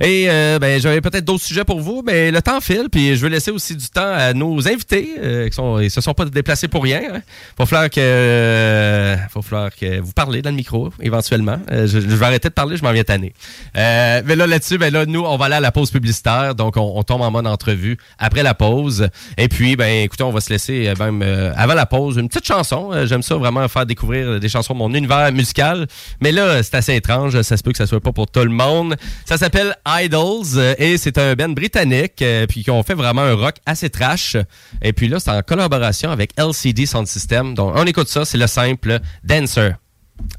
[0.00, 3.22] Et, euh, ben, j'avais peut-être d'autres sujets pour vous, mais le temps file, puis je
[3.22, 6.24] veux laisser aussi du temps à nos invités, euh, qui sont, ils se sont pas
[6.24, 7.02] déplacés pour rien.
[7.14, 7.20] Hein.
[7.56, 11.58] Faut falloir que, euh, faut falloir que vous parlez dans le micro, éventuellement.
[11.70, 13.32] Je, je vais arrêter de parler, je m'en viens tanner.
[13.74, 16.92] Mais là, là-dessus, ben là, nous, on va aller à la pause publicitaire, donc on,
[16.96, 19.07] on tombe en mode entrevue après la pause.
[19.36, 22.46] Et puis, ben, écoutez, on va se laisser euh, euh, avant la pause une petite
[22.46, 22.90] chanson.
[22.92, 25.86] Euh, J'aime ça vraiment faire découvrir des chansons de mon univers musical.
[26.20, 27.40] Mais là, c'est assez étrange.
[27.42, 28.96] Ça se peut que ça soit pas pour tout le monde.
[29.24, 33.56] Ça s'appelle Idols et c'est un band britannique puis qui ont fait vraiment un rock
[33.66, 34.36] assez trash.
[34.82, 37.54] Et puis là, c'est en collaboration avec LCD Sound System.
[37.54, 38.24] Donc, on écoute ça.
[38.24, 39.72] C'est le simple Dancer.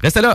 [0.02, 0.34] Restez là.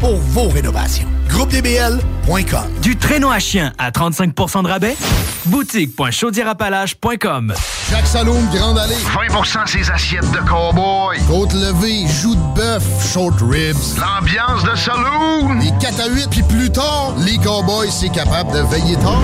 [0.00, 1.06] pour vos rénovations.
[1.28, 4.96] GroupeDBL.com Du traîneau à chien à 35% de rabais?
[5.46, 7.54] Boutique.chaudierapalache.com
[7.90, 8.94] Jacques Saloum, Grande Allée.
[8.94, 11.18] 20% ses assiettes de cowboy.
[11.28, 12.82] Côte levée, joues de bœuf,
[13.12, 13.76] short ribs.
[13.98, 15.54] L'ambiance de saloon.
[15.60, 19.20] Les 4 à 8, puis plus tard, les cowboys, c'est capable de veiller tard.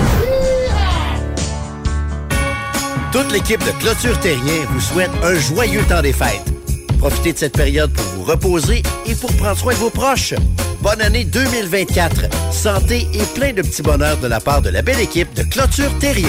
[3.12, 6.55] Toute l'équipe de Clôture Terrien vous souhaite un joyeux temps des fêtes.
[6.98, 10.34] Profitez de cette période pour vous reposer et pour prendre soin de vos proches.
[10.80, 12.52] Bonne année 2024.
[12.52, 15.90] Santé et plein de petits bonheurs de la part de la belle équipe de Clôture
[15.98, 16.28] Terrien.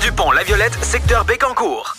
[0.00, 1.96] du pont La Violette, secteur Bécancourt.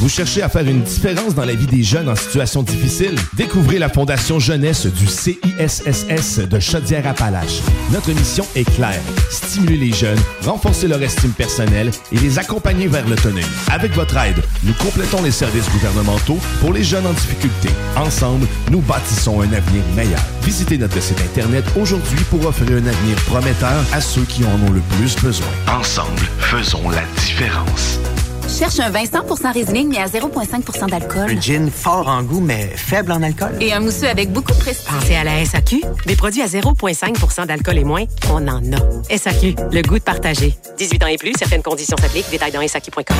[0.00, 3.14] Vous cherchez à faire une différence dans la vie des jeunes en situation difficile?
[3.34, 7.62] Découvrez la Fondation Jeunesse du CISSS de Chaudière-Appalaches.
[7.92, 9.00] Notre mission est claire.
[9.30, 13.46] Stimuler les jeunes, renforcer leur estime personnelle et les accompagner vers l'autonomie.
[13.70, 17.68] Avec votre aide, nous complétons les services gouvernementaux pour les jeunes en difficulté.
[17.96, 20.20] Ensemble, nous bâtissons un avenir meilleur.
[20.42, 24.72] Visitez notre site Internet aujourd'hui pour offrir un avenir prometteur à ceux qui en ont
[24.72, 25.46] le plus besoin.
[25.68, 28.00] Ensemble, faisons la différence.
[28.48, 31.30] Cherche un vin 100% Riesling, mais à 0,5% d'alcool.
[31.30, 33.56] Un gin fort en goût, mais faible en alcool.
[33.60, 34.86] Et un mousseux avec beaucoup de prestige.
[34.86, 35.82] Pensez à la SAQ.
[36.06, 39.16] Des produits à 0,5% d'alcool et moins, on en a.
[39.16, 40.54] SAQ, le goût de partager.
[40.78, 42.30] 18 ans et plus, certaines conditions s'appliquent.
[42.30, 43.16] Détails dans SAQ.com.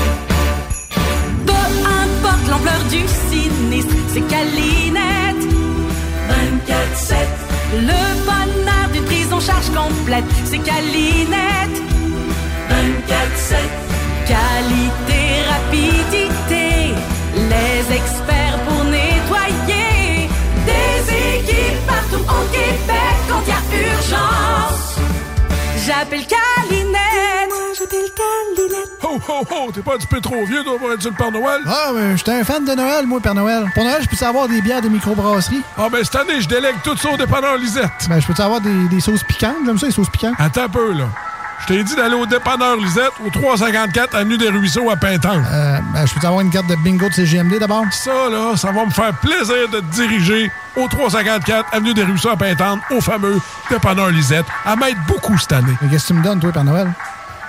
[1.47, 5.45] Peu importe l'ampleur du sinistre, c'est Calinette.
[6.29, 7.15] 24-7.
[7.81, 11.83] Le bonheur d'une prise en charge complète, c'est Calinette.
[12.71, 13.55] 24-7.
[14.27, 16.95] Qualité, rapidité,
[17.37, 20.29] les experts pour nettoyer.
[20.65, 24.97] Des équipes partout au Québec quand il y a urgence.
[25.87, 26.99] J'appelle Calinette.
[27.79, 28.91] J'appelle Calinette.
[29.03, 29.73] Ho, ho, ho!
[29.73, 31.61] T'es pas un petit peu trop vieux, toi, pour être sur le Père Noël?
[31.67, 33.71] Ah, mais j'étais un fan de Noël, moi, Père Noël.
[33.75, 35.61] Pour Noël, je peux avoir des bières de microbrasserie?
[35.77, 37.91] Ah, ben cette année, je délègue tout ça au dépanneur Lisette.
[38.09, 39.57] Ben, je peux avoir des, des sauces piquantes?
[39.67, 40.35] J'aime ça, les sauces piquantes.
[40.39, 41.05] Attends un peu, là.
[41.61, 45.43] Je t'ai dit d'aller au dépanneur Lisette, au 354 Avenue des Ruisseaux à Pintan.
[45.51, 47.85] Euh, ben, je peux avoir une carte de bingo de CGMD d'abord?
[47.91, 52.31] Ça, là, ça va me faire plaisir de te diriger au 354 Avenue des Ruisseaux
[52.31, 53.41] à Pintan, au fameux
[53.71, 55.73] dépanneur Lisette, à m'aide beaucoup cette année.
[55.81, 56.93] Mais qu'est-ce que tu me donnes, toi, Père Noël?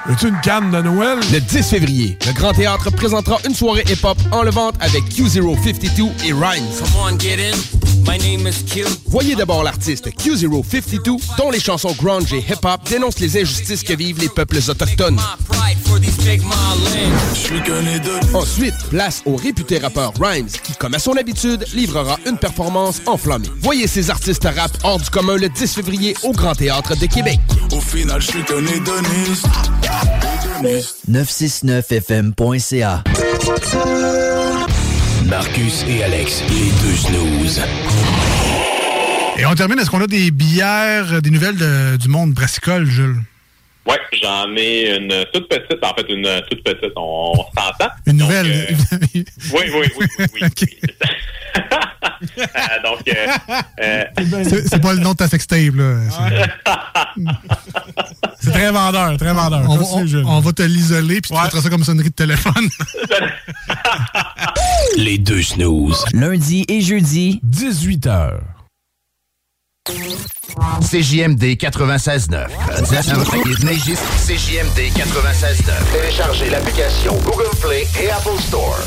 [0.08, 1.18] Veux-tu une canne de Noël?
[1.34, 6.32] Le 10 février, le Grand Théâtre présentera une soirée hip-hop en levante avec Q052 et
[6.32, 7.85] Rhymes.
[9.08, 14.20] Voyez d'abord l'artiste Q052, dont les chansons grunge et hip-hop dénoncent les injustices que vivent
[14.20, 15.20] les peuples autochtones.
[18.34, 23.48] Ensuite, place au réputé rappeur Rhymes, qui, comme à son habitude, livrera une performance enflammée.
[23.62, 27.40] Voyez ces artistes rap hors du commun le 10 février au Grand Théâtre de Québec.
[27.72, 29.48] Au final, je suis qu'un hédoniste.
[31.10, 33.04] 969fm.ca
[35.28, 37.62] Marcus et Alex, les deux snooze.
[39.38, 43.18] Et on termine, est-ce qu'on a des bières, des nouvelles de- du monde brassicole, Jules?
[43.88, 47.92] Ouais, j'en ai une toute petite, en fait, une toute petite, on, s'entend.
[48.06, 48.68] Une nouvelle?
[49.14, 49.64] Oui, oui,
[50.00, 50.42] oui, oui, oui.
[51.58, 51.62] Euh,
[52.84, 53.28] donc, euh,
[53.82, 54.04] euh,
[54.68, 55.96] C'est pas le nom de ta sextape, là.
[58.40, 59.64] C'est- très vendeur, très vendeur.
[59.70, 62.70] On, va- on- on va te l'isoler, puis tu mettras ça comme sonnerie de téléphone.
[64.98, 66.06] Les deux snooze.
[66.14, 68.40] Lundi et jeudi, 18h.
[70.82, 72.48] CJMD 96.9.
[74.26, 75.92] CJMD 96.9.
[75.94, 78.80] Téléchargez l'application Google Play et Apple Store.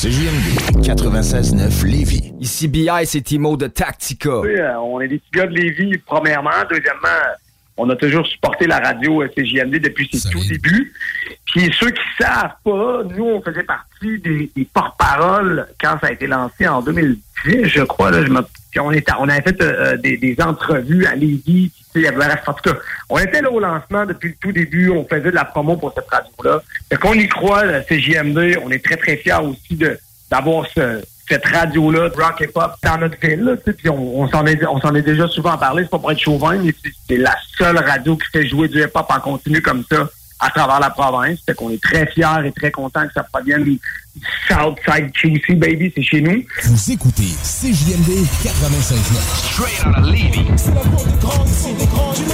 [0.00, 2.34] CJMD 96.9 Lévis.
[2.38, 4.40] Ici BI, c'est Timo de Tactica.
[4.40, 6.50] Oui, euh, on est des petits gars de Lévis, premièrement.
[6.68, 7.08] Deuxièmement,
[7.78, 10.92] on a toujours supporté la radio euh, CJMD depuis ses tout débuts.
[11.46, 16.12] Puis ceux qui savent pas, nous, on faisait partie des, des porte-paroles quand ça a
[16.12, 18.10] été lancé en 2010, je crois.
[18.10, 21.70] Là, je me- puis on, était, on avait fait euh, des, des entrevues à Lévis.
[21.70, 22.78] puis, il y avait, en tout cas,
[23.08, 24.90] on était là au lancement depuis le tout début.
[24.90, 26.62] On faisait de la promo pour cette radio-là.
[26.88, 28.58] Fait qu'on y croit, la CJMD.
[28.62, 29.78] On est très, très fiers aussi
[30.30, 33.58] d'avoir ce, cette radio-là, rock et pop, dans notre ville.
[33.64, 36.56] Puis on, on s'en est, on est déjà souvent parlé, c'est pas pour être chauvin,
[36.58, 40.08] mais c'est, c'est la seule radio qui fait jouer du hip-hop en continu comme ça
[40.40, 41.38] à travers la province.
[41.44, 43.80] Fait qu'on est très fiers et très contents que ça provienne du
[44.48, 46.42] Southside QC, baby, c'est chez nous.
[46.64, 49.06] Vous écoutez CJMD 96.9.
[49.52, 50.46] Straight out of Lévis.
[50.56, 52.24] C'est la porte des grands, c'est des grands du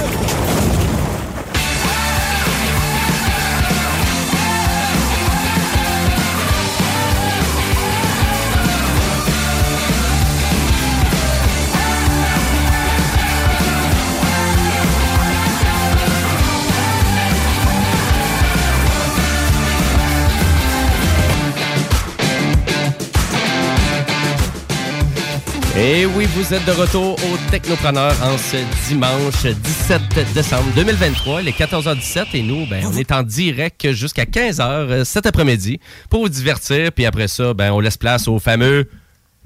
[25.75, 30.01] Et oui, vous êtes de retour au Technopreneur en ce dimanche 17
[30.35, 31.41] décembre 2023.
[31.41, 35.79] Il est 14h17 et nous, ben, on est en direct jusqu'à 15h euh, cet après-midi
[36.11, 36.91] pour vous divertir.
[36.91, 38.87] Puis après ça, ben, on laisse place au fameux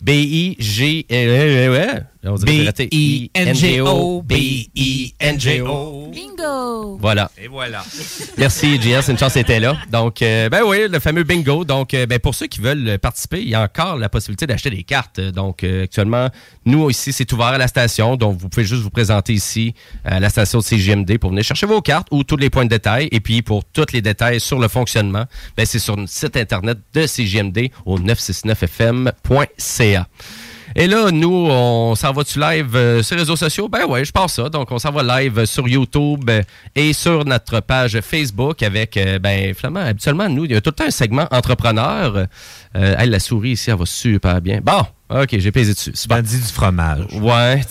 [0.02, 1.06] B-I-G...
[2.24, 4.22] B-I-N-G-O.
[4.24, 6.12] B-I-N-G-O.
[6.12, 6.98] Bingo!
[7.00, 7.32] Voilà.
[7.38, 7.84] Et voilà.
[8.38, 9.10] Merci, JS.
[9.10, 9.78] Une chance était là.
[9.92, 11.64] Donc, euh, ben oui, le fameux bingo.
[11.64, 14.70] Donc, euh, ben, pour ceux qui veulent participer, il y a encore la possibilité d'acheter
[14.70, 15.20] des cartes.
[15.20, 16.30] Donc, euh, actuellement,
[16.66, 18.16] nous ici, c'est ouvert à la station.
[18.16, 19.74] Donc, vous pouvez juste vous présenter ici
[20.04, 22.70] à la station de CGMD pour venir chercher vos cartes ou tous les points de
[22.70, 23.08] détail.
[23.12, 25.26] Et puis, pour tous les détails sur le fonctionnement,
[25.56, 30.08] ben, c'est sur le site Internet de CGMD au 969fm.ca.
[30.80, 33.68] Et là, nous, on s'en va-tu live euh, sur les réseaux sociaux?
[33.68, 34.48] Ben ouais, je pense ça.
[34.48, 36.44] Donc, on s'en va live sur YouTube euh,
[36.76, 40.70] et sur notre page Facebook avec, euh, ben, finalement, habituellement, nous, il y a tout
[40.70, 42.28] le temps un segment entrepreneur.
[42.76, 44.60] Euh, hey, la souris ici, elle va super bien.
[44.62, 45.92] Bon, OK, j'ai pesé dessus.
[45.94, 47.06] C'est dit du fromage.
[47.22, 47.62] Ouais.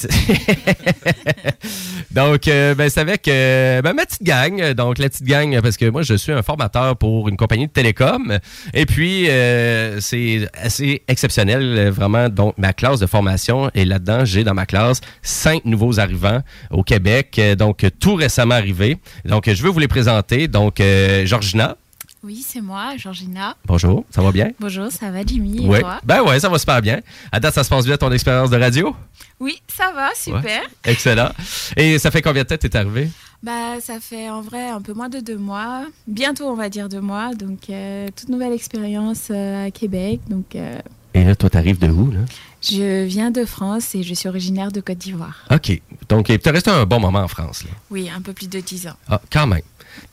[2.11, 4.73] donc, euh, ben, c'est avec euh, ben, ma petite gang.
[4.73, 7.73] Donc, la petite gang, parce que moi, je suis un formateur pour une compagnie de
[7.73, 8.39] télécom.
[8.73, 12.31] Et puis, euh, c'est assez exceptionnel, vraiment.
[12.31, 13.71] Donc, ma classe de formation.
[13.75, 16.41] Et là-dedans, j'ai dans ma classe cinq nouveaux arrivants
[16.71, 17.39] au Québec.
[17.59, 18.97] Donc, tout récemment arrivés.
[19.27, 20.49] Donc, je veux vous les présenter.
[20.49, 20.81] Donc,
[21.25, 21.77] Georgina.
[22.25, 23.57] Oui, c'est moi, Georgina.
[23.67, 24.51] Bonjour, ça va bien?
[24.59, 25.81] Bonjour, ça va Jimmy et Oui.
[25.81, 26.01] toi?
[26.05, 27.01] Ben ouais, ça va super bien.
[27.31, 28.97] À date, ça se passe bien ton expérience de radio?
[29.39, 30.43] Oui, ça va, super.
[30.43, 30.63] Ouais.
[30.85, 31.31] Excellent.
[31.77, 33.09] Et ça fait combien de temps que tu es arrivé?
[33.43, 36.89] Bah, ça fait en vrai un peu moins de deux mois, bientôt on va dire
[36.89, 40.21] deux mois, donc euh, toute nouvelle expérience euh, à Québec.
[40.29, 40.81] Donc, euh,
[41.15, 42.21] Et là, toi, t'arrives de où, là?
[42.63, 45.45] je viens de France et je suis originaire de Côte d'Ivoire.
[45.53, 45.81] OK.
[46.09, 47.71] Donc, tu resté un bon moment en France, là.
[47.91, 48.97] Oui, un peu plus de dix ans.
[49.09, 49.61] Ah, quand même.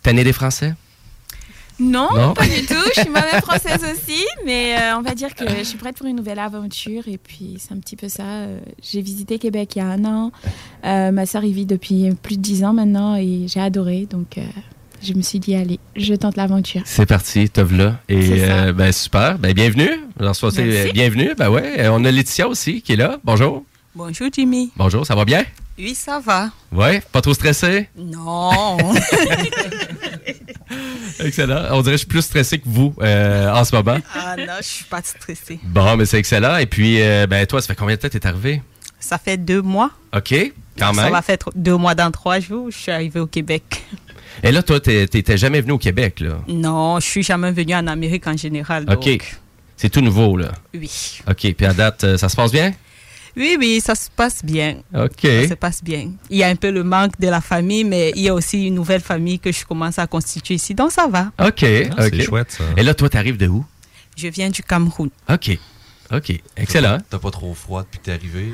[0.03, 0.75] T'es né des Français?
[1.79, 2.33] Non, Non.
[2.33, 2.73] pas du tout.
[2.95, 6.05] Je suis moi-même française aussi, mais euh, on va dire que je suis prête pour
[6.07, 7.03] une nouvelle aventure.
[7.07, 8.23] Et puis, c'est un petit peu ça.
[8.23, 10.31] Euh, J'ai visité Québec il y a un an.
[10.85, 14.07] Euh, ma soeur y vit depuis plus de dix ans maintenant et j'ai adoré.
[14.09, 14.41] Donc, euh,
[15.01, 16.81] je me suis dit, allez, je tente l'aventure.
[16.85, 17.99] C'est parti, te là.
[18.07, 18.41] Et
[18.73, 19.37] ben, super.
[19.39, 19.89] Ben, bienvenue.
[20.19, 20.35] Alors,
[20.93, 21.31] bienvenue.
[21.37, 21.87] Ben ouais.
[21.89, 23.17] On a Laetitia aussi qui est là.
[23.23, 23.63] Bonjour.
[23.95, 24.71] Bonjour Jimmy.
[24.75, 25.45] Bonjour, ça va bien?
[25.77, 26.49] Oui, ça va.
[26.71, 27.89] Ouais, pas trop stressé?
[27.95, 28.77] Non.
[31.19, 31.65] Excellent.
[31.71, 33.97] On dirait que je suis plus stressé que vous euh, en ce moment.
[34.15, 35.59] ah non, je suis pas stressée.
[35.63, 36.57] Bon, mais c'est excellent.
[36.57, 38.61] Et puis, euh, ben, toi, ça fait combien de temps que t'es arrivé?
[38.99, 39.91] Ça fait deux mois.
[40.15, 40.33] OK,
[40.79, 41.11] quand Ça même.
[41.11, 42.71] va faire deux mois dans trois jours.
[42.71, 43.83] Je suis arrivée au Québec.
[44.41, 46.39] Et là, toi, t'es- t'étais jamais venu au Québec, là?
[46.47, 48.85] Non, je suis jamais venue en Amérique en général.
[48.85, 49.35] donc- OK.
[49.77, 50.51] C'est tout nouveau, là?
[50.73, 51.19] Oui.
[51.29, 51.53] OK.
[51.55, 52.73] Puis à date, euh, ça se passe bien?
[53.35, 54.77] Oui, oui, ça se passe bien.
[54.93, 55.21] OK.
[55.21, 56.11] Ça se passe bien.
[56.29, 58.67] Il y a un peu le manque de la famille, mais il y a aussi
[58.67, 61.31] une nouvelle famille que je commence à constituer ici, donc ça va.
[61.39, 61.65] OK.
[61.97, 62.63] Ah, c'est chouette, ça.
[62.77, 63.65] Et là, toi, t'arrives de où?
[64.15, 65.09] Je viens du Cameroun.
[65.29, 65.57] OK.
[66.11, 66.31] OK.
[66.57, 66.99] Excellent.
[67.09, 68.53] T'as pas trop froid depuis que t'es arrivé?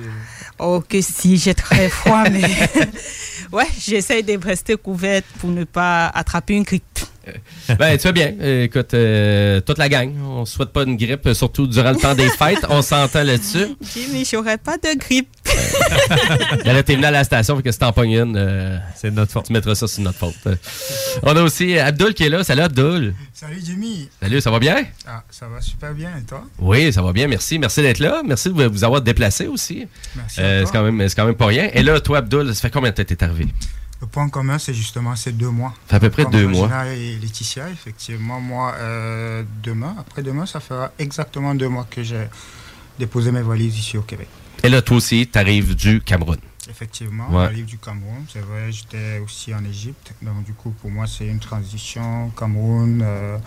[0.60, 2.44] Oh, que si, j'ai très froid, mais
[3.52, 6.84] ouais, j'essaie de rester couverte pour ne pas attraper une grippe.
[7.78, 8.34] Ben, tu vas bien.
[8.42, 11.98] Euh, écoute, euh, toute la gang, on souhaite pas une grippe, euh, surtout durant le
[11.98, 12.66] temps des fêtes.
[12.70, 13.68] On s'entend là-dessus.
[13.94, 15.30] Jimmy, j'aurais pas de grippe.
[16.66, 19.12] Là, là, t'es venu à la station, fait que si t'en pognes une, euh, c'est
[19.12, 19.46] notre faute.
[19.46, 20.36] Tu mettras ça sur notre faute.
[20.48, 20.56] Euh,
[21.24, 22.44] On a aussi Abdul qui est là.
[22.44, 23.14] Salut Abdul.
[23.34, 24.10] Salut Jimmy.
[24.22, 24.84] Salut, ça va bien?
[25.08, 26.44] Ah, ça va super bien et toi?
[26.60, 27.58] Oui, ça va bien, merci.
[27.60, 28.22] Merci d'être là.
[28.26, 29.88] Merci de vous avoir déplacé aussi.
[30.16, 31.70] Merci Euh, c'est quand même, c'est quand même pas rien.
[31.74, 33.48] Et là, toi, Abdul, ça fait combien de temps que t'es arrivé?
[34.02, 35.74] Le point commun, c'est justement ces deux mois.
[35.90, 36.70] À peu près Comme deux mois.
[36.88, 38.40] Et Laetitia, effectivement.
[38.40, 42.28] Moi, euh, demain, après-demain, ça fera exactement deux mois que j'ai
[42.98, 44.28] déposé mes valises ici au Québec.
[44.64, 46.38] Et là, toi aussi, tu arrives du Cameroun.
[46.70, 47.46] Effectivement, Ouais.
[47.46, 48.24] j'arrive du Cameroun.
[48.32, 50.14] C'est vrai, j'étais aussi en Égypte.
[50.22, 53.38] Donc, du coup, pour moi, c'est une transition Cameroun, euh,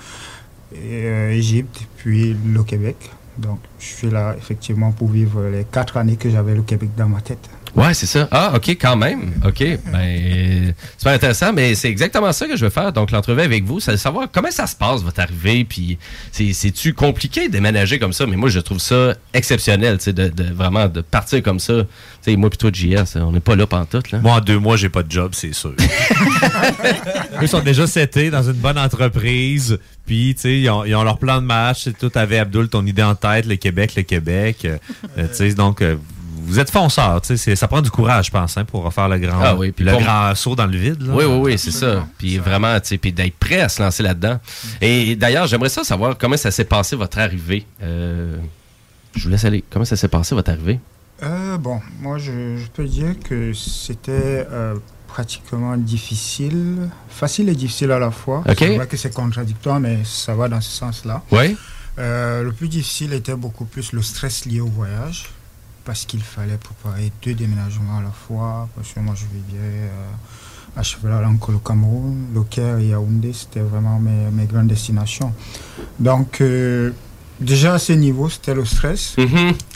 [0.74, 3.10] et, euh, Égypte, puis le Québec.
[3.38, 7.08] Donc, je suis là, effectivement, pour vivre les quatre années que j'avais le Québec dans
[7.08, 7.48] ma tête.
[7.74, 8.28] Ouais, c'est ça.
[8.30, 9.32] Ah, OK, quand même.
[9.46, 9.64] OK.
[9.90, 12.92] Ben, super intéressant, mais c'est exactement ça que je veux faire.
[12.92, 15.64] Donc, l'entrevue avec vous, c'est de savoir comment ça se passe, votre arrivée.
[15.64, 15.96] Puis,
[16.32, 18.26] c'est- c'est-tu compliqué de déménager comme ça?
[18.26, 21.72] Mais moi, je trouve ça exceptionnel, tu sais, de, de vraiment de partir comme ça.
[22.22, 24.18] Tu sais, moi, puis toi, JS, on n'est pas là pantoute, là.
[24.20, 25.74] Moi, en deux mois, j'ai pas de job, c'est sûr.
[27.42, 29.78] Eux sont déjà setés dans une bonne entreprise.
[30.06, 31.88] Puis, tu sais, ils ont, ils ont leur plan de match.
[31.98, 34.58] Tout avait Abdul, ton idée en tête, le Québec, le Québec.
[34.64, 34.76] Euh,
[35.18, 35.96] euh, tu sais, donc, euh,
[36.44, 37.20] vous êtes fonceurs.
[37.22, 39.54] Tu sais, c'est- ça prend du courage, je pense, hein, pour faire le grand, Ah
[39.56, 41.02] oui, puis le pour- grand saut dans le vide.
[41.02, 41.14] là.
[41.14, 42.06] Oui, oui, oui, c'est ça.
[42.18, 44.38] Puis vraiment, puis d'être prêt à se lancer là-dedans.
[44.80, 47.66] Et d'ailleurs, j'aimerais ça savoir comment ça s'est passé votre arrivée.
[47.82, 48.36] Euh,
[49.14, 49.62] je vous laisse aller.
[49.70, 50.80] Comment ça s'est passé votre arrivée?
[51.22, 54.74] Euh, bon, moi, je, je peux dire que c'était euh,
[55.06, 58.42] pratiquement difficile, facile et difficile à la fois.
[58.48, 58.56] Ok.
[58.58, 61.22] C'est vrai que c'est contradictoire, mais ça va dans ce sens-là.
[61.30, 61.56] Oui.
[61.98, 65.26] Euh, le plus difficile était beaucoup plus le stress lié au voyage,
[65.84, 70.10] parce qu'il fallait préparer deux déménagements à la fois, parce que moi, je vivais euh,
[70.76, 75.34] à Chevelalonco, le Cameroun, le Caire et Yaoundé, c'était vraiment mes, mes grandes destinations.
[75.98, 76.92] Donc, euh,
[77.40, 79.16] déjà à ce niveau, c'était le stress.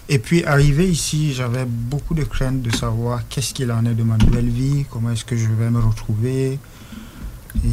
[0.09, 4.05] Et puis, arrivé ici, j'avais beaucoup de crainte de savoir qu'est-ce qu'il en est de
[4.05, 6.61] ma nouvelle vie, comment est-ce que je vais me retrouver.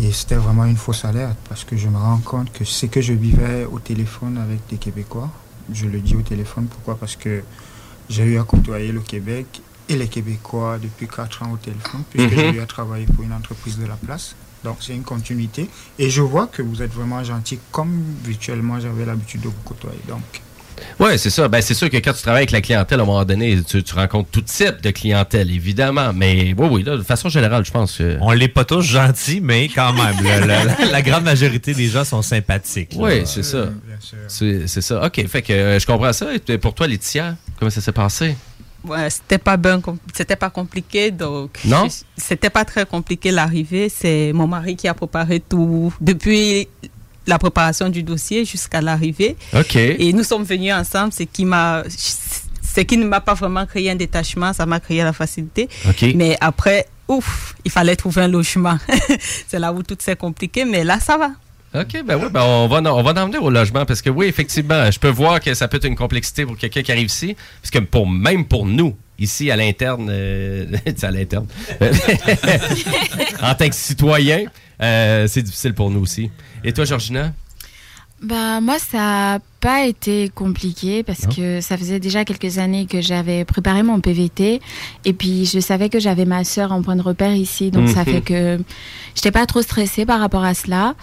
[0.02, 3.02] Et c'était vraiment une fausse alerte parce que je me rends compte que ce que
[3.02, 5.30] je vivais au téléphone avec des Québécois,
[5.72, 6.96] je le dis au téléphone, pourquoi?
[6.96, 7.44] Parce que
[8.14, 12.32] j'ai eu à côtoyer le Québec et les Québécois depuis 4 ans au téléphone, puisque
[12.32, 12.38] Mhm.
[12.40, 14.36] j'ai eu à travailler pour une entreprise de la place.
[14.64, 15.70] Donc c'est une continuité.
[16.00, 20.00] Et je vois que vous êtes vraiment gentil, comme virtuellement j'avais l'habitude de vous côtoyer.
[20.08, 20.22] Donc
[21.00, 21.48] Oui, c'est ça.
[21.48, 23.84] Ben, c'est sûr que quand tu travailles avec la clientèle, à un moment donné, tu,
[23.84, 26.12] tu rencontres tout type de clientèle, évidemment.
[26.14, 28.18] Mais oui, oui, là, de façon générale, je pense que.
[28.22, 30.16] On l'est pas tous gentils, mais quand même,
[30.92, 32.92] la grande majorité des gens sont sympathiques.
[32.96, 33.70] Oui, c'est ça.
[34.28, 35.06] C'est c'est ça.
[35.06, 36.28] OK, fait que euh, je comprends ça.
[36.48, 38.36] Et pour toi, Laetitia, comment ça s'est passé?
[38.86, 39.58] Ouais, c'était pas
[40.14, 41.88] c'était pas compliqué, donc Non?
[42.18, 43.88] c'était pas très compliqué l'arrivée.
[43.90, 46.68] C'est mon mari qui a préparé tout depuis
[47.28, 49.36] la préparation du dossier jusqu'à l'arrivée.
[49.54, 49.76] OK.
[49.76, 53.90] Et nous sommes venus ensemble, ce qui m'a, ce qui ne m'a pas vraiment créé
[53.90, 55.70] un détachement, ça m'a créé la facilité.
[55.88, 56.06] OK.
[56.16, 58.78] Mais après, ouf, il fallait trouver un logement.
[59.48, 61.32] C'est là où tout s'est compliqué, mais là ça va.
[61.76, 64.28] OK, ben oui, ben on va, on va en venir au logement parce que oui,
[64.28, 67.36] effectivement, je peux voir que ça peut être une complexité pour quelqu'un qui arrive ici.
[67.62, 70.66] Parce que pour, même pour nous, ici à l'interne, euh,
[71.02, 71.46] à l'interne,
[73.42, 74.46] en tant que citoyen,
[74.82, 76.30] euh, c'est difficile pour nous aussi.
[76.64, 77.34] Et toi, Georgina?
[78.22, 81.34] Bah moi ça n'a pas été compliqué parce Non.
[81.36, 84.62] que ça faisait déjà quelques années que j'avais préparé mon PVT
[85.04, 88.06] et puis je savais que j'avais ma sœur en point de repère ici donc ça
[88.06, 88.06] Mhm.
[88.06, 88.60] fait que
[89.14, 90.96] j'étais pas trop stressée par rapport à cela.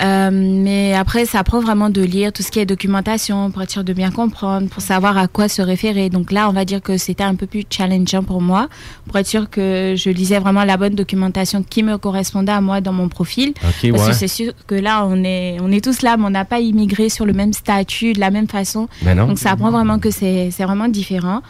[0.00, 3.70] Euh, mais après, ça prend vraiment de lire tout ce qui est documentation pour être
[3.70, 6.08] sûr de bien comprendre, pour savoir à quoi se référer.
[6.08, 8.68] Donc là, on va dire que c'était un peu plus challengeant pour moi,
[9.06, 12.80] pour être sûr que je lisais vraiment la bonne documentation qui me correspondait à moi
[12.80, 13.50] dans mon profil.
[13.62, 14.10] Ok, Parce ouais.
[14.10, 16.60] que c'est sûr que là, on est, on est tous là, mais on n'a pas
[16.60, 18.88] immigré sur le même statut, de la même façon.
[19.02, 19.16] Ben.
[19.16, 21.42] Donc ça apprend vraiment que c'est c'est vraiment différent.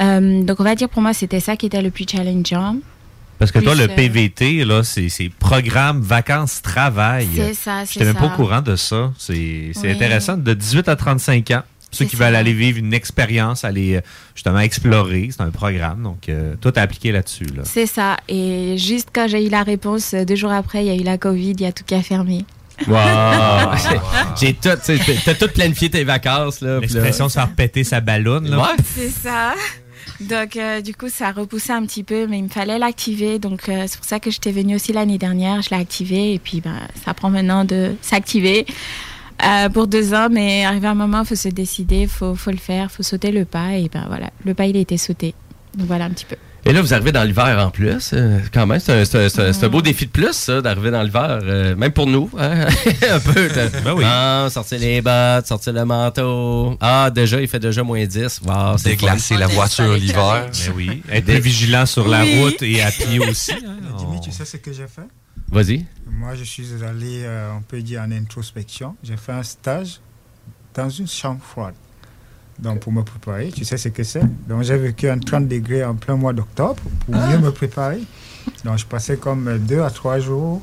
[0.00, 2.76] Euh, donc on va dire pour moi, c'était ça qui était le plus challengeant.
[3.38, 7.28] Parce que toi, le PVT, là, c'est c'est programme vacances travail.
[7.34, 8.32] C'est ça, c'est J'étais même pas ça.
[8.34, 9.12] au courant de ça.
[9.18, 9.72] C'est Oui.
[9.90, 10.36] intéressant.
[10.36, 11.62] De 18 à 35 ans.
[11.90, 12.24] Ceux qui ça.
[12.24, 14.00] veulent aller vivre une expérience, aller euh,
[14.34, 16.02] justement explorer, c'est un programme.
[16.04, 17.44] Donc, euh, tout est appliqué là-dessus.
[17.54, 17.62] Là.
[17.64, 18.16] C'est ça.
[18.28, 21.04] Et juste quand j'ai eu la réponse, euh, deux jours après, il y a eu
[21.04, 22.46] la Covid, il y a tout qui a fermé.
[22.88, 22.96] Wow!
[24.40, 26.80] J'ai tout, tu sais, t'as tout planifié tes vacances, là.
[26.80, 28.48] L'expression se faire péter sa ballonne.
[28.48, 28.58] Là.
[28.58, 28.82] Ouais.
[28.96, 29.52] C'est ça.
[30.28, 33.38] Donc, euh, du coup, ça a repoussé un petit peu, mais il me fallait l'activer.
[33.38, 35.62] Donc, euh, c'est pour ça que j'étais venue aussi l'année dernière.
[35.62, 38.66] Je l'ai activé et puis ben, ça prend maintenant de s'activer
[39.44, 40.28] euh, pour deux ans.
[40.30, 43.02] Mais arrivé un moment, il faut se décider, il faut, faut le faire, il faut
[43.02, 43.76] sauter le pas.
[43.76, 45.34] Et ben voilà, le pas, il a été sauté.
[45.76, 46.36] Donc, voilà un petit peu.
[46.64, 48.10] Et là, vous arrivez dans l'hiver en plus.
[48.12, 51.40] euh, quand même, c'est un, un beau défi de plus, ça, d'arriver dans l'hiver.
[51.42, 52.30] euh, même pour nous.
[52.38, 52.66] hein,
[53.10, 53.48] un peu.
[53.48, 54.04] de- Ben oui.
[54.06, 56.76] Ah, sortir les bottes, sortir le manteau.
[56.80, 58.42] Ah, déjà, il fait déjà moins 10.
[58.44, 60.46] Wow, Déglacer la voiture l'hiver.
[60.52, 61.02] Ben oui.
[61.10, 62.38] Être plus vigilant sur la Oui.
[62.40, 63.52] route et à pied aussi.
[63.52, 63.76] hein.
[63.98, 65.08] Jimmy, tu sais ce que j'ai fait?
[65.50, 65.84] Vas-y.
[66.10, 68.94] Moi, je suis allé, euh, on peut dire, en introspection.
[69.02, 69.98] J'ai fait un stage
[70.74, 71.74] dans une chambre froide.
[72.58, 74.22] Donc, pour me préparer, tu sais ce que c'est?
[74.48, 78.00] Donc, j'ai vécu un 30 degrés en plein mois d'octobre pour mieux me préparer.
[78.64, 80.62] Donc, je passais comme deux à trois jours,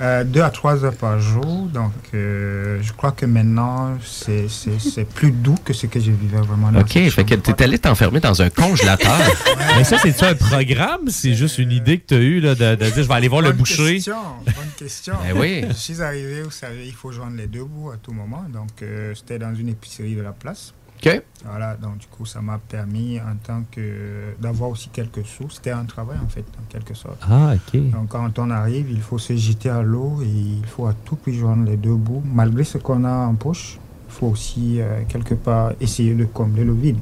[0.00, 1.66] euh, deux à trois heures par jour.
[1.72, 6.10] Donc, euh, je crois que maintenant, c'est c'est- c'est plus doux que ce que je
[6.10, 6.70] vivais vraiment.
[6.72, 9.18] dans OK, fait que t'es allé t'enfermer dans un congélateur.
[9.76, 11.08] Mais ça, c'est-tu un programme?
[11.08, 13.28] C'est juste une idée que tu as eue là, de, de dire je vais aller
[13.28, 13.94] voir le Bonne boucher.
[13.94, 15.14] Question, bonne question.
[15.26, 15.64] Ben oui.
[15.68, 18.44] Je suis arrivé, vous savez, il faut joindre les deux bouts à tout moment.
[18.52, 20.74] Donc, euh, c'était dans une épicerie de la place.
[21.04, 21.22] OK.
[21.44, 25.50] Voilà, donc du coup, ça m'a permis en tant que d'avoir aussi quelques sous.
[25.50, 27.18] C'était un travail en fait, en quelque sorte.
[27.28, 27.90] Ah, OK.
[27.90, 31.16] Donc quand on arrive, il faut se jeter à l'eau et il faut à tout
[31.16, 32.22] prix joindre les deux bouts.
[32.24, 33.78] Malgré ce qu'on a en poche,
[34.08, 36.98] il faut aussi euh, quelque part essayer de combler le vide.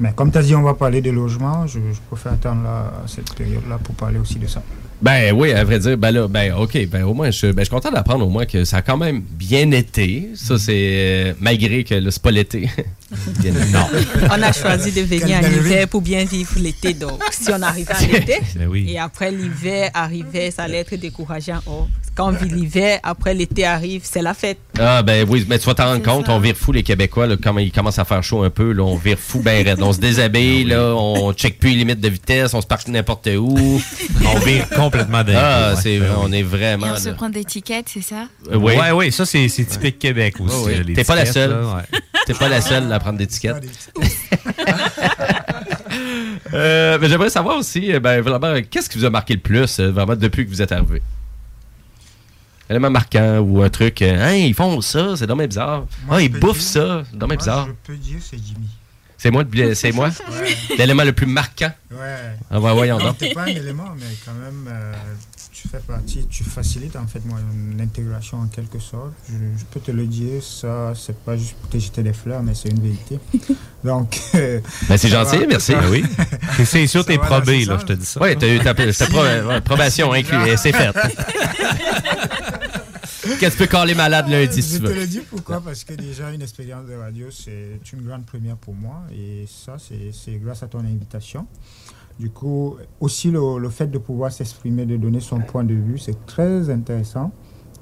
[0.00, 2.92] Mais comme tu as dit, on va parler de logement, je, je préfère attendre là,
[3.06, 4.62] cette période-là pour parler aussi de ça.
[5.02, 7.64] Ben oui, à vrai dire, ben là, ben OK, ben au moins, je, ben, je
[7.64, 10.28] suis content d'apprendre au moins que ça a quand même bien été.
[10.36, 12.70] Ça, c'est euh, malgré que là, c'est pas l'été.
[13.40, 13.86] Bien- non.
[14.30, 16.94] On a choisi de venir en hiver pour bien vivre l'été.
[16.94, 18.86] Donc, si on arrivait en été, Ben oui.
[18.88, 21.58] et après l'hiver arrivait, ça allait être décourageant.
[21.66, 24.58] Oh, quand on vit l'hiver, après l'été arrive, c'est la fête.
[24.78, 27.36] Ah ben oui, mais tu vas t'en rendre compte, on vire fou les Québécois, là,
[27.42, 29.82] quand il commence à faire chaud un peu, là, on vire fou ben raide.
[29.82, 33.28] On se déshabille, là, on check plus les limites de vitesse, on se parque n'importe
[33.36, 33.58] où.
[34.34, 35.34] On vire complètement dingue.
[35.36, 35.98] Ah, Ouais.
[35.98, 36.16] Ben oui.
[36.18, 36.86] on est Et vraiment...
[36.92, 38.28] on se prend des tickets, c'est ça?
[38.50, 38.74] Euh, oui.
[38.76, 40.54] Ouais, ouais, ça, c'est typique Québec aussi.
[40.56, 40.74] Ouais, ouais.
[40.76, 41.56] là, les T'es pas la seule.
[42.26, 43.56] T'es pas la seule à prendre des tickets.
[46.54, 49.78] Euh, mais j'aimerais savoir aussi, euh, ben, vraiment, qu'est-ce qui vous a marqué le plus,
[49.80, 51.00] euh, vraiment, depuis que vous êtes arrivé?
[52.68, 55.86] Un élément marquant ou un truc, euh, hein, ils font ça, c'est dommage bizarre.
[56.06, 57.68] Moi, ah, ils bouffent dire- ça, c'est dommage bizarre.
[57.68, 58.68] Je peux dire c'est Jimmy.
[59.22, 59.44] C'est moi,
[59.74, 60.08] c'est moi?
[60.32, 60.76] Ouais.
[60.78, 61.70] L'élément le plus marquant?
[61.92, 61.98] Ouais.
[62.50, 63.18] Ah, ouais, voyons non, donc.
[63.18, 64.92] t'es pas un élément, mais quand même, euh,
[65.54, 69.12] tu fais partie, tu facilites en fait moi, une intégration en quelque sorte.
[69.28, 72.42] Je, je peux te le dire, ça, c'est pas juste pour te jeter des fleurs,
[72.42, 73.20] mais c'est une vérité.
[73.84, 74.18] Donc.
[74.34, 74.58] euh,
[74.88, 75.72] Ben, c'est gentil, va- merci.
[75.72, 76.04] ça- Ben oui.
[76.64, 78.20] C'est- sûr, t'es probé, là, je te dis ça.
[78.20, 80.90] Oui, t'as eu ta, ta probation inclue, et c'est fait.
[83.22, 85.84] Qu'est-ce que tu peux caler malade lundi si Je tu te le dis pourquoi, parce
[85.84, 90.38] que déjà une expérience de radio, c'est une grande première pour moi, et ça, c'est
[90.42, 91.46] grâce à ton invitation.
[92.18, 95.98] Du coup, aussi le, le fait de pouvoir s'exprimer, de donner son point de vue,
[95.98, 97.32] c'est très intéressant.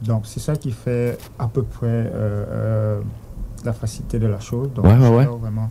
[0.02, 3.00] Donc, c'est ça qui fait à peu près euh, euh,
[3.64, 4.70] la facilité de la chose.
[4.72, 5.26] Donc, Ouais, ouais, ouais.
[5.26, 5.70] vraiment.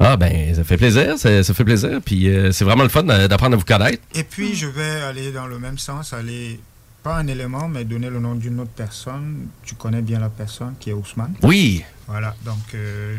[0.00, 2.00] Ah, ben, ça fait plaisir, ça, ça fait plaisir.
[2.04, 4.02] Puis euh, c'est vraiment le fun d'a- d'apprendre à vous connaître.
[4.14, 6.58] Et puis, je vais aller dans le même sens, aller,
[7.02, 9.46] pas un élément, mais donner le nom d'une autre personne.
[9.64, 11.34] Tu connais bien la personne qui est Ousmane.
[11.42, 11.82] Oui.
[12.06, 12.58] Voilà, donc.
[12.74, 13.16] euh,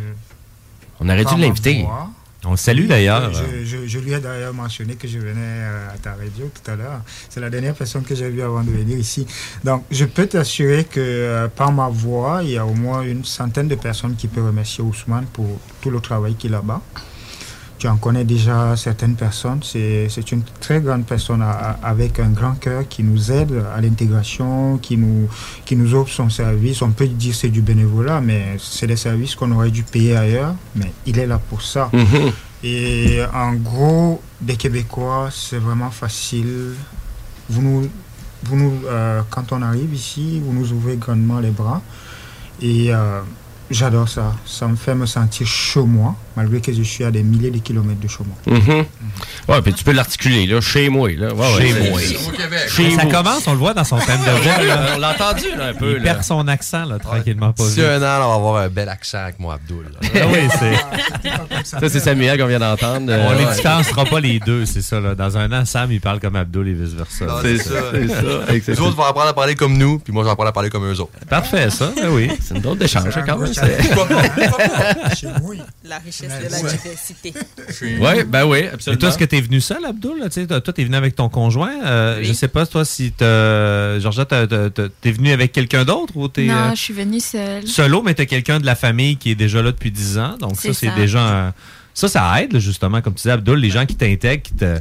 [1.00, 1.86] On aurait dû l'inviter.
[2.46, 3.32] On le salue d'ailleurs.
[3.34, 6.72] Je, je- je lui ai d'ailleurs mentionné que je venais euh, à ta radio tout
[6.72, 7.00] à l'heure.
[7.30, 9.26] C'est la dernière personne que j'ai vue avant de venir ici.
[9.64, 13.24] Donc, je peux t'assurer que euh, par ma voix, il y a au moins une
[13.24, 16.82] centaine de personnes qui peuvent remercier Ousmane pour tout le travail qu'il a là-bas.
[17.84, 19.60] Tu en connais déjà certaines personnes.
[19.62, 23.82] C'est une très grande personne à- à- avec un grand cœur qui nous aide à
[23.82, 25.28] l'intégration, qui nous,
[25.66, 26.82] qui nous offre son service.
[26.82, 30.16] On peut dire que c'est du bénévolat, mais c'est des services qu'on aurait dû payer
[30.16, 30.56] ailleurs.
[30.78, 31.90] Mais il est là pour ça.
[31.92, 32.32] Mhm.
[32.64, 36.76] Et en gros, des Québécois, c'est vraiment facile.
[37.50, 37.90] Vous nous,
[38.46, 41.82] vous nous, euh, quand on arrive ici, vous nous ouvrez grandement les bras.
[42.62, 43.20] Et euh,
[43.70, 44.34] j'adore ça.
[44.46, 47.60] Ça me fait me sentir chez moi, malgré que je suis à des milliers de
[47.60, 48.60] kilomètres de chez moi.
[48.60, 48.86] Mhm.
[49.50, 51.10] Ouais, puis tu peux l'articuler, là, chez moi.
[51.12, 51.34] Là.
[51.34, 52.00] Ouais, Chez ouais, moi.
[52.68, 53.10] Chez ça vous.
[53.10, 54.64] commence, on le voit dans son thème de voix.
[54.64, 54.86] là.
[54.96, 55.92] On l'a entendu, là, un peu.
[55.98, 56.14] Il là.
[56.14, 57.80] perd son accent, là, tranquillement, pas vite.
[57.80, 59.84] un an, on va avoir un bel accent avec mon Abdul.
[60.02, 60.10] là.
[60.16, 61.64] Ah oui, c'est.
[61.64, 63.06] Ça, c'est Samuel qu'on vient d'entendre.
[63.08, 63.54] On Euh, les ouais.
[63.56, 65.00] différenciera pas les deux, c'est ça.
[65.00, 65.16] Là.
[65.16, 67.26] Dans un an, Sam, il parle comme Abdul et vice-versa.
[67.42, 68.72] C'est ça, c'est ça.
[68.72, 70.70] Les autres vont apprendre à parler comme nous, puis moi, je vais apprendre à parler
[70.70, 71.12] comme eux autres.
[71.30, 72.30] Parfait, ça, ben oui.
[72.42, 73.54] C'est une drôle d'échange, quand même.
[75.16, 75.56] Chez moi.
[75.84, 76.72] La richesse de la Ouais.
[76.78, 77.34] diversité.
[78.00, 79.00] Ouais, ben oui, Et absolument.
[79.00, 80.14] toi, est-ce que t'es venu seul, Abdul?
[80.32, 81.74] Tu toi, toi, t'es venu avec ton conjoint.
[81.86, 82.26] Euh, Oui.
[82.26, 84.70] Je sais pas, toi, si t'as- Georgette, t'as-
[85.02, 87.68] t'es venu avec quelqu'un d'autre ou t'es Non, euh, je suis venue seule.
[87.68, 90.36] solo, mais t'as quelqu'un de la famille qui est déjà là depuis 10 ans.
[90.40, 91.48] Donc, ça, C'est déjà.
[91.48, 91.54] un-
[91.96, 94.80] Ça, ça aide, là, justement, comme tu disais, Abdul, les gens qui t'intègrent, qui te,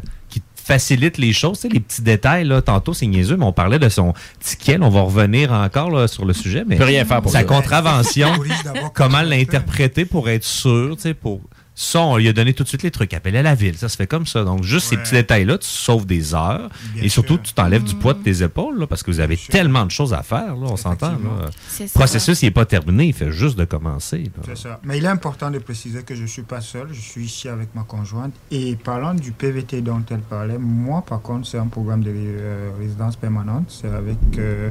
[0.62, 2.44] qui te facilitent les choses, tu sais, les petits détails.
[2.44, 4.78] Là, tantôt, c'est niaiseux, mais on parlait de son ticket.
[4.80, 6.64] On va revenir encore là, sur le sujet.
[6.66, 7.44] Mais peut rien faire pour sa ça.
[7.44, 8.32] contravention,
[8.94, 11.40] comment l'interpréter pour être sûr, tu sais, pour.
[11.74, 13.15] Ça, on lui a donné tout de suite les trucs.
[13.15, 13.77] Appelez à la ville.
[13.77, 14.44] Ça se fait comme ça.
[14.44, 16.69] Donc, juste ces petits détails-là, tu sauves des heures.
[16.94, 17.43] Bien et surtout, sûr.
[17.43, 20.12] tu t'enlèves du poids de tes épaules, là, parce que vous avez tellement de choses
[20.12, 20.55] à faire.
[20.57, 21.12] Là, on s'entend.
[21.12, 23.07] Le processus, il n'est pas terminé.
[23.07, 24.31] Il fait juste de commencer.
[24.44, 24.81] C'est ça.
[24.85, 27.49] Mais il est important de préciser que je ne suis pas seul, je suis ici
[27.49, 28.35] avec ma conjointe.
[28.51, 32.70] Et parlant du PVT dont elle parlait, moi par contre, c'est un programme de euh,
[32.78, 33.66] résidence permanente.
[33.69, 34.70] C'est avec euh,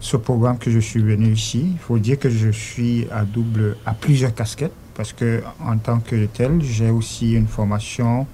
[0.00, 1.68] ce programme que je suis venu ici.
[1.72, 4.72] Il faut dire que je suis à double, à plusieurs casquettes.
[4.98, 8.26] Parce que en tant que tel, j'ai aussi une formation,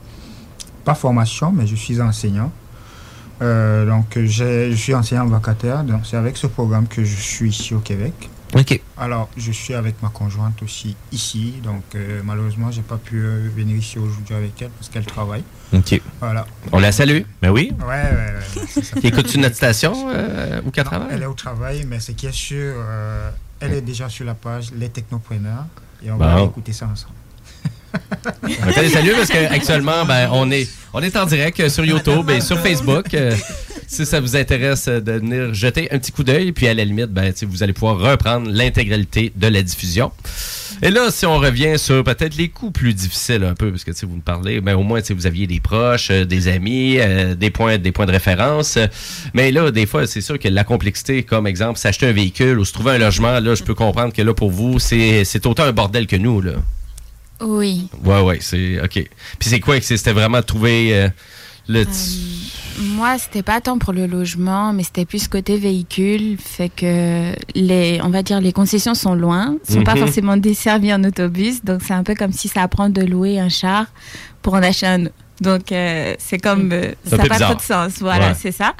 [0.82, 2.50] pas formation, mais je suis enseignant.
[3.42, 7.74] Euh, donc, je suis enseignant vacataire, donc c'est avec ce programme que je suis ici
[7.74, 8.14] au Québec.
[8.54, 8.80] OK.
[8.96, 13.50] Alors, je suis avec ma conjointe aussi ici, donc euh, malheureusement, j'ai pas pu euh,
[13.54, 15.44] venir ici aujourd'hui avec elle parce qu'elle travaille.
[15.74, 16.00] OK.
[16.20, 16.46] Voilà.
[16.72, 17.22] On la salue.
[17.42, 17.72] Ben oui.
[17.80, 18.82] Ouais, ouais, ouais.
[19.02, 21.08] Écoutes-tu notre station euh, où qu'elle travaille?
[21.10, 23.30] Elle est au travail, mais ce qui est sûr, euh,
[23.60, 25.66] elle est déjà sur la page Les Technopreneurs
[26.04, 27.14] et on va écouter ça ensemble.
[28.42, 31.84] On fait des saluts parce qu'actuellement, ben, on, est, on est en direct euh, sur
[31.84, 33.06] YouTube et sur Facebook.
[33.86, 37.06] Si ça vous intéresse de venir jeter un petit coup d'œil, puis à la limite,
[37.10, 40.10] ben, vous allez pouvoir reprendre l'intégralité de la diffusion.
[40.82, 43.92] Et là, si on revient sur peut-être les coups plus difficiles un peu, parce que
[44.06, 47.50] vous me parlez, mais au moins, vous aviez des proches, euh, des amis, euh, des
[47.50, 48.78] points, des points de référence.
[49.34, 52.64] Mais là, des fois, c'est sûr que la complexité, comme exemple, s'acheter un véhicule ou
[52.64, 55.72] se trouver un logement, là, je peux comprendre que là, pour vous, c'est autant un
[55.72, 56.52] bordel que nous, là.
[57.40, 57.88] Oui.
[58.04, 58.92] Ouais, ouais, c'est OK.
[58.94, 59.08] Puis
[59.50, 61.08] c'est quoi que c'est- c'était vraiment de trouver euh,
[61.68, 61.84] le.
[61.86, 62.52] ti-
[62.96, 66.36] Moi, c'était pas tant pour le logement, mais c'était plus côté véhicule.
[66.38, 70.00] Fait que les, on va dire, les concessions sont loin, sont pas Mhm.
[70.00, 71.62] forcément desservies en autobus.
[71.64, 73.86] Donc, c'est un peu comme si ça apprend de louer un char
[74.42, 75.02] pour en acheter un.
[75.06, 75.14] autre.
[75.40, 76.70] Donc, euh, c'est comme.
[76.72, 77.92] euh, ça n'a pas trop de sens.
[78.00, 78.34] Voilà, Ouais.
[78.38, 78.74] c'est ça.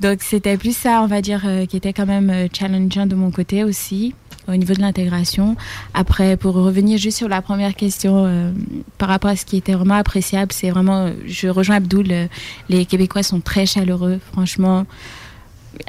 [0.00, 3.14] Donc, c'était plus ça, on va dire, euh, qui était quand même euh, challengeant de
[3.16, 4.14] mon côté aussi,
[4.48, 5.56] au niveau de l'intégration.
[5.94, 8.50] Après, pour revenir juste sur la première question, euh,
[8.96, 12.26] par rapport à ce qui était vraiment appréciable, c'est vraiment, euh, je rejoins Abdoul, euh,
[12.68, 14.86] les Québécois sont très chaleureux, franchement.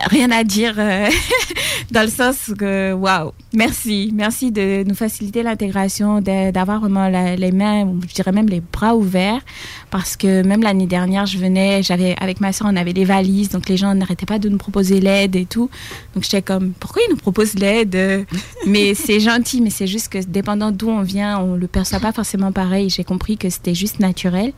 [0.06, 1.10] Rien à dire euh,
[1.92, 7.52] dans le sens que, waouh, merci, merci de nous faciliter l'intégration, d'avoir vraiment la- les
[7.52, 9.42] mains, je dirais même les bras ouverts,
[9.90, 13.50] parce que même l'année dernière, je venais, j'avais avec ma soeur, on avait des valises,
[13.50, 15.70] donc les gens n'arrêtaient pas de nous proposer l'aide et tout.
[16.16, 18.26] Donc j'étais comme, pourquoi ils nous proposent l'aide?
[18.66, 22.14] Mais c'est gentil, mais c'est juste que dépendant d'où on vient, on le perçoit pas
[22.14, 22.90] forcément pareil.
[22.90, 24.54] J'ai compris que c'était juste naturel.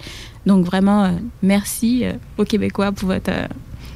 [0.45, 1.09] Donc vraiment, euh,
[1.41, 3.31] merci euh, aux Québécois pour votre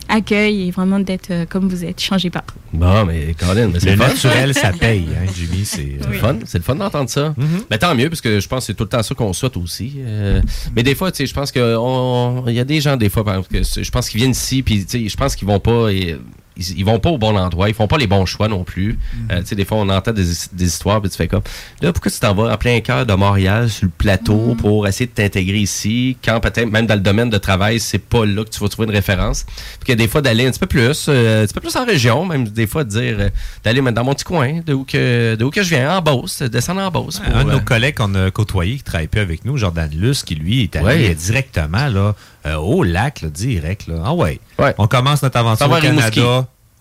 [0.10, 2.00] accueil et vraiment d'être euh, comme vous êtes.
[2.02, 2.44] Changez pas.
[2.74, 4.08] Bon, mais Colin, mais c'est Le le fun.
[4.10, 5.66] naturel, ça paye, hein, Jimmy.
[5.66, 7.34] C'est C'est le fun, c'est le fun d'entendre ça.
[7.70, 9.58] Mais tant mieux, parce que je pense que c'est tout le temps ça qu'on souhaite
[9.58, 9.94] aussi.
[10.00, 10.42] Euh,
[10.76, 13.10] mais des fois, tu sais, je pense que on- il y a des gens, des
[13.10, 15.48] fois, par exemple, que je pense qu'ils viennent ici, puis tu sais, je pense qu'ils
[15.48, 15.90] vont pas.
[15.90, 16.18] et-
[16.58, 18.98] ils, ils vont pas au bon endroit, ils font pas les bons choix non plus.
[19.32, 20.24] Euh, tu sais, des fois, on entend des,
[20.54, 21.42] des histoires, puis tu fais comme,
[21.82, 25.06] là, pourquoi tu t'en vas en plein cœur de Montréal, sur le plateau, pour essayer
[25.08, 28.50] de t'intégrer ici, quand peut-être, même dans le domaine de travail, c'est pas là que
[28.50, 29.46] tu vas trouver une référence?
[29.80, 31.86] Puis que des fois, d'aller un petit peu plus, euh, un petit peu plus en
[31.86, 33.30] région, même des fois, de dire, euh,
[33.64, 36.02] d'aller même dans mon petit coin, de où que, de où que je viens, en
[36.02, 37.20] Beauce, descendre en Beauce.
[37.20, 39.90] pour, Un de nos euh, collègues qu'on a côtoyé, qui travaille plus avec nous, Jordan
[39.94, 41.16] Luce, qui lui est allé Ouais.
[41.16, 42.16] directement là,
[42.46, 43.88] euh, au lac, là, direct.
[43.88, 43.96] Là.
[44.06, 44.40] Ah ouais.
[44.60, 44.74] Ouais.
[44.78, 46.22] On commence notre aventure au Rimouski.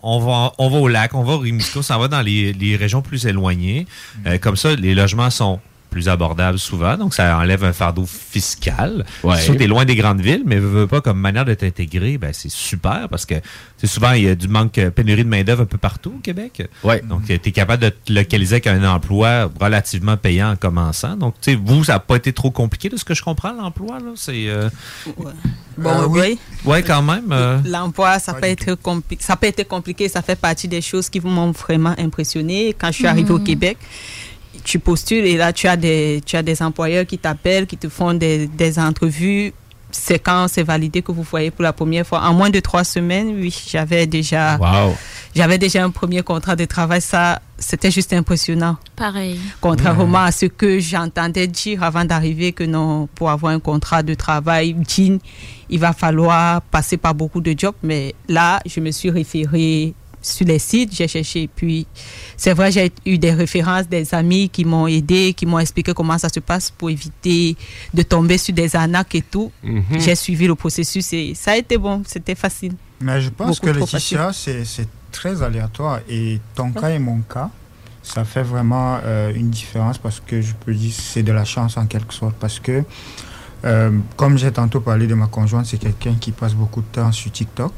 [0.07, 2.53] On va, on va au lac, on va au Rimouski, on s'en va dans les,
[2.53, 3.87] les régions plus éloignées.
[4.27, 5.59] Euh, comme ça, les logements sont
[5.95, 9.05] plus abordables souvent, donc ça enlève un fardeau fiscal.
[9.23, 9.37] Ouais.
[9.39, 12.31] Si tu es loin des grandes villes, mais veux, pas comme manière de t'intégrer, ben,
[12.33, 13.35] c'est super parce que
[13.77, 16.19] c'est souvent il y a du manque, euh, pénurie de main-d'œuvre un peu partout au
[16.21, 16.67] Québec.
[16.83, 17.01] Ouais.
[17.07, 21.15] Donc, tu es capable de te localiser avec un emploi relativement payant en commençant.
[21.15, 23.53] Donc, tu sais, vous, ça n'a pas été trop compliqué de ce que je comprends,
[23.53, 24.11] l'emploi, là?
[24.15, 24.49] C'est.
[24.49, 24.69] euh,
[25.77, 26.37] Bon, Euh, oui.
[26.65, 26.83] oui.
[26.83, 27.31] Quand même.
[27.31, 30.07] euh, L'emploi, ça peut, être compli- ça peut être compliqué.
[30.09, 32.75] Ça fait partie des choses qui m'ont vraiment impressionné.
[32.77, 33.39] Quand je suis arrivée au.
[33.45, 33.77] Québec,
[34.65, 37.87] tu postules et là, tu as des, tu as des employeurs qui t'appellent, qui te
[37.87, 39.53] font des, des entrevues.
[39.91, 42.21] C'est quand c'est validé que vous voyez pour la première fois?
[42.23, 44.93] En moins de trois semaines, oui, j'avais déjà, Wow.
[45.33, 46.99] j'avais déjà un premier contrat de travail.
[46.99, 48.75] Ça, c'était juste impressionnant.
[48.97, 49.39] Pareil.
[49.61, 54.15] Contrairement à ce que j'entendais dire avant d'arriver, que non, pour avoir un contrat de
[54.15, 55.19] travail digne,
[55.69, 57.75] il va falloir passer par beaucoup de jobs.
[57.81, 59.93] Mais là, je me suis référée
[60.25, 61.49] sur les sites, j'ai cherché.
[61.53, 61.87] Puis,
[62.37, 66.17] c'est vrai, j'ai eu des références, des amis qui m'ont aidé, qui m'ont expliqué comment
[66.17, 67.55] ça se passe pour éviter
[67.93, 69.51] de tomber sur des arnaques et tout.
[69.63, 69.83] Mhm.
[69.99, 72.73] J'ai suivi le processus et ça a été bon, c'était facile.
[73.01, 75.99] Mais je pense Beaucoup que Laetitia, c'est c'est très aléatoire.
[76.09, 77.49] Et ton cas et mon cas,
[78.03, 81.77] ça fait vraiment euh, une différence parce que je peux dire c'est de la chance
[81.77, 82.35] en quelque sorte.
[82.39, 82.83] Parce que,
[83.65, 87.11] euh, comme j'ai tantôt parlé de ma conjointe, c'est quelqu'un qui passe beaucoup de temps
[87.11, 87.71] sur TikTok.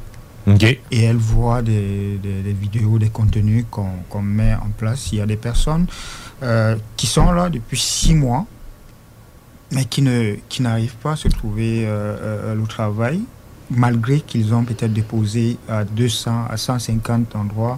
[0.92, 5.12] Et elle voit des, des- des vidéos, des contenus qu'on met en place.
[5.12, 5.88] Il y a des personnes
[6.44, 8.46] euh, qui sont là depuis six mois,
[9.72, 13.20] mais qui ne qui n'arrivent pas à se trouver euh, euh, le travail,
[13.70, 17.78] malgré qu'ils ont peut-être déposé à 200, à 150 endroits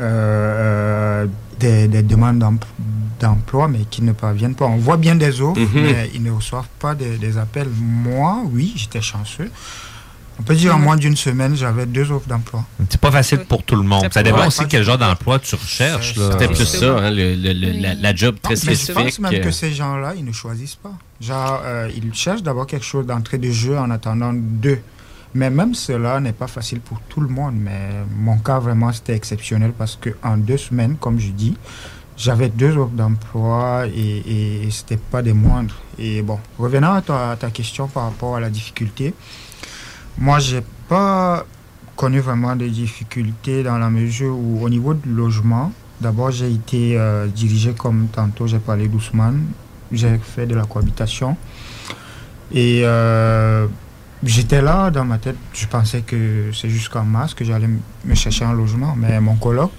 [0.00, 1.26] euh,
[1.60, 2.58] des, des demandes d'em-
[3.20, 4.66] d'emploi, mais qui ne parviennent pas.
[4.66, 5.68] On voit bien des offres, Mhm.
[5.74, 7.68] mais ils ne reçoivent pas des, des appels.
[7.78, 9.50] Moi, oui, j'étais chanceux.
[10.40, 12.64] On peut dire en moins d'une semaine, j'avais deux offres d'emploi.
[12.88, 14.08] C'est pas facile pour tout le monde.
[14.10, 16.14] Ça dépend aussi quel genre d'emploi tu recherches.
[16.14, 18.94] C'était plus ça, hein, le- le- le- la, la job très Non, mais je spécifique.
[19.04, 20.94] pense même euh, que ces gens-là, ils ne choisissent pas.
[21.20, 24.78] Genre, euh, ils cherchent d'abord quelque chose d'entrée de jeu en attendant deux.
[25.34, 27.54] Mais même cela n'est pas facile pour tout le monde.
[27.56, 31.54] Mais mon cas, vraiment, c'était exceptionnel parce qu'en deux semaines, comme je dis,
[32.16, 35.76] j'avais deux offres d'emploi et, et c'était pas des moindres.
[35.98, 39.14] Et bon, revenant à ta, à ta question par rapport à la difficulté,
[40.20, 41.46] moi, j'ai pas
[41.96, 46.98] connu vraiment des difficultés dans la mesure où, au niveau du logement, d'abord, j'ai été
[46.98, 49.46] euh, dirigé comme tantôt, j'ai parlé d'Ousmane.
[49.90, 51.36] J'ai fait de la cohabitation.
[52.52, 53.66] Et euh,
[54.22, 57.68] j'étais là dans ma tête, je pensais que c'est jusqu'en mars que j'allais
[58.04, 58.94] me chercher un logement.
[58.96, 59.72] Mais mon coloc,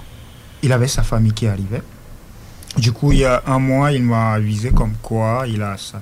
[0.63, 1.83] il avait sa famille qui arrivait.
[2.77, 6.01] Du coup, il y a un mois, il m'a avisé comme quoi il a sa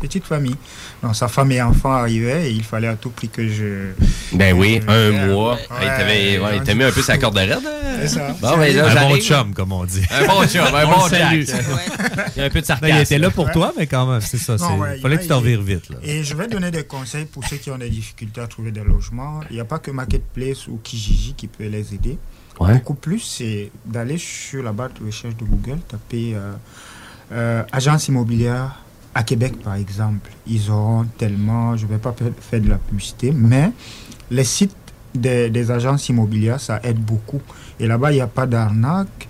[0.00, 0.56] petite famille.
[1.02, 3.90] Donc, sa femme et enfants arrivaient et il fallait à tout prix que je.
[4.32, 5.54] Ben oui, je- un mois.
[5.54, 7.52] Ouais, Hey, t'avais- ouais, il t'a mis un peu sa corde raide.
[7.52, 7.60] hein?
[8.00, 8.36] C'est ça.
[8.40, 10.02] Bon, ben là, un bon chum, comme on dit.
[10.10, 11.08] Un bon chum, un On bon.
[11.08, 11.32] Jack.
[12.36, 12.94] Il y a un peu de sarcasme.
[12.94, 14.54] il était là pour toi, mais quand même, c'est ça.
[14.54, 15.88] Ouais, fallait il que tu t'en vires vite.
[15.90, 15.96] Là.
[16.02, 18.82] Et je vais donner des conseils pour ceux qui ont des difficultés à trouver des
[18.84, 19.40] logements.
[19.50, 22.18] Il n'y a pas que Marketplace ou Kijiji qui peut les aider.
[22.60, 22.72] Ouais.
[22.74, 26.52] Beaucoup plus, c'est d'aller sur la barre de recherche de Google, taper euh,
[27.32, 28.80] euh, agence immobilière
[29.16, 30.30] à Québec, par exemple.
[30.46, 33.72] Ils auront tellement, je ne vais pas faire- de la publicité, mais
[34.30, 34.76] les sites
[35.14, 37.40] des, agences immobilières, ça aide beaucoup.
[37.80, 39.26] Et là-bas, il n'y a pas d'arnaque.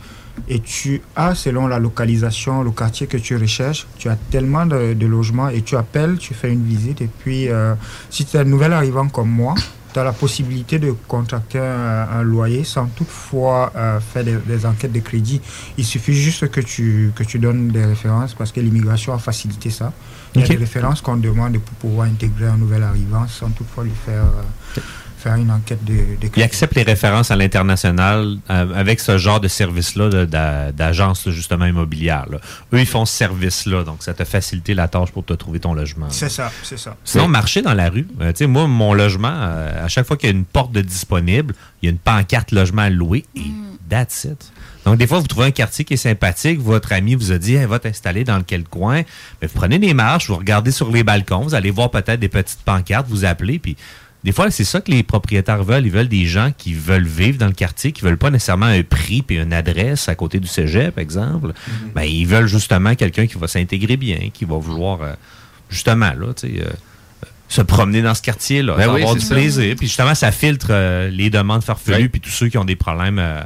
[0.48, 4.92] Et tu as, selon la localisation, le quartier que tu recherches, tu as tellement de,
[4.92, 7.00] de logements et tu appelles, tu fais une visite.
[7.00, 7.74] Et puis, euh,
[8.10, 9.54] si tu es un nouvel arrivant comme moi,
[9.96, 14.66] tu as la possibilité de contracter un, un loyer sans toutefois euh, faire des, des
[14.66, 15.40] enquêtes de crédit.
[15.78, 19.70] Il suffit juste que tu, que tu donnes des références parce que l'immigration a facilité
[19.70, 19.94] ça.
[20.34, 23.84] Il y a des références qu'on demande pour pouvoir intégrer un nouvel arrivant sans toutefois
[23.84, 24.80] lui faire, euh,
[25.26, 29.40] faire une enquête de, de Il accepte les références à l'international euh, avec ce genre
[29.40, 30.26] de service-là
[30.72, 32.26] d'agence justement immobilière.
[32.30, 32.38] là.
[32.72, 35.74] Eux, ils font ce service-là, donc ça t'a facilité la tâche pour te trouver ton
[35.74, 36.06] logement.
[36.10, 36.96] C'est ça, c'est ça.
[37.04, 38.06] Sinon, marcher dans la rue.
[38.20, 40.72] euh, tu sais, moi, mon logement, euh, à chaque fois qu'il y a une porte
[40.72, 43.40] de disponible, il y a une pancarte logement à louer et
[43.88, 44.52] that's it.
[44.84, 47.56] Donc, des fois, vous trouvez un quartier qui est sympathique, votre ami vous a dit,
[47.56, 49.02] Hey, va t'installer dans quel coin.
[49.42, 52.28] Mais vous prenez des marches, vous regardez sur les balcons, vous allez voir peut-être des
[52.28, 53.76] petites pancartes, vous appelez, puis
[54.26, 55.86] des fois, c'est ça que les propriétaires veulent.
[55.86, 58.82] Ils veulent des gens qui veulent vivre dans le quartier, qui veulent pas nécessairement un
[58.82, 61.52] prix et une adresse à côté du cégep, par exemple.
[61.94, 65.12] Ben, ils veulent justement quelqu'un qui va s'intégrer bien, qui va vouloir, euh,
[65.70, 66.70] justement, là, tu sais, euh,
[67.48, 69.32] se promener dans ce quartier-là, Ben oui, avoir du ça.
[69.34, 69.76] plaisir.
[69.78, 72.08] Puis justement, ça filtre euh, les demandes farfelues, Ouais.
[72.08, 73.20] puis tous ceux qui ont des problèmes.
[73.20, 73.40] euh,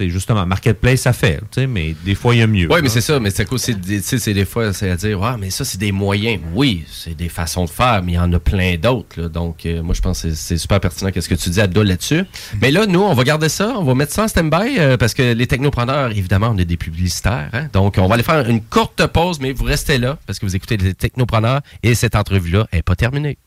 [0.00, 2.68] euh, tu sais, justement, Marketplace, ça fait, mais des fois, il y a mieux.
[2.70, 3.58] Oui, mais c'est ça, mais c'est quoi?
[3.58, 6.40] C'est des, fois, c'est à dire, ah, mais ça, c'est des moyens.
[6.54, 9.22] Oui, c'est des façons de faire, mais il y en a plein d'autres.
[9.28, 11.84] Donc, euh, moi, je pense que c'est- c'est super pertinent qu'est-ce que tu dis, Abdul,
[11.86, 12.24] là-dessus.
[12.60, 15.14] Mais là, nous, on va garder ça, on va mettre ça en stand-by, euh, parce
[15.14, 17.50] que les technopreneurs, évidemment, on est des publicitaires.
[17.52, 17.68] hein.
[17.72, 20.54] Donc, on va aller faire une courte pause, mais vous restez là, parce que vous
[20.56, 23.38] écoutez les technopreneurs, et cette entrevue-là n'est pas terminée.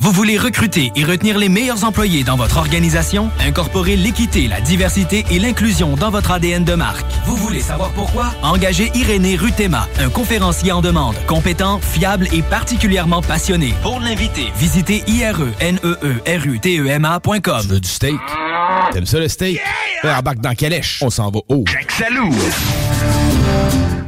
[0.00, 3.30] Vous voulez recruter et retenir les meilleurs employés dans votre organisation?
[3.40, 7.04] Incorporer l'équité, la diversité et l'inclusion dans votre ADN de marque.
[7.26, 8.32] Vous voulez savoir pourquoi?
[8.42, 13.74] Engagez Irénée Rutema, un conférencier en demande, compétent, fiable et particulièrement passionné.
[13.82, 17.62] Pour l'inviter, visitez E ireneerutema.com.
[17.62, 18.20] Tu veux du steak?
[18.92, 19.58] T'aimes ça le steak?
[20.04, 21.00] Ben, embarque dans Calèche.
[21.02, 21.64] On s'en va haut.
[21.88, 22.30] Salut!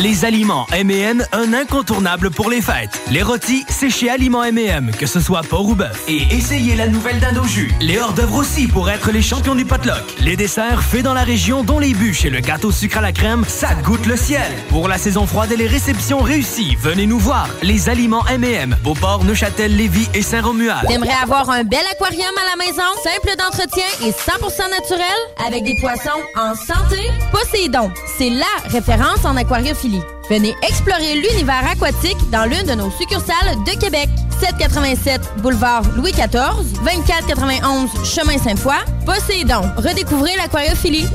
[0.00, 3.02] Les aliments M&M, un incontournable pour les fêtes.
[3.10, 6.04] Les rôtis, c'est chez Aliments M&M, que ce soit porc ou bœuf.
[6.06, 7.74] Et essayez la nouvelle dinde au jus.
[7.80, 10.04] Les hors-d'œuvre aussi pour être les champions du potluck.
[10.20, 13.10] Les desserts faits dans la région, dont les bûches et le gâteau sucre à la
[13.10, 14.52] crème, ça goûte le ciel.
[14.68, 17.48] Pour la saison froide et les réceptions réussies, venez nous voir.
[17.62, 20.86] Les aliments M&M, Beauport, Neuchâtel, Lévis et Saint-Romuald.
[20.86, 25.08] T'aimerais avoir un bel aquarium à la maison, simple d'entretien et 100% naturel,
[25.44, 27.02] avec des poissons en santé?
[27.32, 29.36] Poséidon, c'est la référence en
[29.88, 30.17] aquariophilie.
[30.30, 34.08] Venez explorer l'univers aquatique dans l'une de nos succursales de Québec.
[34.40, 38.76] 787 boulevard Louis XIV, 2491 chemin Sainte-Foy.
[39.04, 41.08] Poséidon, redécouvrez l'aquariophilie.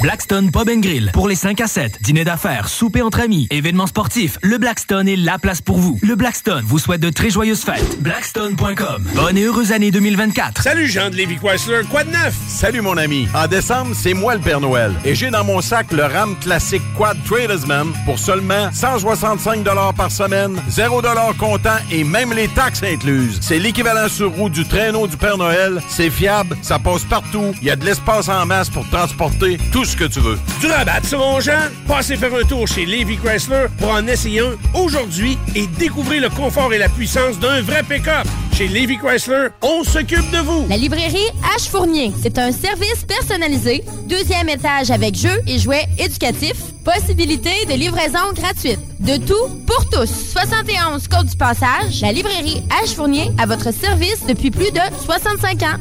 [0.00, 1.10] Blackstone Pub and Grill.
[1.12, 5.14] Pour les 5 à 7, dîner d'affaires, souper entre amis, événements sportifs, le Blackstone est
[5.16, 5.96] la place pour vous.
[6.02, 8.02] Le Blackstone vous souhaite de très joyeuses fêtes.
[8.02, 9.06] Blackstone.com.
[9.14, 10.62] Bonne et heureuse année 2024.
[10.62, 12.34] Salut Jean de Lévi Chrysler, quoi de neuf?
[12.48, 13.28] Salut mon ami.
[13.32, 14.92] En décembre, c'est moi le Père Noël.
[15.04, 19.64] Et j'ai dans mon sac le RAM classique Quad Tradesman pour seulement 165
[19.96, 21.02] par semaine, 0
[21.38, 23.38] comptant et même les taxes incluses.
[23.40, 25.80] C'est l'équivalent sur roue du traîneau du Père Noël.
[25.88, 27.52] C'est fiable, ça passe partout.
[27.60, 30.38] Il y a de l'espace en masse pour transporter tout ce que tu veux.
[30.60, 31.68] Du rabat, ça, mon Jean?
[31.88, 36.30] Passez faire un tour chez Lévi Chrysler pour en essayer un aujourd'hui et découvrir le
[36.30, 38.26] confort et la puissance d'un vrai pick-up.
[38.52, 40.66] Chez Lévi Chrysler, on s'occupe de vous.
[40.68, 41.26] La librairie
[41.56, 47.72] H Fournier, c'est un service personnalisé, deuxième étage avec jeux et jouets éducatifs, possibilité de
[47.72, 48.78] livraison gratuite.
[49.00, 50.32] De tout pour tous.
[50.32, 55.62] 71 Côte du Passage, la librairie H Fournier à votre service depuis plus de 65
[55.62, 55.78] ans.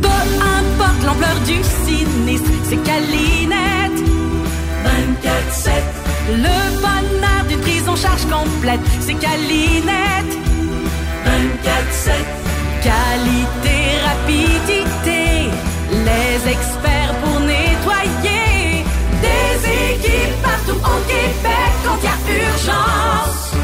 [0.00, 1.56] Peu importe l'ampleur du
[1.86, 4.08] sinistre, c'est Calinette.
[4.84, 6.07] 24-7.
[6.28, 10.36] Le bonheur d'une prise en charge complète, c'est Calinette.
[11.24, 12.12] 24-7.
[12.82, 15.50] Qualité, rapidité,
[15.90, 18.84] les experts pour nettoyer.
[19.22, 23.54] Des équipes partout au Québec quand il y a urgence.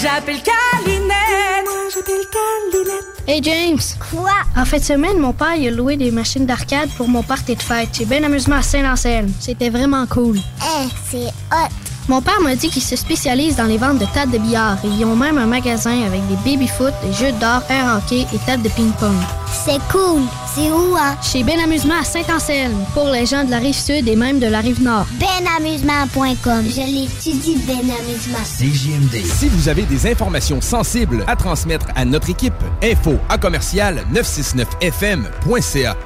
[0.00, 1.64] J'appelle Calinette.
[1.64, 3.04] Moi, j'appelle Calinette.
[3.26, 3.80] Hey James!
[4.10, 4.30] Quoi?
[4.56, 7.56] En fin de semaine, mon père il a loué des machines d'arcade pour mon party
[7.56, 7.88] de fête.
[7.92, 9.32] J'ai bien amusement à Saint-Anselme.
[9.40, 10.38] C'était vraiment cool.
[10.38, 11.87] Eh, c'est hot!
[12.08, 14.88] Mon père m'a dit qu'il se spécialise dans les ventes de tables de billard et
[14.88, 18.62] ils ont même un magasin avec des baby-foot, des jeux d'or, air hockey et tables
[18.62, 19.14] de ping-pong.
[19.52, 20.22] C'est cool!
[20.54, 21.16] C'est où, hein?
[21.22, 24.46] Chez Ben Amusement à Saint-Anselme, pour les gens de la rive sud et même de
[24.46, 25.06] la rive nord.
[25.20, 26.64] Benamusement.com.
[26.64, 28.38] Je l'étudie, Ben Amusement.
[28.42, 29.26] CJMD.
[29.26, 35.96] Si vous avez des informations sensibles à transmettre à notre équipe, info à commercial 969fm.ca.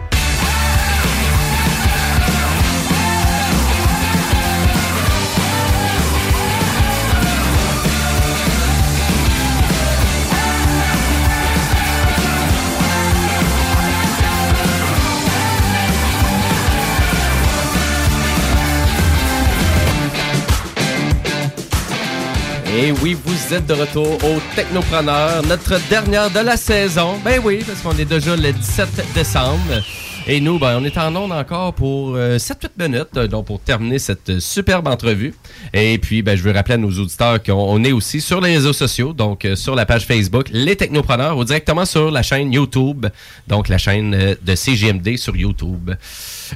[22.75, 27.19] Et oui, vous êtes de retour au Technopreneur, notre dernière de la saison.
[27.23, 29.83] Ben oui, parce qu'on est déjà le 17 décembre.
[30.29, 33.61] Et nous, ben, on est en onde encore pour euh, 7-8 minutes, euh, donc pour
[33.61, 35.35] terminer cette euh, superbe entrevue.
[35.75, 38.55] Et puis, ben, je veux rappeler à nos auditeurs qu'on on est aussi sur les
[38.55, 42.53] réseaux sociaux, donc euh, sur la page Facebook Les Technopreneurs ou directement sur la chaîne
[42.53, 43.07] YouTube,
[43.49, 45.91] donc la chaîne euh, de CGMD sur YouTube.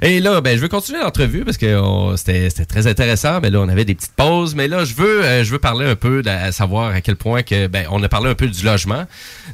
[0.03, 3.41] Et là, ben, je veux continuer l'entrevue parce que c'était très intéressant.
[3.41, 4.55] Mais là, on avait des petites pauses.
[4.55, 7.43] Mais là, je veux, euh, je veux parler un peu, de, savoir à quel point
[7.43, 9.05] que, ben, on a parlé un peu du logement.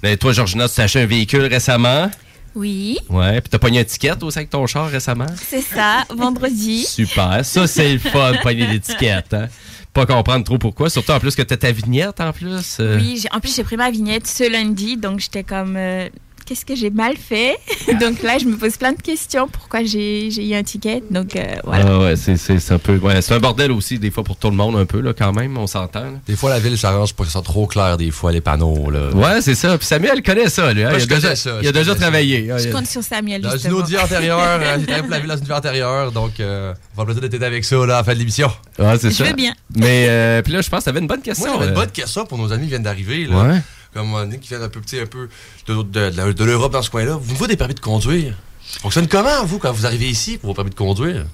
[0.03, 2.11] Mais toi, Georgina, tu t'as acheté un véhicule récemment.
[2.55, 5.27] Oui, Ouais, puis t'as pogné une étiquette aussi avec ton char récemment?
[5.37, 6.85] c'est ça, vendredi.
[6.85, 7.45] Super.
[7.45, 9.33] Ça, c'est le fun, pogner l'étiquette.
[9.35, 9.49] Hein?
[9.93, 10.89] Pas comprendre trop pourquoi.
[10.91, 12.79] Surtout en plus que t'as ta vignette en plus.
[12.81, 12.99] euh.
[12.99, 16.09] Oui, en plus j'ai pris ma vignette ce lundi, donc j'étais comme euh,
[16.53, 17.57] qu'est-ce que j'ai mal fait?
[18.01, 21.03] Donc là, je me pose plein de questions pourquoi j'ai eu un ticket?
[21.11, 21.85] Donc euh, voilà.
[21.89, 22.97] Ah ouais, c'est un peu.
[22.99, 25.33] Ouais, c'est un bordel aussi, des fois, pour tout le monde, un peu, là, quand
[25.33, 26.05] même, on s'entend.
[26.27, 28.91] Des fois, la ville s'arrange pour que ça soit trop clair, des fois, les panneaux.
[28.91, 29.09] Là.
[29.15, 29.79] Ouais, c'est ça.
[29.79, 30.83] Puis Samuel connaît ça, lui.
[30.85, 30.91] hein.
[30.91, 32.47] Moi, il je a déjà, connais ça, il a je déjà travaillé.
[32.49, 33.79] Je Ouais, compte sur Samuel Dans une justement.
[33.79, 36.75] autre vie antérieure, euh, j'ai travaillé pour la ville dans une vie antérieure, donc euh,
[36.97, 38.51] on va plaisir d'être avec ça là, à la fin de l'émission.
[38.79, 39.55] Ouais, c'est Je veux bien.
[39.75, 41.47] Mais euh, puis là, je pense que t'avais une bonne question.
[41.47, 43.25] Moi, j'avais une bonne question pour nos amis qui viennent d'arriver.
[43.27, 43.37] là.
[43.43, 43.59] Ouais.
[43.95, 45.29] Comme on dit, qui viennent un peu, petit, un peu
[45.69, 47.17] de, de, de- de l'Europe dans ce coin-là.
[47.21, 48.35] Vous vous des permis de conduire?
[48.81, 51.27] Fonctionne comment, vous, quand vous arrivez ici pour vos permis de conduire?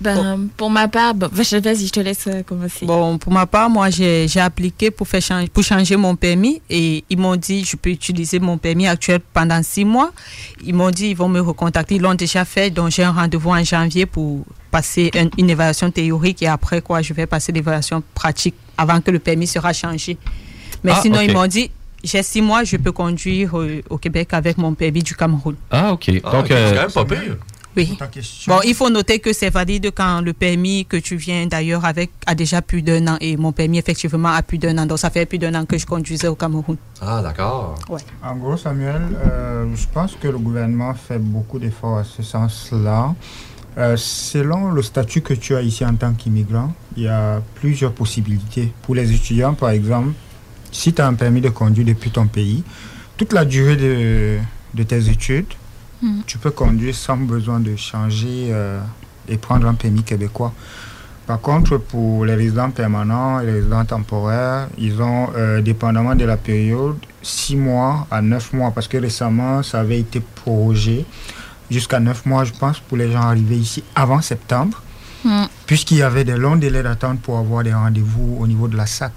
[0.00, 2.86] Ben, pour ma part, bon, vas- vas-y, je te laisse euh, commencer.
[2.86, 7.02] Bon, pour ma part, moi, j'ai appliqué pour, faire changer, pour changer mon permis et
[7.10, 10.12] ils m'ont dit je peux utiliser mon permis actuel pendant six mois.
[10.64, 11.96] Ils m'ont dit ils vont me recontacter.
[11.96, 15.90] Ils l'ont déjà fait, donc j'ai un rendez-vous en janvier pour passer un- une évaluation
[15.90, 20.16] théorique et après, quoi, je vais passer l'évaluation pratique avant que le permis sera changé.
[20.84, 21.70] Mais Ah, sinon, ils m'ont dit
[22.04, 25.56] j'ai six mois, je peux conduire euh, au Québec avec mon permis du Cameroun.
[25.70, 26.10] Ah, OK.
[26.22, 27.36] Ah, Donc, ok, euh, c'est quand même pas pire.
[27.76, 27.96] Oui.
[28.48, 32.10] Bon, il faut noter que c'est valide quand le permis que tu viens d'ailleurs avec
[32.26, 34.86] a déjà plus d'un an et mon permis effectivement a plus d'un an.
[34.86, 36.76] Donc ça fait plus d'un an que je conduisais au Cameroun.
[37.00, 37.76] Ah, d'accord.
[37.88, 38.00] Ouais.
[38.24, 43.14] En gros, Samuel, euh, je pense que le gouvernement fait beaucoup d'efforts à ce sens-là.
[43.76, 47.92] Euh, selon le statut que tu as ici en tant qu'immigrant, il y a plusieurs
[47.92, 48.72] possibilités.
[48.82, 50.14] Pour les étudiants, par exemple,
[50.72, 52.62] si tu as un permis de conduire depuis ton pays,
[53.16, 54.38] toute la durée de,
[54.74, 55.52] de tes études,
[56.00, 56.22] Mhm.
[56.26, 58.78] tu peux conduire sans besoin de changer euh,
[59.28, 60.52] et prendre un permis québécois.
[61.26, 66.24] Par contre, pour les résidents permanents et les résidents temporaires, ils ont, euh, dépendamment de
[66.24, 71.04] la période, 6 mois à 9 mois, parce que récemment, ça avait été prorogé
[71.68, 74.80] jusqu'à 9 mois, je pense, pour les gens arrivés ici avant septembre,
[75.24, 75.46] Mm.
[75.66, 78.86] puisqu'il y avait des longs délais d'attente pour avoir des rendez-vous au niveau de la
[78.86, 79.12] SAC.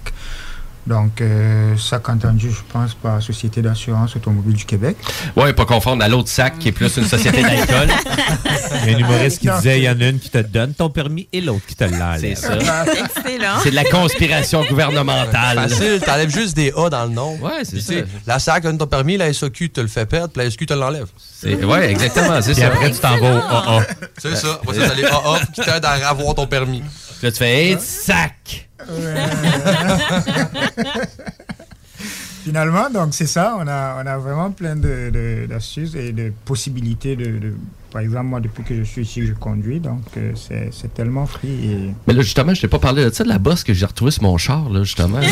[0.84, 4.96] Donc, euh, SAC entendu, je pense, par Société d'assurance automobile du Québec.
[5.36, 7.88] Ouais, pas confondre à l'autre sac qui est plus une société d'alcool.
[8.84, 10.74] Il y a un humoriste qui disait il y en a une qui te donne
[10.74, 12.20] ton permis et l'autre qui te l'enlève.
[12.20, 12.54] C'est ça.
[12.86, 13.60] Excellent.
[13.62, 15.68] C'est de la conspiration gouvernementale.
[15.68, 17.36] Facile, t'enlèves juste des A dans le nom.
[17.40, 17.94] Ouais, c'est Puis, ça.
[18.26, 20.74] La SAC donne ton permis, la SOQ te le fait perdre, puis la SQ te
[20.74, 21.06] l'enlève.
[21.16, 22.66] C'est- ouais, exactement, c'est Puis ça.
[22.68, 23.78] après, tu t'en vas au.
[23.78, 23.86] AA.
[24.18, 24.58] C'est ça.
[24.62, 26.82] Après ça, t'as les AA qui t'aident à avoir ton permis.
[27.22, 28.68] Là, tu fais hey, sac.
[32.44, 36.32] Finalement, donc c'est ça, on a, on a vraiment plein de- de- d'astuces et de
[36.44, 37.54] possibilités de, de-
[37.92, 40.32] Par exemple, moi, depuis que je suis ici, je conduis, donc euh,
[40.70, 41.48] c'est tellement free.
[41.48, 41.78] Et...
[42.06, 44.10] Mais là, justement, je t'ai pas parlé de ça, de la bosse que j'ai retrouvée
[44.10, 45.18] sur mon char, là, justement.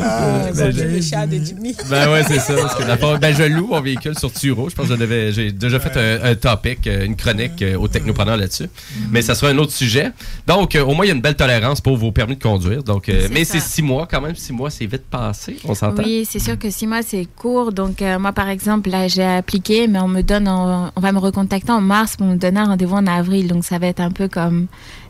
[0.00, 1.74] Ah, Ben, j'ai- chat de Jimmy.
[1.88, 2.54] Ben ouais, c'est ça.
[2.54, 4.68] Parce que le ben, je loue mon véhicule sur Turo.
[4.68, 7.76] Je pense que je devais- j'ai déjà fait un, un topic, euh, une chronique euh,
[7.76, 8.68] au Technopreneur là-dessus.
[9.10, 10.10] Mais ça sera un autre sujet.
[10.46, 12.82] Donc, euh, au moins, il y a une belle tolérance pour vos permis de conduire.
[12.82, 14.34] Donc, euh, mais c'est six mois quand même.
[14.36, 15.56] Six mois, c'est vite passé.
[15.64, 16.02] On s'entend?
[16.02, 17.72] Oui, c'est sûr que six mois, c'est court.
[17.72, 21.12] Donc, euh, moi, par exemple, là, j'ai appliqué, mais on me donne, en- on va
[21.12, 23.48] me recontacter en mars pour me donner un rendez-vous en avril.
[23.48, 24.66] Donc, ça va être un peu comme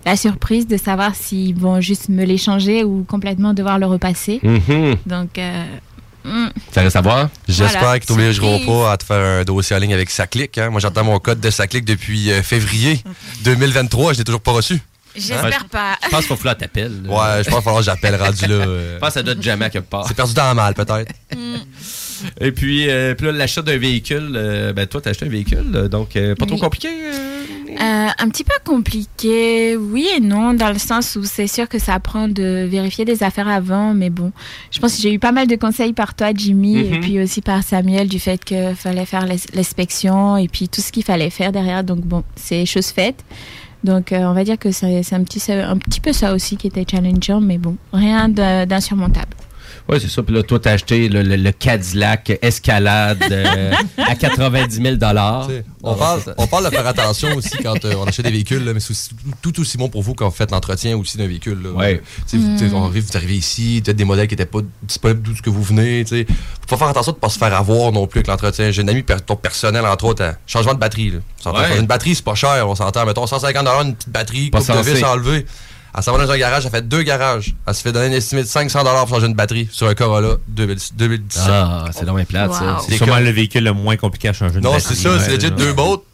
[0.06, 4.40] la surprise de savoir s'ils vont juste me l'échanger ou complètement devoir le repasser.
[4.42, 4.96] Mhm.
[5.06, 5.64] Donc, euh,
[6.24, 6.48] hmm.
[6.72, 7.28] Ça reste à voir.
[7.48, 7.98] J'espère Voilà.
[7.98, 10.56] qu'ils t'obligeront pas à te faire un dossier en ligne avec Saclic.
[10.58, 10.70] Hein.
[10.70, 13.02] Moi, j'attends mon code de Saclic depuis euh, février
[13.44, 14.12] 2023.
[14.14, 14.80] Je l'ai toujours pas reçu.
[15.16, 15.96] J'espère pas.
[16.04, 16.84] Je pense qu'il faut falloir t'appeler.
[16.84, 18.54] Ouais, je pense qu'il va falloir que j'appelle rendu là.
[18.54, 18.94] euh.
[18.94, 20.04] Je pense que ça doit être jamais quelque part.
[20.06, 21.12] C'est perdu dans la malle, peut-être.
[22.40, 25.64] Et puis, euh, puis là, l'achat d'un véhicule, euh, ben toi, t'as acheté un véhicule,
[25.74, 26.60] euh, donc euh, pas trop Oui.
[26.60, 26.88] compliqué.
[27.78, 31.94] Un petit peu compliqué, oui et non, dans le sens où c'est sûr que ça
[31.94, 34.32] apprend de vérifier des affaires avant, mais bon,
[34.70, 37.00] je pense que j'ai eu pas mal de conseils par toi, Jimmy, et Mhm.
[37.00, 40.92] puis aussi par Samuel, du fait qu'il fallait faire l'ins- l'inspection et puis tout ce
[40.92, 41.82] qu'il fallait faire derrière.
[41.84, 43.24] Donc bon, c'est chose faite.
[43.82, 46.66] Donc euh, on va dire que c'est un petit, un petit peu ça aussi qui
[46.66, 49.28] était challengeant, mais bon, rien d'insurmontable.
[49.88, 50.22] Oui, c'est ça.
[50.22, 54.96] Puis là, toi, t'as acheté le, le- le Cadillac Escalade euh, à 90 000
[55.82, 58.72] On parle, on parle de faire attention aussi quand euh, on achète des véhicules, là,
[58.74, 58.94] mais c'est
[59.42, 61.58] tout aussi bon pour vous quand vous faites l'entretien aussi d'un véhicule.
[61.62, 61.70] là.
[61.70, 62.02] Ouais.
[62.72, 65.62] On arrive, vous arrivez ici, peut-être des modèles qui n'étaient pas disponibles d'où que vous
[65.62, 66.00] venez.
[66.10, 66.26] Il
[66.68, 68.70] faut faire attention de ne pas se faire avoir non plus avec l'entretien.
[68.70, 71.10] J'ai un ami ton personnel, entre autres, à changement de batterie.
[71.10, 71.18] Là.
[71.72, 71.78] Ouais.
[71.80, 72.68] Une batterie, c'est pas cher.
[72.68, 75.46] On s'entend, mettons 150 une petite batterie, Pas coupe de vis enlevée.
[75.96, 77.54] Elle s'en va dans un garage, elle fait deux garages.
[77.66, 80.36] Elle se fait donner une estimée de 500 pour changer une batterie sur un Corolla
[80.48, 80.96] 2017.
[80.96, 81.42] 2017.
[81.48, 82.78] Ah, c'est donc bien plate, ça.
[82.88, 84.56] C'est sûrement le véhicule le moins compliqué à changer.
[84.56, 84.94] une Non, batterie.
[84.94, 86.04] c'est ça, c'est legit deux bottes.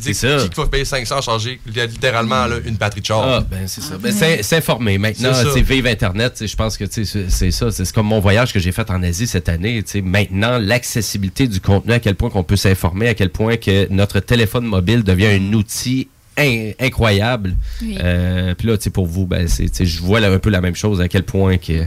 [0.00, 0.38] C'est ça.
[0.48, 3.22] Qui va payer 500 à changer littéralement là, une batterie de char?
[3.22, 3.98] Ah, ben c'est ça.
[3.98, 4.96] Ben, c'est- S'informer.
[4.96, 6.42] Maintenant, C'est vive Internet.
[6.46, 7.70] Je pense que c'est ça.
[7.70, 9.84] C'est comme mon voyage que j'ai fait en Asie cette année.
[10.02, 14.18] Maintenant, l'accessibilité du contenu, à quel point qu'on peut s'informer, à quel point que notre
[14.20, 16.08] téléphone mobile devient un outil
[16.38, 17.54] in- incroyable.
[17.82, 17.98] Oui.
[18.02, 20.74] Euh, Puis là, tu sais, pour vous, ben, je vois là, un peu la même
[20.76, 21.84] chose, à quel point que,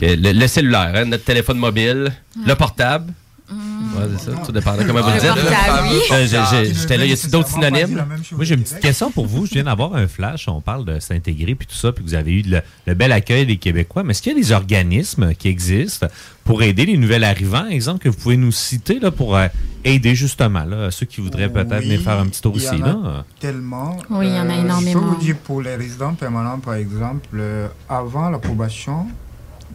[0.00, 2.12] que le, le cellulaire, hein, notre téléphone mobile,
[2.46, 3.12] le portable.
[3.50, 6.12] Ouais, c'est ça, tout dépend de comment vous le dites.
[6.12, 8.04] Euh, J'étais là, y a-t-il d'autres synonymes?
[8.32, 9.46] Moi, j'ai une petite question pour vous.
[9.46, 10.48] Je viens d'avoir un flash.
[10.48, 13.10] On parle de s'intégrer puis tout ça, puis que vous avez eu le, le bel
[13.10, 14.02] accueil des Québécois.
[14.02, 16.08] Mais est-ce qu'il y a des organismes qui existent
[16.48, 19.48] pour aider les nouvelles arrivants, exemple, que vous pouvez nous citer là, pour euh,
[19.84, 22.74] aider justement là, ceux qui voudraient peut-être venir faire un petit tour il y ici?
[22.76, 23.24] en a Là?
[23.38, 23.98] Tellement.
[24.08, 25.00] Oui, il y en a Euh, Je énormément.
[25.00, 29.08] peux vous dire pour les résidents permanents, par exemple, euh, avant l'approbation,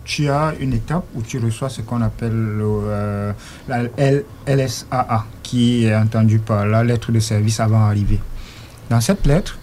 [0.03, 3.33] tu as une étape où tu reçois ce qu'on appelle le, euh,
[3.67, 8.19] la L- LSAA, qui est entendu par la lettre de service avant arrivée.
[8.89, 9.59] Dans cette lettre,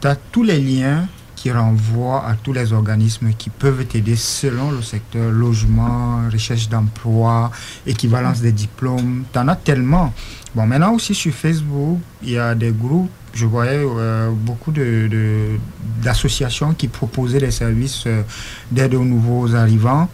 [0.00, 1.06] tu as tous les liens
[1.42, 7.50] qui renvoient à tous les organismes qui peuvent t'aider selon le secteur logement, recherche d'emploi,
[7.84, 9.24] équivalence des diplômes.
[9.32, 10.14] Tu en as tellement.
[10.54, 15.08] Bon, maintenant aussi sur Facebook, il y a des groupes, je voyais euh, beaucoup de-
[15.10, 15.58] de-
[16.00, 18.22] d'associations qui proposaient des services euh,
[18.70, 20.08] d'aide aux nouveaux arrivants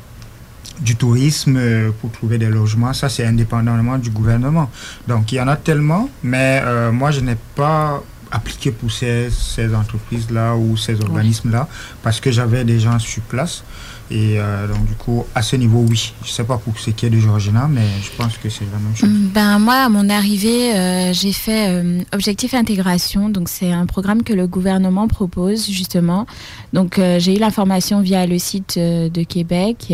[0.81, 2.95] du tourisme euh, pour trouver des logements.
[2.95, 4.71] Ça, c'est indépendamment du gouvernement.
[5.07, 9.75] Donc, il y en a tellement, mais moi, je n'ai pas appliqué pour ces, ces
[9.75, 11.69] entreprises-là ou ces organismes-là
[12.03, 13.63] parce que j'avais des gens sur place.
[14.11, 16.15] Et euh, donc, du coup, à ce niveau, oui.
[16.23, 18.65] Je ne sais pas pour ce qui est de Georgina, mais je pense que c'est
[18.65, 19.09] la même chose.
[19.09, 23.29] Mm, Ben moi, à mon arrivée, euh, j'ai fait euh, Objectif Intégration.
[23.29, 26.27] Donc c'est un programme que le gouvernement propose justement.
[26.73, 29.93] Donc j'ai eu l'information via le site de Québec,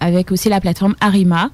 [0.00, 1.50] avec aussi la plateforme Arima.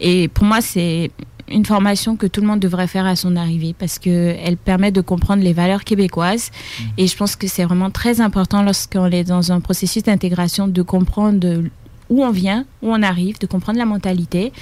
[0.00, 1.10] Et pour moi, c'est
[1.48, 5.00] une formation que tout le monde devrait faire à son arrivée parce qu'elle permet de
[5.00, 6.50] comprendre les valeurs québécoises.
[6.96, 10.82] Et je pense que c'est vraiment très important lorsqu'on est dans un processus d'intégration de
[10.82, 11.64] comprendre
[12.10, 14.52] où on vient, où on arrive, de comprendre la mentalité,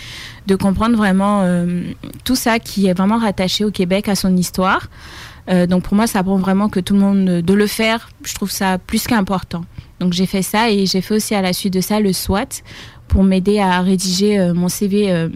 [0.47, 1.83] de comprendre vraiment euh,
[2.25, 4.89] tout ça qui est vraiment rattaché au Québec, à son histoire.
[5.49, 8.11] Euh, donc pour moi, ça prend vraiment que tout le monde de le faire.
[8.25, 9.65] Je trouve ça plus qu'important.
[9.99, 12.63] Donc j'ai fait ça et j'ai fait aussi à la suite de ça le SWAT
[13.09, 15.29] pour m'aider à rédiger euh, mon CV, euh,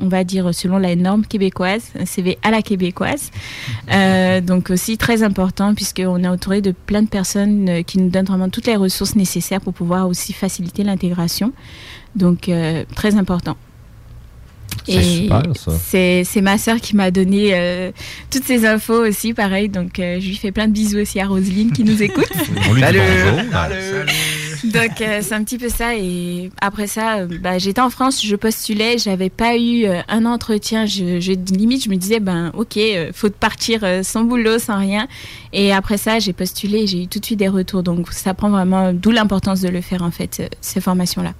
[0.00, 3.30] on va dire selon la norme québécoise, un CV à la québécoise.
[3.92, 8.10] Euh, donc aussi très important puisqu'on est entouré de plein de personnes euh, qui nous
[8.10, 11.52] donnent vraiment toutes les ressources nécessaires pour pouvoir aussi faciliter l'intégration.
[12.16, 13.56] Donc euh, très important.
[15.54, 15.72] Ça.
[16.24, 17.92] C'est ma sœur qui m'a donné euh,
[18.30, 19.68] toutes ces infos aussi, pareil.
[19.68, 22.30] Donc, euh, je lui fais plein de bisous aussi à Roselyne qui nous écoute.
[22.68, 23.00] On lui dit Salut.
[23.00, 23.42] bonjour.
[24.64, 25.96] Donc, euh, c'est un petit peu ça.
[25.96, 30.26] Et après ça, euh, bah, j'étais en France, je postulais, j'avais pas eu euh, un
[30.26, 30.86] entretien.
[30.86, 32.78] Je, limite, je me disais, ben, ok,
[33.12, 35.08] faut partir sans boulot, sans rien.
[35.52, 37.82] Et après ça, j'ai postulé j'ai eu tout de suite des retours.
[37.82, 41.34] Donc, ça prend vraiment, d'où l'importance de le faire, en fait, ces formations-là.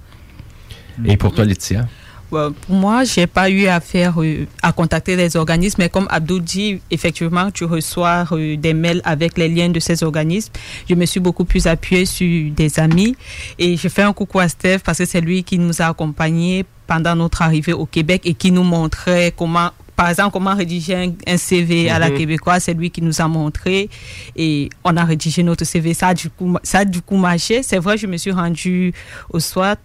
[1.05, 1.87] Et pour toi, Laetitia?
[2.31, 6.07] Ouais, pour moi, j'ai pas eu à faire euh, à contacter les organismes, mais comme
[6.09, 10.53] Abdou dit, effectivement, tu reçois euh, des mails avec les liens de ces organismes.
[10.89, 13.15] Je me suis beaucoup plus appuyée sur des amis
[13.59, 16.65] et je fais un coucou à Steph parce que c'est lui qui nous a accompagnés
[16.87, 21.11] pendant notre arrivée au Québec et qui nous montrait comment par exemple, comment rédiger un,
[21.27, 22.17] un CV à la Mhm.
[22.17, 23.87] québécoise, c'est lui qui nous a montré
[24.35, 25.93] et on a rédigé notre CV.
[25.93, 27.61] Ça a du coup, ça a du coup marché.
[27.61, 28.93] C'est vrai, je me suis rendue
[29.29, 29.75] au SWAT,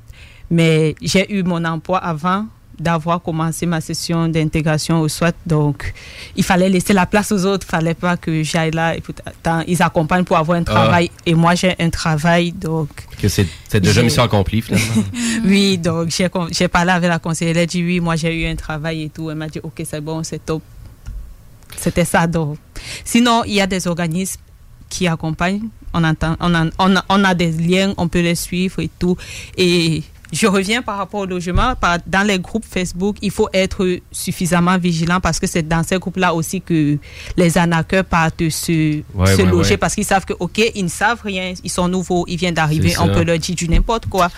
[0.50, 2.46] mais j'ai eu mon emploi avant
[2.78, 5.32] d'avoir commencé ma session d'intégration au SWAT.
[5.46, 5.94] Donc,
[6.36, 7.66] il fallait laisser la place aux autres.
[7.66, 8.96] Il fallait pas que j'aille là.
[8.96, 11.10] Et puis, attends, ils accompagnent pour avoir un travail.
[11.24, 12.52] Et moi, j'ai un travail.
[12.52, 12.88] Donc,
[13.20, 15.04] Que c'est c'est déjà mission accomplie, finalement.
[15.44, 16.10] oui, donc
[16.52, 17.56] j'ai parlé avec la conseillère.
[17.56, 19.30] Elle a dit oui, moi j'ai eu un travail et tout.
[19.30, 20.62] Elle m'a dit ok, c'est bon, c'est top.
[21.76, 22.26] C'était ça.
[22.26, 22.58] Donc.
[23.04, 24.40] Sinon, il y a des organismes
[24.88, 25.68] qui accompagnent.
[25.92, 28.90] On, entend, on, a, on, a, on a des liens, on peut les suivre et
[28.98, 29.16] tout.
[29.56, 30.02] Et
[30.32, 31.74] je reviens par rapport au logement.
[31.76, 35.98] Par, dans les groupes Facebook, il faut être suffisamment vigilant parce que c'est dans ces
[35.98, 36.98] groupes-là aussi que
[37.36, 39.76] les arnaqueurs partent se, Ouais, se ouais, loger ouais.
[39.76, 42.94] parce qu'ils savent que, OK, ils ne savent rien, ils sont nouveaux, ils viennent d'arriver,
[43.00, 44.28] on peut leur dire du n'importe quoi.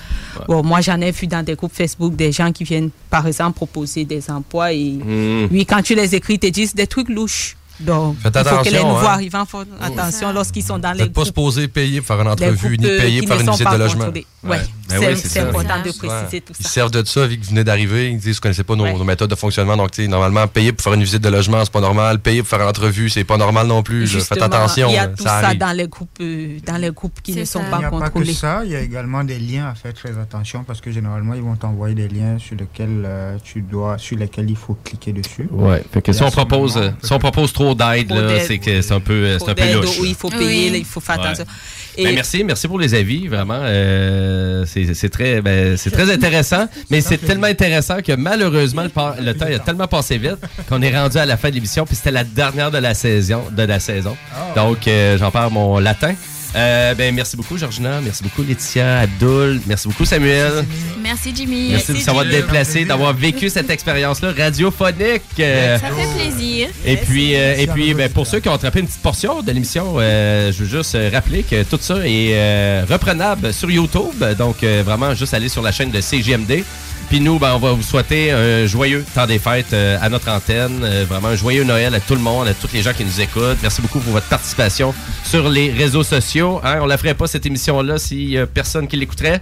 [0.46, 3.56] Bon, moi, j'en ai vu dans des groupes Facebook des gens qui viennent, par exemple,
[3.56, 4.98] proposer des emplois et
[5.50, 7.56] oui, quand tu les écris, ils te disent des trucs louches.
[7.80, 9.10] Donc, Faites il faut que les attention, nouveaux hein.
[9.12, 12.76] arrivants font attention lorsqu'ils sont dans les Faites pas poser payer pour faire une entrevue,
[12.78, 14.04] ni euh, payer pour ne faire une visite pas de logement.
[14.06, 14.26] contrôlés.
[14.44, 15.42] Ouais, Ben c'est oui, c'est ça.
[15.48, 16.68] important de préciser tout Ils ça.
[16.70, 18.10] servent de ça, vu que vous venez d'arriver.
[18.10, 19.76] Ils disent vous connaissez pas nos, nos méthodes de fonctionnement.
[19.76, 22.18] Donc, tu sais, normalement, payer pour faire une visite de logement, c'est pas normal.
[22.20, 24.00] Payer pour faire une entrevue, c'est pas normal non plus.
[24.00, 24.06] là.
[24.06, 24.88] Faites Justement, attention.
[24.88, 27.44] Il y a tout ça ça, dans les groupes, euh, dans les groupes qui ne
[27.44, 28.32] sont Il n'y pas a pas que contrôlés.
[28.32, 31.42] ça, il y a également des liens à faire très attention parce que généralement ils
[31.42, 35.48] vont t'envoyer des liens sur lesquels euh, tu dois, sur lesquels il faut cliquer dessus.
[35.92, 38.92] Que Et si on propose, moment, si on propose trop d'aide, là, c'est que c'est
[38.94, 39.98] un peu, euh, c'est un peu louche.
[39.98, 40.04] là.
[40.06, 40.70] il faut payer, Oui.
[40.70, 41.26] là, il faut faire Ouais.
[41.26, 41.44] attention.
[41.96, 43.58] Ben, merci, merci pour les avis, vraiment.
[43.60, 48.88] Euh, c'est c'est très, ben, c'est très intéressant, mais c'est tellement intéressant que malheureusement le,
[48.88, 50.36] par- le temps a tellement passé vite
[50.68, 53.42] qu'on est rendu à la fin de l'émission, puis c'était la dernière de la saison,
[53.50, 54.16] de la saison.
[54.54, 56.14] Donc euh, j'en perds mon latin.
[56.56, 60.64] Euh, ben merci beaucoup Georgina, merci beaucoup Laetitia, Abdul, merci beaucoup Samuel.
[61.02, 61.68] Merci, Jimmy.
[61.72, 65.22] Merci de savoir te déplacer, d'avoir vécu cette expérience-là radiophonique.
[65.40, 66.68] Euh, Ça fait plaisir.
[66.86, 69.52] et puis, euh, et puis ben, pour ceux qui ont attrapé une petite portion de
[69.52, 74.24] l'émission, euh, je veux juste euh, rappeler que tout ça est euh, reprenable sur YouTube.
[74.38, 76.64] Donc, euh, vraiment, juste aller sur la chaîne de CGMD.
[77.08, 80.30] Puis nous, ben, on va vous souhaiter un joyeux temps des fêtes euh, à notre
[80.30, 80.80] antenne.
[80.82, 83.20] Euh, vraiment un joyeux Noël à tout le monde, à tous les gens qui nous
[83.20, 83.56] écoutent.
[83.62, 84.94] Merci beaucoup pour votre participation
[85.24, 86.60] sur les réseaux sociaux.
[86.62, 89.40] Hein, on la ferait pas cette émission-là s'il y a personne qui l'écouterait?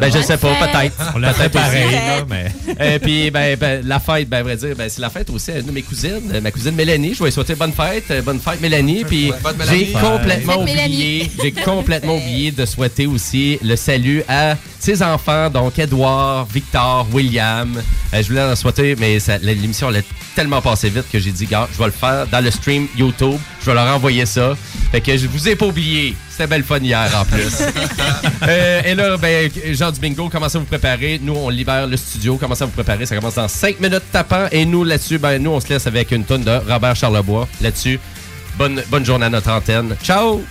[0.00, 1.12] Ben, je sais pas, peut-être.
[1.14, 2.52] On l'a fait pareil, là, mais.
[2.94, 5.50] Et puis, ben, ben, la fête, ben, à vrai dire, ben, c'est la fête aussi
[5.50, 7.14] à une de mes cousines, euh, ma cousine Mélanie.
[7.14, 9.04] Je vais lui souhaiter bonne fête, euh, bonne fête Mélanie.
[9.04, 9.32] Puis,
[9.68, 15.78] j'ai complètement oublié, j'ai complètement oublié de souhaiter aussi le salut à ses enfants, donc
[15.78, 17.80] Edouard, Victor, William.
[18.14, 20.02] Euh, je voulais en souhaiter, mais l'émission elle a
[20.34, 23.38] tellement passé vite que j'ai dit, gars, je vais le faire dans le stream YouTube.
[23.60, 24.56] Je vais leur envoyer ça.
[24.92, 26.14] Fait que je vous ai pas oublié.
[26.30, 27.62] C'était belle fun hier en plus.
[28.46, 31.20] Euh, et là, ben, Jean du bingo, commencez à vous préparer.
[31.20, 32.36] Nous, on libère le studio.
[32.36, 33.04] Commencez à vous préparer.
[33.04, 34.46] Ça commence dans 5 minutes tapant.
[34.52, 37.48] Et nous, là-dessus, ben, nous, on se laisse avec une tonne de Robert Charlebois.
[37.60, 37.98] Là-dessus,
[38.56, 39.96] bonne, bonne journée à notre antenne.
[40.02, 40.42] Ciao!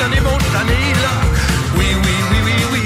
[0.00, 1.14] j't'en ai bon, j't'en ai là.
[1.76, 2.82] Oui, oui, oui, oui, oui.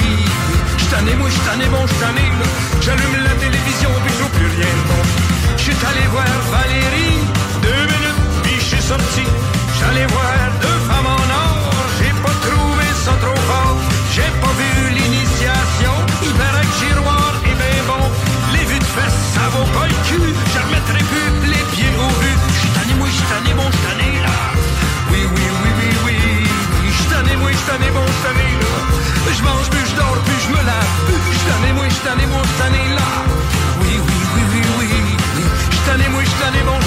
[0.78, 2.47] J't'en ai moi, j't'en ai bon, là.
[2.81, 4.74] J'allume la télévision puis je plus rien.
[5.57, 7.19] J'suis allé voir Valérie,
[7.62, 9.24] deux minutes, puis je suis sorti.
[9.78, 10.74] J'allais voir deux
[32.05, 33.09] j't'en ai, moi, j't'en là.
[33.81, 34.89] Oui, oui, oui, oui, oui,
[35.36, 35.44] oui.
[35.72, 36.78] J't'en ai, moi, j't'en ai, bon,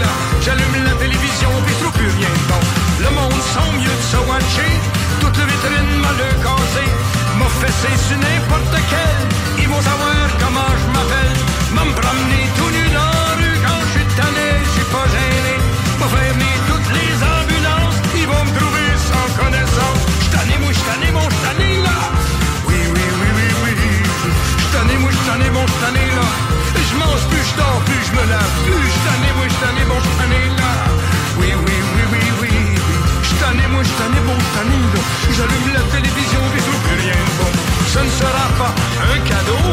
[0.00, 0.10] là.
[0.44, 2.62] J'allume la télévision, pis trouve plus rien de bon.
[3.04, 4.72] Le monde semble mieux de se watcher.
[5.20, 6.86] Toute la vitrine m'a le cassé.
[7.60, 9.62] Fessé sur n'importe quel.
[9.62, 11.36] Ils vont savoir comment j'm'appelle.
[11.74, 12.44] M'en promener
[27.52, 28.86] je dors plus, je me lave plus.
[28.88, 30.72] J'suis tanné, moi j'suis tanné, bon j'suis tanné là.
[31.38, 32.54] Oui, oui, oui, oui, oui.
[33.22, 35.00] J'suis tanné, moi j'suis tanné, bon j'suis tanné là.
[35.36, 37.52] J'allume la télévision, je trouve plus rien de bon.
[37.92, 38.72] Ce ne sera pas
[39.12, 39.64] un cadeau.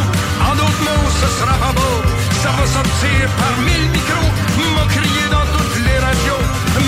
[0.47, 1.95] En d'autres mots, ce sera pas beau.
[2.43, 4.31] Ça va sortir par mille micros.
[4.76, 6.43] M'a crié dans toutes les radios.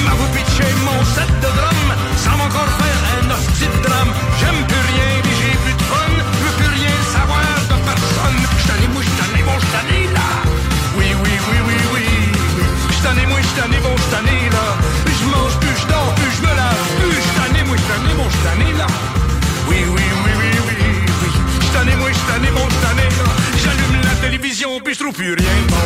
[0.05, 1.88] M'a vous pitché mon set de drum.
[2.23, 4.11] Ça va encore faire un hostie de drame.
[4.39, 5.10] J'aime plus rien,
[13.52, 14.78] J'suis tanné, bon j'suis tanné là.
[15.07, 17.11] Je mange plus, je dors plus, je me lave plus.
[17.11, 18.88] J'suis tanné, moi j'suis tanné, bon j'suis tanné là.
[19.68, 21.30] Oui, oui, oui, oui, oui, oui.
[21.60, 23.26] J'suis tanné, moi j'suis tanné, bon j'suis tanné là.
[23.61, 25.78] J'allume la télévision, puis je trouve plus rien de bon.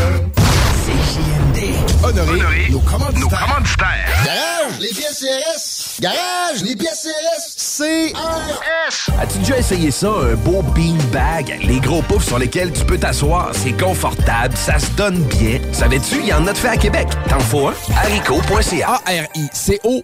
[2.04, 4.24] Honoré, nos commanditaires.
[4.26, 6.00] Garage, les pièces CRS.
[6.02, 7.65] Garage, les pièces CRS.
[7.77, 9.10] CRS.
[9.19, 11.60] As-tu déjà essayé ça, un beau beanbag?
[11.61, 15.60] Les gros poufs sur lesquels tu peux t'asseoir, c'est confortable, ça se donne bien.
[15.73, 17.07] Savais-tu, il y en a de fait à Québec.
[17.27, 17.73] T'en faut un?
[17.97, 19.02] haricot.ca.
[19.06, 20.03] A-R-I-C-O.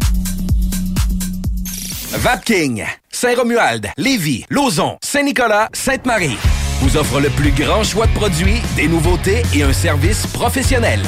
[2.13, 6.37] Vapking, Saint-Romuald, Lévis, Lauson, Saint-Nicolas, Sainte-Marie
[6.81, 11.01] vous offre le plus grand choix de produits, des nouveautés et un service professionnel.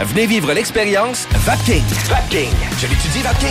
[0.00, 1.82] Venez vivre l'expérience Vapking.
[2.08, 2.48] Vapking.
[2.78, 3.48] Je l'étudie, Vapking.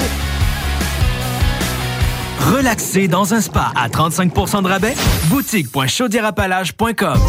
[2.39, 4.95] Relaxer dans un spa à 35% de rabais?
[5.25, 7.19] Boutique.chaudierapalage.com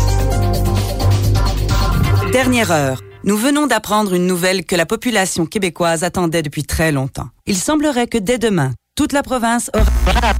[2.32, 3.02] Dernière heure.
[3.24, 7.28] Nous venons d'apprendre une nouvelle que la population québécoise attendait depuis très longtemps.
[7.46, 10.32] Il semblerait que dès demain, toute la province aura...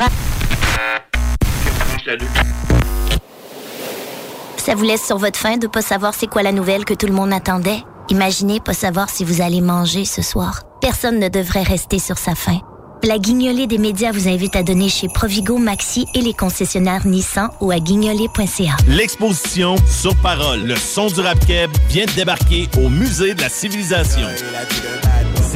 [4.57, 7.07] Ça vous laisse sur votre faim de pas savoir c'est quoi la nouvelle que tout
[7.07, 7.85] le monde attendait?
[8.09, 10.63] Imaginez pas savoir si vous allez manger ce soir.
[10.81, 12.59] Personne ne devrait rester sur sa faim.
[13.05, 17.51] La guignolée des médias vous invite à donner chez Provigo, Maxi et les concessionnaires Nissan
[17.61, 18.77] ou à guignolée.ca.
[18.89, 23.51] L'exposition Sur Parole, le son du rap keb vient de débarquer au Musée de la
[23.51, 24.27] Civilisation.